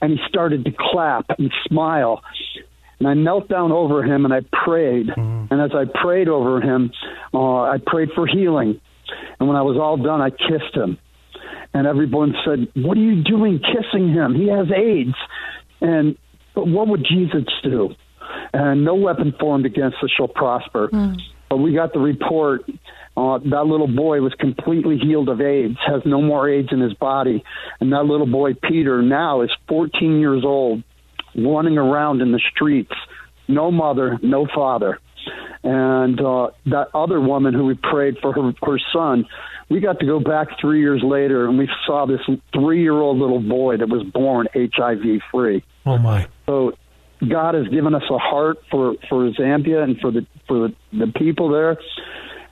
[0.00, 2.22] and he started to clap and smile.
[2.98, 5.08] And I knelt down over him and I prayed.
[5.08, 5.50] Mm.
[5.50, 6.92] And as I prayed over him,
[7.34, 8.80] uh, I prayed for healing.
[9.40, 10.98] And when I was all done, I kissed him.
[11.74, 14.34] And everyone said, What are you doing kissing him?
[14.34, 15.16] He has AIDS.
[15.82, 16.16] And
[16.54, 17.90] but what would Jesus do?
[18.52, 20.88] And no weapon formed against us shall prosper.
[20.88, 21.20] Mm.
[21.50, 22.62] But we got the report.
[23.14, 26.94] Uh, that little boy was completely healed of AIDS, has no more AIDS in his
[26.94, 27.44] body.
[27.78, 30.82] And that little boy, Peter, now is 14 years old,
[31.36, 32.92] running around in the streets.
[33.48, 34.98] No mother, no father.
[35.62, 39.26] And uh, that other woman who we prayed for her, her son,
[39.72, 42.20] we got to go back three years later and we saw this
[42.52, 45.64] three year old little boy that was born HIV free.
[45.86, 46.28] Oh my!
[46.44, 46.76] So
[47.26, 51.06] God has given us a heart for for Zambia and for the for the, the
[51.12, 51.78] people there,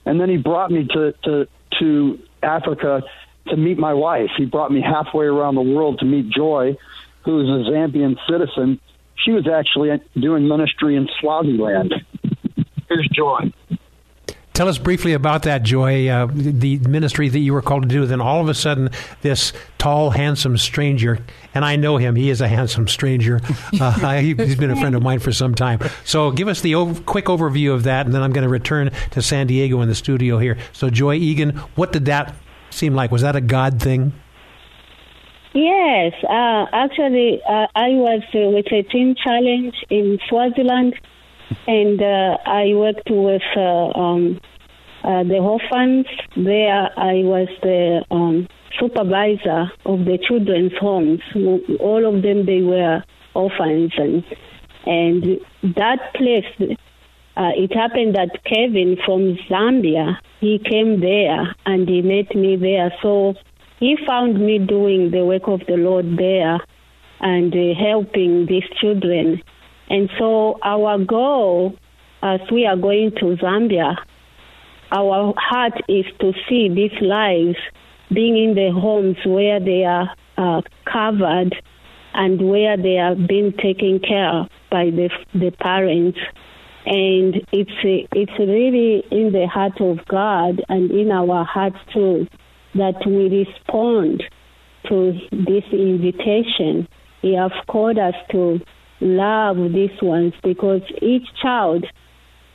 [0.07, 1.47] and then He brought me to to
[1.79, 3.03] to Africa
[3.49, 4.31] to meet my wife.
[4.39, 6.77] He brought me halfway around the world to meet Joy,
[7.25, 8.81] who is a Zambian citizen.
[9.17, 11.93] She was actually doing ministry in Swaziland.
[12.89, 13.53] Here's Joy.
[14.53, 18.05] Tell us briefly about that, Joy, uh, the ministry that you were called to do.
[18.05, 18.91] Then all of a sudden,
[19.23, 21.19] this tall, handsome stranger,
[21.55, 23.41] and I know him, he is a handsome stranger.
[23.81, 25.79] Uh, he, has been a friend of mine for some time.
[26.05, 28.91] So give us the over, quick overview of that, and then I'm going to return
[29.13, 30.59] to San Diego in the studio here.
[30.73, 32.35] So, Joy Egan, what did that
[32.71, 33.11] seem like?
[33.11, 34.13] Was that a God thing?
[35.53, 40.95] Yes, uh, actually, uh, I was uh, with a teen challenge in Swaziland,
[41.67, 44.41] and uh, I worked with uh, um,
[45.05, 46.07] uh, the orphans.
[46.37, 48.49] There, I was the um,
[48.79, 51.21] supervisor of the children's homes.
[51.81, 53.03] All of them, they were
[53.35, 54.25] orphans, and
[54.87, 55.41] and
[55.77, 56.77] that place.
[57.37, 62.93] it happened that Kevin from Zambia, he came there and he met me there.
[63.03, 63.35] So
[63.79, 66.59] he found me doing the work of the Lord there
[67.21, 69.43] and uh, helping these children.
[69.91, 71.75] And so our goal,
[72.23, 73.97] as we are going to Zambia,
[74.93, 77.57] our heart is to see these lives
[78.13, 81.55] being in the homes where they are uh, covered
[82.15, 86.19] and where they are being taken care of by the the parents.
[86.87, 92.27] And it's it's really in the heart of God and in our hearts too
[92.75, 94.23] that we respond
[94.89, 96.89] to this invitation.
[97.23, 98.61] He has called us to
[99.01, 101.87] love these ones because each child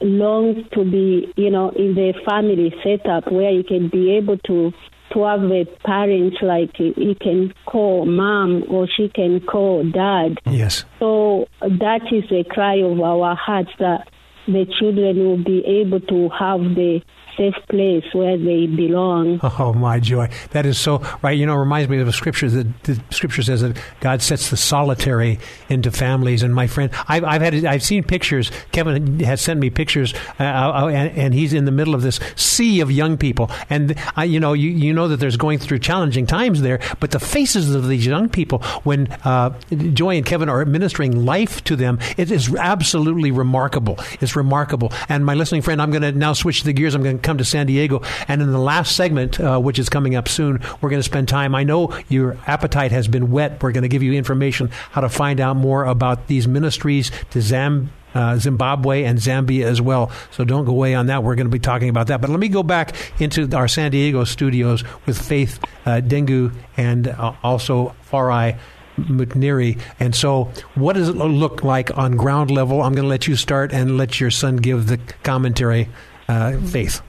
[0.02, 4.72] longs to be, you know, in the family setup where you can be able to
[5.14, 10.38] to have a parent like he can call mom or she can call dad.
[10.46, 10.84] Yes.
[11.00, 14.08] So that is a cry of our hearts that
[14.48, 17.02] the children will be able to have the
[17.38, 19.40] safe place where they belong.
[19.58, 20.30] Oh my joy!
[20.52, 21.38] That is so right.
[21.38, 24.50] You know, it reminds me of a scripture that the scripture says that God sets
[24.50, 25.40] the solitary
[25.70, 26.44] into families.
[26.44, 28.52] And my friend, I've, I've had I've seen pictures.
[28.72, 32.20] Kevin has sent me pictures, uh, uh, and, and, he's in the middle of this
[32.36, 33.50] sea of young people.
[33.70, 37.12] And I, you know, you you know that there's going through challenging times there, but
[37.12, 39.58] the faces of these young people when uh,
[39.94, 43.98] Joy and Kevin are administering life to them, it is absolutely remarkable.
[44.22, 44.92] It's remarkable.
[45.10, 46.96] And my listening friend, I'm going to now switch the gears.
[46.96, 48.02] I'm going to come to San Diego.
[48.28, 51.28] And in the last segment, uh, which is coming up soon, we're going to spend
[51.28, 51.56] time.
[51.56, 53.62] I know your appetite has been wet.
[53.62, 57.42] We're going to give you information how to find out more about these ministries to
[57.42, 57.92] Zam.
[58.14, 60.10] Uh, Zimbabwe and Zambia as well.
[60.32, 61.22] So don't go away on that.
[61.22, 62.22] We're going to be talking about that.
[62.22, 67.10] But let me go back into our San Diego studios with Faith uh, Dengu and
[67.10, 68.58] uh, also Farai
[68.98, 69.82] Mutniri.
[70.00, 70.46] And so,
[70.76, 72.82] what does it look like on ground level?
[72.82, 75.90] I'm going to let you start and let your son give the commentary.
[76.28, 77.02] Uh, Faith.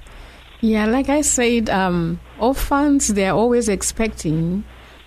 [0.60, 4.64] Yeah, like I said, um, orphans, they're always expecting.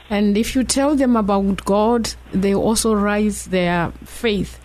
[0.10, 4.60] And if you tell them about God, they also rise their faith.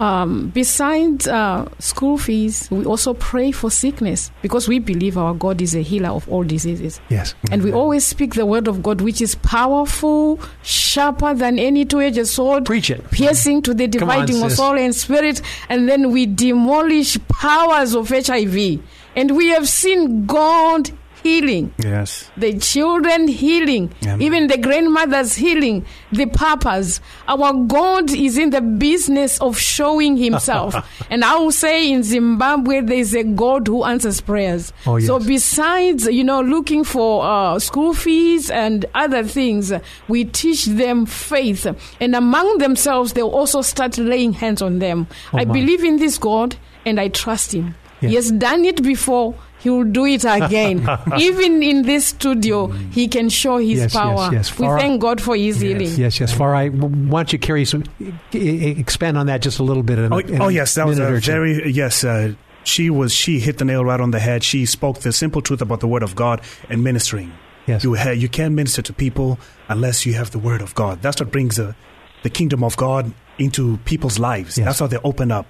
[0.00, 5.60] Um, besides uh, school fees, we also pray for sickness because we believe our God
[5.60, 7.00] is a healer of all diseases.
[7.08, 7.34] Yes.
[7.50, 12.00] And we always speak the word of God, which is powerful, sharper than any two
[12.00, 12.64] edged sword.
[12.64, 13.10] Preach it.
[13.10, 15.42] Piercing to the dividing on, of soul and spirit.
[15.68, 18.80] And then we demolish powers of HIV
[19.16, 20.90] and we have seen God
[21.22, 21.74] healing.
[21.78, 22.30] Yes.
[22.36, 23.92] The children healing.
[24.04, 24.22] Amen.
[24.22, 25.84] Even the grandmothers healing.
[26.12, 27.00] The papas.
[27.26, 30.74] Our God is in the business of showing himself.
[31.10, 34.72] and I will say in Zimbabwe, there's a God who answers prayers.
[34.86, 35.06] Oh, yes.
[35.06, 39.72] So besides, you know, looking for uh, school fees and other things,
[40.08, 41.66] we teach them faith.
[42.00, 45.06] And among themselves, they'll also start laying hands on them.
[45.32, 45.52] Oh, I my.
[45.52, 46.56] believe in this God
[46.86, 47.74] and I trust him.
[48.00, 48.10] Yes.
[48.10, 49.34] He has done it before.
[49.60, 50.88] He will do it again.
[51.18, 54.30] Even in this studio, he can show his yes, power.
[54.32, 54.58] Yes, yes.
[54.58, 56.00] we thank God for his yes, healing.
[56.00, 56.34] Yes, yes.
[56.34, 57.84] Farai why don't you carry some
[58.32, 59.98] expand on that just a little bit?
[59.98, 62.04] In, oh, in oh yes, that was a very yes.
[62.04, 64.44] Uh, she was she hit the nail right on the head.
[64.44, 67.32] She spoke the simple truth about the word of God and ministering.
[67.66, 69.38] Yes, you ha- you can't minister to people
[69.68, 71.02] unless you have the word of God.
[71.02, 71.74] That's what brings the
[72.22, 74.56] the kingdom of God into people's lives.
[74.56, 74.66] Yes.
[74.66, 75.46] That's how they open up.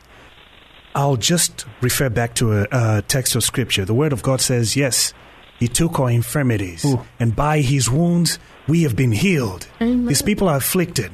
[0.98, 3.84] I'll just refer back to a, a, text of scripture.
[3.84, 5.14] The word of God says, Yes,
[5.60, 7.00] he took our infirmities, Ooh.
[7.20, 9.68] and by his wounds we have been healed.
[9.80, 10.06] Amen.
[10.06, 11.12] These people are afflicted,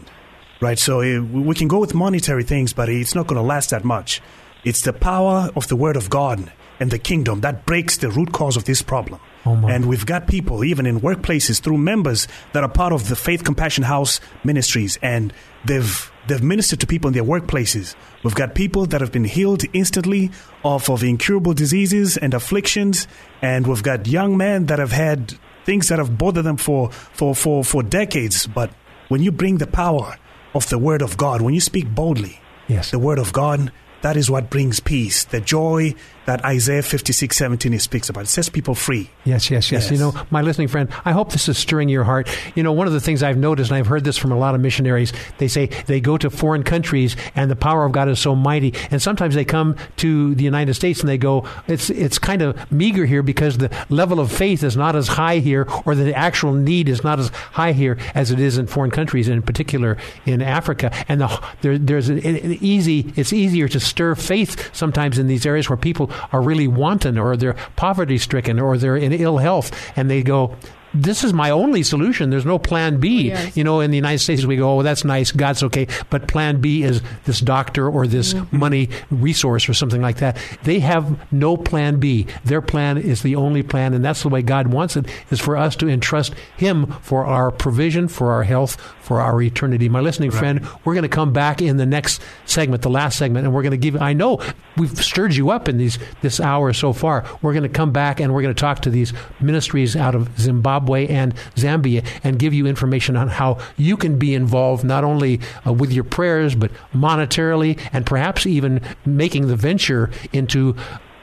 [0.62, 0.78] right?
[0.78, 3.70] So eh, it, we can go with monetary things, but it's not going to last
[3.70, 4.22] that much.
[4.64, 6.50] It's the power of the word of God
[6.80, 9.20] and the kingdom that breaks the root cause of this problem.
[9.44, 13.16] Oh and we've got people, even in workplaces, through members that are part of the
[13.16, 15.34] Faith Compassion House ministries, and
[15.66, 17.94] they've they've ministered to people in their workplaces.
[18.22, 20.30] We've got people that have been healed instantly
[20.62, 23.06] off of incurable diseases and afflictions,
[23.42, 25.34] and we've got young men that have had
[25.64, 28.46] things that have bothered them for for for, for decades.
[28.46, 28.70] But
[29.08, 30.18] when you bring the power
[30.54, 32.90] of the Word of God, when you speak boldly, yes.
[32.90, 33.72] the Word of God,
[34.02, 35.94] that is what brings peace, the joy
[36.26, 38.24] that Isaiah 56, 17 speaks about.
[38.24, 39.10] It sets people free.
[39.24, 39.90] Yes, yes, yes, yes.
[39.90, 42.28] You know, my listening friend, I hope this is stirring your heart.
[42.54, 44.54] You know, one of the things I've noticed, and I've heard this from a lot
[44.54, 48.18] of missionaries, they say they go to foreign countries and the power of God is
[48.18, 48.74] so mighty.
[48.90, 52.70] And sometimes they come to the United States and they go, it's, it's kind of
[52.72, 56.52] meager here because the level of faith is not as high here or the actual
[56.52, 59.96] need is not as high here as it is in foreign countries, and in particular
[60.26, 60.92] in Africa.
[61.08, 65.46] And the, there, there's an, an easy, it's easier to stir faith sometimes in these
[65.46, 69.92] areas where people are really wanton or they're poverty stricken or they're in ill health
[69.96, 70.56] and they go,
[70.94, 72.30] this is my only solution.
[72.30, 73.32] There's no plan B.
[73.32, 73.56] Oh, yes.
[73.56, 75.32] You know, in the United States, we go, oh, that's nice.
[75.32, 75.86] God's okay.
[76.10, 78.56] But plan B is this doctor or this mm-hmm.
[78.56, 80.36] money resource or something like that.
[80.62, 82.26] They have no plan B.
[82.44, 83.92] Their plan is the only plan.
[83.94, 87.50] And that's the way God wants it, is for us to entrust Him for our
[87.50, 89.88] provision, for our health, for our eternity.
[89.88, 90.38] My listening right.
[90.38, 93.62] friend, we're going to come back in the next segment, the last segment, and we're
[93.62, 94.40] going to give, I know
[94.76, 97.24] we've stirred you up in these, this hour so far.
[97.42, 100.38] We're going to come back and we're going to talk to these ministries out of
[100.38, 105.04] Zimbabwe Zimbabwe and Zambia and give you information on how you can be involved not
[105.04, 110.76] only uh, with your prayers, but monetarily and perhaps even making the venture into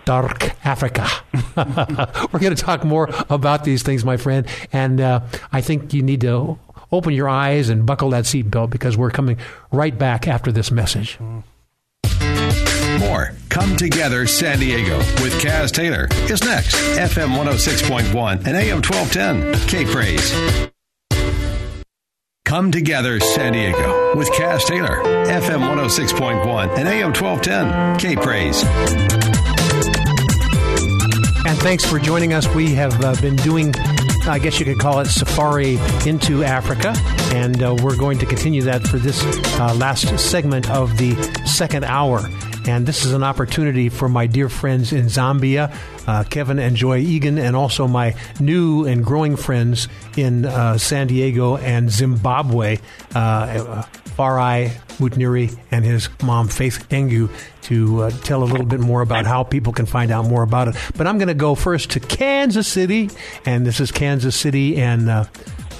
[0.06, 1.08] dark Africa.
[1.56, 4.48] We're going to talk more about these things, my friend.
[4.74, 5.22] And uh,
[5.52, 6.58] I think you need to
[6.92, 9.38] open your eyes and buckle that seatbelt because we're coming
[9.72, 11.18] right back after this message.
[11.20, 11.44] Mm.
[13.02, 16.76] More Come Together San Diego with Kaz Taylor is next.
[16.98, 19.68] FM 106.1 and AM 1210.
[19.68, 20.34] K Praise.
[22.46, 25.02] Come Together San Diego with Kaz Taylor.
[25.26, 27.98] FM 106.1 and AM 1210.
[27.98, 28.64] K Praise.
[31.46, 32.48] And thanks for joining us.
[32.54, 33.74] We have uh, been doing
[34.28, 36.94] I guess you could call it safari into Africa.
[37.34, 39.24] And uh, we're going to continue that for this
[39.60, 41.16] uh, last segment of the
[41.46, 42.30] second hour.
[42.68, 45.76] And this is an opportunity for my dear friends in Zambia,
[46.08, 51.08] uh, Kevin and Joy Egan, and also my new and growing friends in uh, San
[51.08, 52.78] Diego and Zimbabwe,
[53.16, 53.84] uh,
[54.18, 54.70] Farai
[55.00, 57.30] Mutniri and his mom, Faith Dengu,
[57.64, 60.68] to uh, tell a little bit more about how people can find out more about
[60.68, 60.76] it.
[60.96, 63.10] But I'm going to go first to Kansas City,
[63.46, 65.10] and this is Kansas City and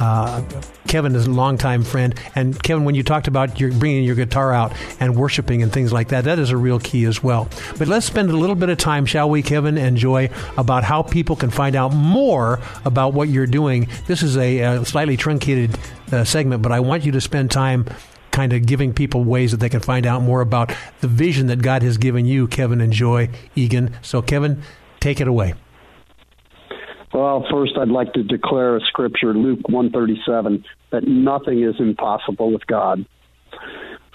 [0.02, 0.44] uh,
[0.88, 2.16] Kevin is a longtime friend.
[2.36, 5.94] And Kevin, when you talked about your bringing your guitar out and worshiping and things
[5.94, 7.48] like that, that is a real key as well.
[7.78, 11.04] But let's spend a little bit of time, shall we, Kevin and Joy, about how
[11.04, 13.88] people can find out more about what you're doing.
[14.08, 15.78] This is a, a slightly truncated
[16.12, 17.86] uh, segment, but I want you to spend time
[18.32, 21.62] kind of giving people ways that they can find out more about the vision that
[21.62, 23.94] God has given you, Kevin and Joy Egan.
[24.02, 24.64] So, Kevin,
[25.00, 25.54] take it away.
[27.14, 32.68] Well, first I'd like to declare a scripture, Luke 137, that nothing is impossible with
[32.68, 33.06] God.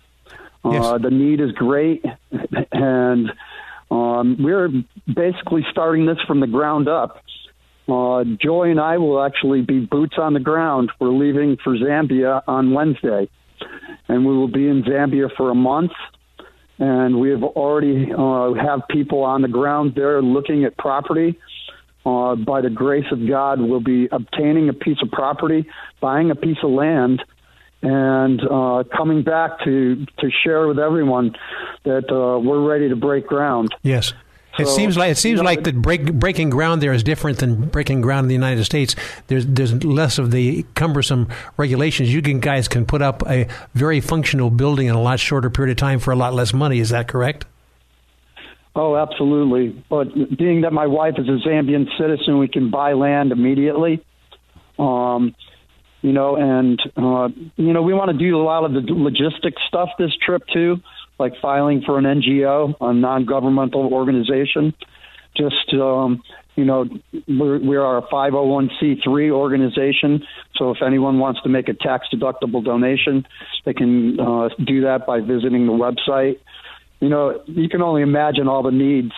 [0.63, 0.85] Uh, yes.
[0.85, 2.03] Uh, the need is great,
[2.71, 3.31] and
[3.91, 4.69] um, we're
[5.13, 7.23] basically starting this from the ground up.
[7.87, 10.91] Uh, Joy and I will actually be boots on the ground.
[10.99, 13.29] We're leaving for Zambia on Wednesday,
[14.07, 15.91] and we will be in Zambia for a month
[16.79, 21.39] and we have already uh, have people on the ground there looking at property.
[22.05, 25.65] Uh, by the grace of God, we'll be obtaining a piece of property,
[25.99, 27.23] buying a piece of land,
[27.81, 31.35] and uh, coming back to to share with everyone
[31.83, 33.69] that uh, we're ready to break ground.
[33.81, 34.13] Yes.
[34.57, 37.39] It seems like it seems you know, like the break, breaking ground there is different
[37.39, 38.95] than breaking ground in the United States.
[39.27, 41.27] There's there's less of the cumbersome
[41.57, 42.13] regulations.
[42.13, 45.71] You can guys can put up a very functional building in a lot shorter period
[45.71, 46.79] of time for a lot less money.
[46.79, 47.45] Is that correct?
[48.75, 49.83] Oh, absolutely.
[49.89, 54.03] But being that my wife is a Zambian citizen, we can buy land immediately.
[54.77, 55.33] Um,
[56.01, 59.61] you know, and uh, you know, we want to do a lot of the logistics
[59.67, 60.81] stuff this trip too
[61.17, 64.73] like filing for an NGO, a non-governmental organization.
[65.35, 66.21] Just um,
[66.55, 66.85] you know,
[67.27, 70.23] we're, we are a 501c3 organization.
[70.55, 73.25] So if anyone wants to make a tax-deductible donation,
[73.65, 76.39] they can uh, do that by visiting the website.
[77.01, 79.11] You know, you can only imagine all the needs.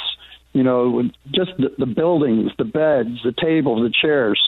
[0.53, 4.41] You know, just the, the buildings, the beds, the tables, the chairs.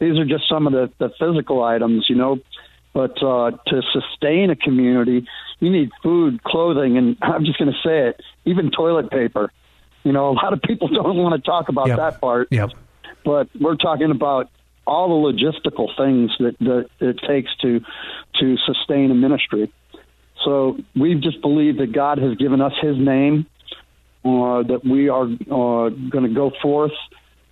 [0.00, 2.06] These are just some of the, the physical items.
[2.08, 2.38] You know,
[2.92, 5.26] but uh, to sustain a community,
[5.62, 9.50] you need food, clothing, and I'm just going to say it, even toilet paper.
[10.02, 11.96] You know, a lot of people don't want to talk about yep.
[11.98, 12.48] that part.
[12.50, 12.70] Yep.
[13.24, 14.50] but we're talking about
[14.84, 17.80] all the logistical things that, that it takes to
[18.40, 19.72] to sustain a ministry.
[20.44, 23.46] So we just believe that God has given us His name,
[24.24, 26.98] uh, that we are uh, going to go forth,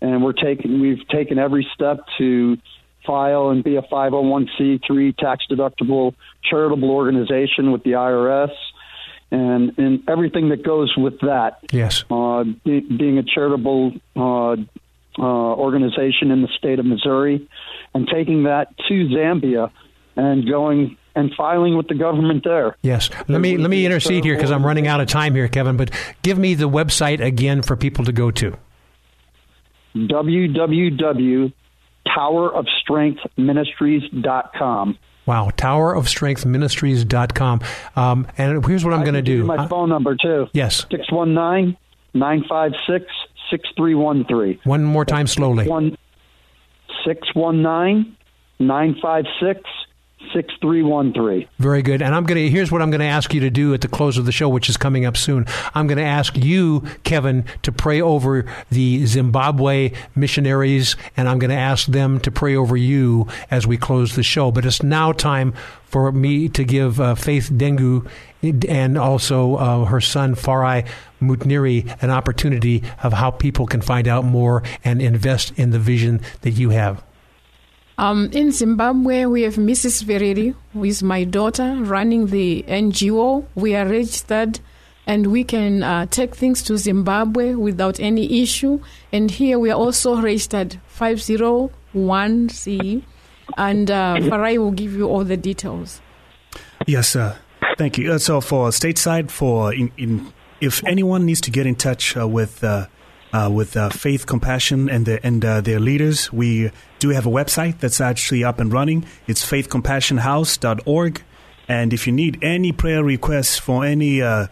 [0.00, 2.58] and we're taking we've taken every step to
[3.06, 8.52] file and be a 501c3 tax deductible charitable organization with the IRS
[9.30, 11.60] and and everything that goes with that.
[11.72, 12.04] Yes.
[12.10, 14.56] Uh, be, being a charitable uh,
[15.18, 17.48] uh, organization in the state of Missouri,
[17.94, 19.70] and taking that to Zambia,
[20.16, 22.76] and going and filing with the government there.
[22.82, 23.10] Yes.
[23.28, 25.76] Let me let me intercede here because I'm running out of time here, Kevin.
[25.76, 25.90] But
[26.22, 28.56] give me the website again for people to go to.
[32.06, 34.98] www.towerofstrengthministries.com.
[35.26, 37.60] Wow, towerofstrengthministries.com.
[37.94, 39.44] Um, and here's what I'm going to do.
[39.44, 40.48] My phone number, too.
[40.52, 40.86] Yes.
[40.90, 41.76] 619
[42.14, 43.06] 956
[43.50, 44.60] 6313.
[44.64, 45.64] One more time slowly.
[47.04, 48.16] 619
[48.58, 49.60] 956
[50.32, 51.48] 6313.
[51.58, 52.02] Very good.
[52.02, 53.88] And I'm going to here's what I'm going to ask you to do at the
[53.88, 55.46] close of the show which is coming up soon.
[55.74, 61.50] I'm going to ask you Kevin to pray over the Zimbabwe missionaries and I'm going
[61.50, 64.50] to ask them to pray over you as we close the show.
[64.50, 65.52] But it's now time
[65.84, 68.08] for me to give uh, Faith Dengu
[68.42, 70.86] and also uh, her son Farai
[71.20, 76.20] Mutniri an opportunity of how people can find out more and invest in the vision
[76.42, 77.02] that you have.
[78.00, 80.04] Um, in Zimbabwe, we have Mrs.
[80.04, 83.44] Vereri, who is my daughter, running the NGO.
[83.54, 84.58] We are registered
[85.06, 88.80] and we can uh, take things to Zimbabwe without any issue.
[89.12, 93.02] And here we are also registered 501C.
[93.58, 96.00] And uh, Farai will give you all the details.
[96.86, 97.36] Yes, sir.
[97.76, 98.12] Thank you.
[98.12, 100.32] Uh, so for stateside, for in, in,
[100.62, 102.64] if anyone needs to get in touch uh, with
[103.32, 106.32] uh, with uh, Faith Compassion and the, and uh, their leaders.
[106.32, 109.04] We do have a website that's actually up and running.
[109.26, 111.22] It's faithcompassionhouse.org.
[111.68, 114.46] And if you need any prayer requests for any, uh,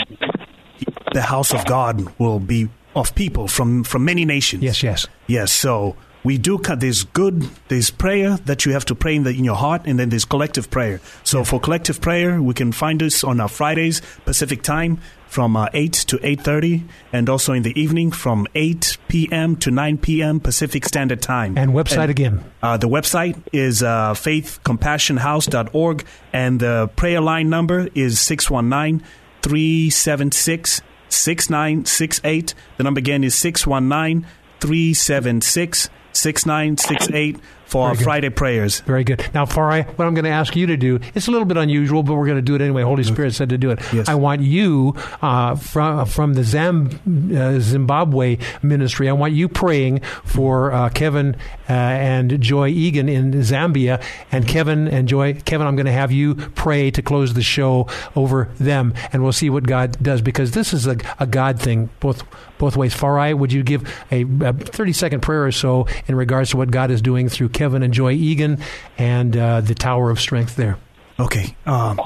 [1.14, 4.64] the house of God will be of people from, from many nations.
[4.64, 5.08] Yes, yes.
[5.28, 9.30] Yes, so we do there's good there's prayer that you have to pray in, the,
[9.30, 13.02] in your heart and then there's collective prayer so for collective prayer we can find
[13.02, 17.80] us on our fridays pacific time from uh, 8 to 8.30 and also in the
[17.80, 19.56] evening from 8 p.m.
[19.58, 20.40] to 9 p.m.
[20.40, 21.58] Pacific Standard Time.
[21.58, 22.44] And website and, again?
[22.62, 29.06] Uh, the website is uh, faithcompassionhouse.org and the prayer line number is 619
[29.42, 32.54] 376 6968.
[32.78, 34.28] The number again is 619
[34.60, 37.38] 376 6968
[37.68, 38.04] for Very.
[38.04, 38.80] Friday prayers.
[38.82, 39.30] Very good.
[39.34, 42.02] Now, Farai, what I'm going to ask you to do, it's a little bit unusual,
[42.02, 42.82] but we're going to do it anyway.
[42.82, 43.80] Holy Spirit said to do it.
[43.94, 44.08] Yes.
[44.08, 49.10] I want you uh, from from the uh, Zimbabwe ministry.
[49.10, 51.36] I want you praying for uh, Kevin
[51.70, 55.34] uh, and Joy Egan in Zambia, and Kevin and Joy.
[55.34, 59.34] Kevin, I'm going to have you pray to close the show over them, and we'll
[59.34, 62.24] see what God does because this is a, a God thing both
[62.58, 62.96] both ways.
[62.96, 66.72] Farai, would you give a, a 30 second prayer or so in regards to what
[66.72, 68.60] God is doing through Kevin and Joy Egan
[69.00, 70.78] and uh, the Tower of Strength there.
[71.20, 71.56] Okay.
[71.66, 72.00] Um,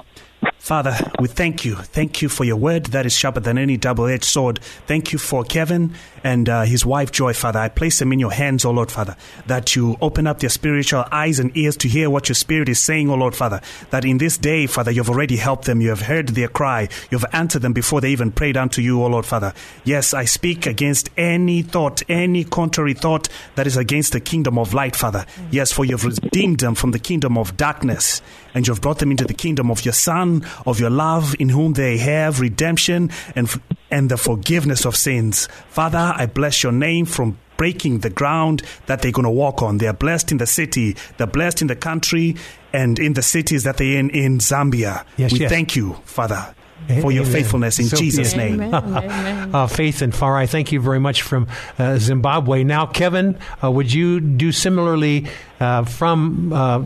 [0.61, 1.73] Father, we thank you.
[1.73, 4.59] Thank you for your word that is sharper than any double edged sword.
[4.85, 7.57] Thank you for Kevin and uh, his wife Joy, Father.
[7.57, 9.17] I place them in your hands, O oh Lord, Father,
[9.47, 12.79] that you open up their spiritual eyes and ears to hear what your Spirit is
[12.79, 13.59] saying, O oh Lord, Father.
[13.89, 15.81] That in this day, Father, you've already helped them.
[15.81, 16.89] You have heard their cry.
[17.09, 19.55] You've answered them before they even prayed unto you, O oh Lord, Father.
[19.83, 24.75] Yes, I speak against any thought, any contrary thought that is against the kingdom of
[24.75, 25.25] light, Father.
[25.49, 28.21] Yes, for you've redeemed them from the kingdom of darkness
[28.53, 31.73] and you've brought them into the kingdom of your Son, of your love, in whom
[31.73, 33.49] they have redemption and,
[33.89, 35.47] and the forgiveness of sins.
[35.69, 39.77] Father, I bless your name from breaking the ground that they're going to walk on.
[39.77, 42.35] They are blessed in the city, they're blessed in the country,
[42.73, 45.05] and in the cities that they're in in Zambia.
[45.17, 45.51] Yes, we yes.
[45.51, 46.55] thank you, Father
[46.99, 48.59] for your faithfulness in so, Jesus' name.
[48.73, 51.47] uh, Faith and Farai, thank you very much from
[51.77, 52.63] uh, Zimbabwe.
[52.63, 55.27] Now, Kevin, uh, would you do similarly
[55.59, 56.83] uh, from uh,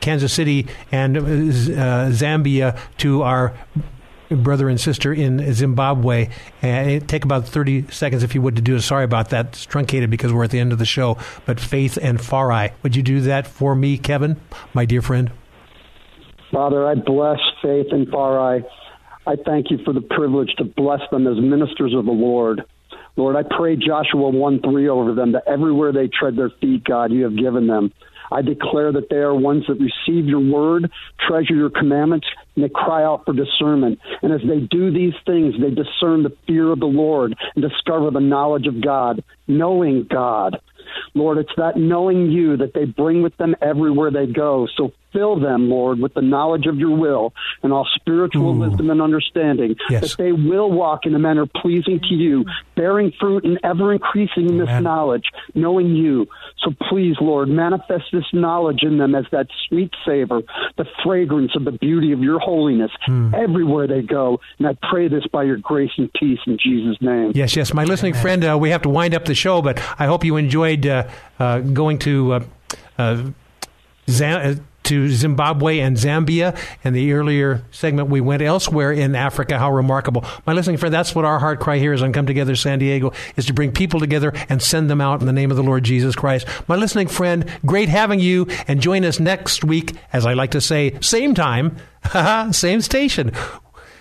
[0.00, 1.20] Kansas City and uh,
[2.10, 3.54] Zambia to our
[4.30, 6.30] brother and sister in Zimbabwe.
[6.62, 8.80] And take about 30 seconds, if you would, to do it.
[8.82, 9.46] Sorry about that.
[9.46, 11.18] It's truncated because we're at the end of the show.
[11.44, 14.40] But Faith and Farai, would you do that for me, Kevin,
[14.72, 15.30] my dear friend?
[16.50, 18.64] Father, I bless Faith and Farai.
[19.26, 22.62] I thank you for the privilege to bless them as ministers of the Lord.
[23.16, 27.12] Lord, I pray Joshua 1 3 over them that everywhere they tread their feet, God,
[27.12, 27.92] you have given them.
[28.32, 30.90] I declare that they are ones that receive your word,
[31.28, 32.26] treasure your commandments,
[32.56, 34.00] and they cry out for discernment.
[34.22, 38.10] And as they do these things, they discern the fear of the Lord and discover
[38.10, 40.58] the knowledge of God, knowing God.
[41.14, 44.66] Lord, it's that knowing you that they bring with them everywhere they go.
[44.76, 47.32] So fill them, Lord, with the knowledge of your will
[47.62, 48.68] and all spiritual Ooh.
[48.68, 50.02] wisdom and understanding, yes.
[50.02, 52.44] that they will walk in a manner pleasing to you,
[52.76, 55.24] bearing fruit and ever increasing in this knowledge,
[55.54, 56.26] knowing you.
[56.58, 60.42] So please, Lord, manifest this knowledge in them as that sweet savor,
[60.76, 63.32] the fragrance of the beauty of your holiness mm.
[63.34, 64.40] everywhere they go.
[64.58, 67.32] And I pray this by your grace and peace in Jesus' name.
[67.34, 67.72] Yes, yes.
[67.72, 68.22] My listening Amen.
[68.22, 71.08] friend, uh, we have to wind up the show, but I hope you enjoyed uh,
[71.38, 72.32] uh, going to.
[72.32, 72.44] Uh,
[72.98, 73.30] uh,
[74.08, 74.54] Zan- uh,
[74.84, 76.56] to Zimbabwe and Zambia.
[76.82, 79.58] And the earlier segment, we went elsewhere in Africa.
[79.58, 80.24] How remarkable.
[80.46, 83.12] My listening friend, that's what our heart cry here is on Come Together San Diego,
[83.36, 85.84] is to bring people together and send them out in the name of the Lord
[85.84, 86.46] Jesus Christ.
[86.68, 88.46] My listening friend, great having you.
[88.68, 91.76] And join us next week, as I like to say, same time,
[92.52, 93.32] same station.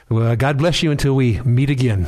[0.09, 2.07] Well, God bless you until we meet again.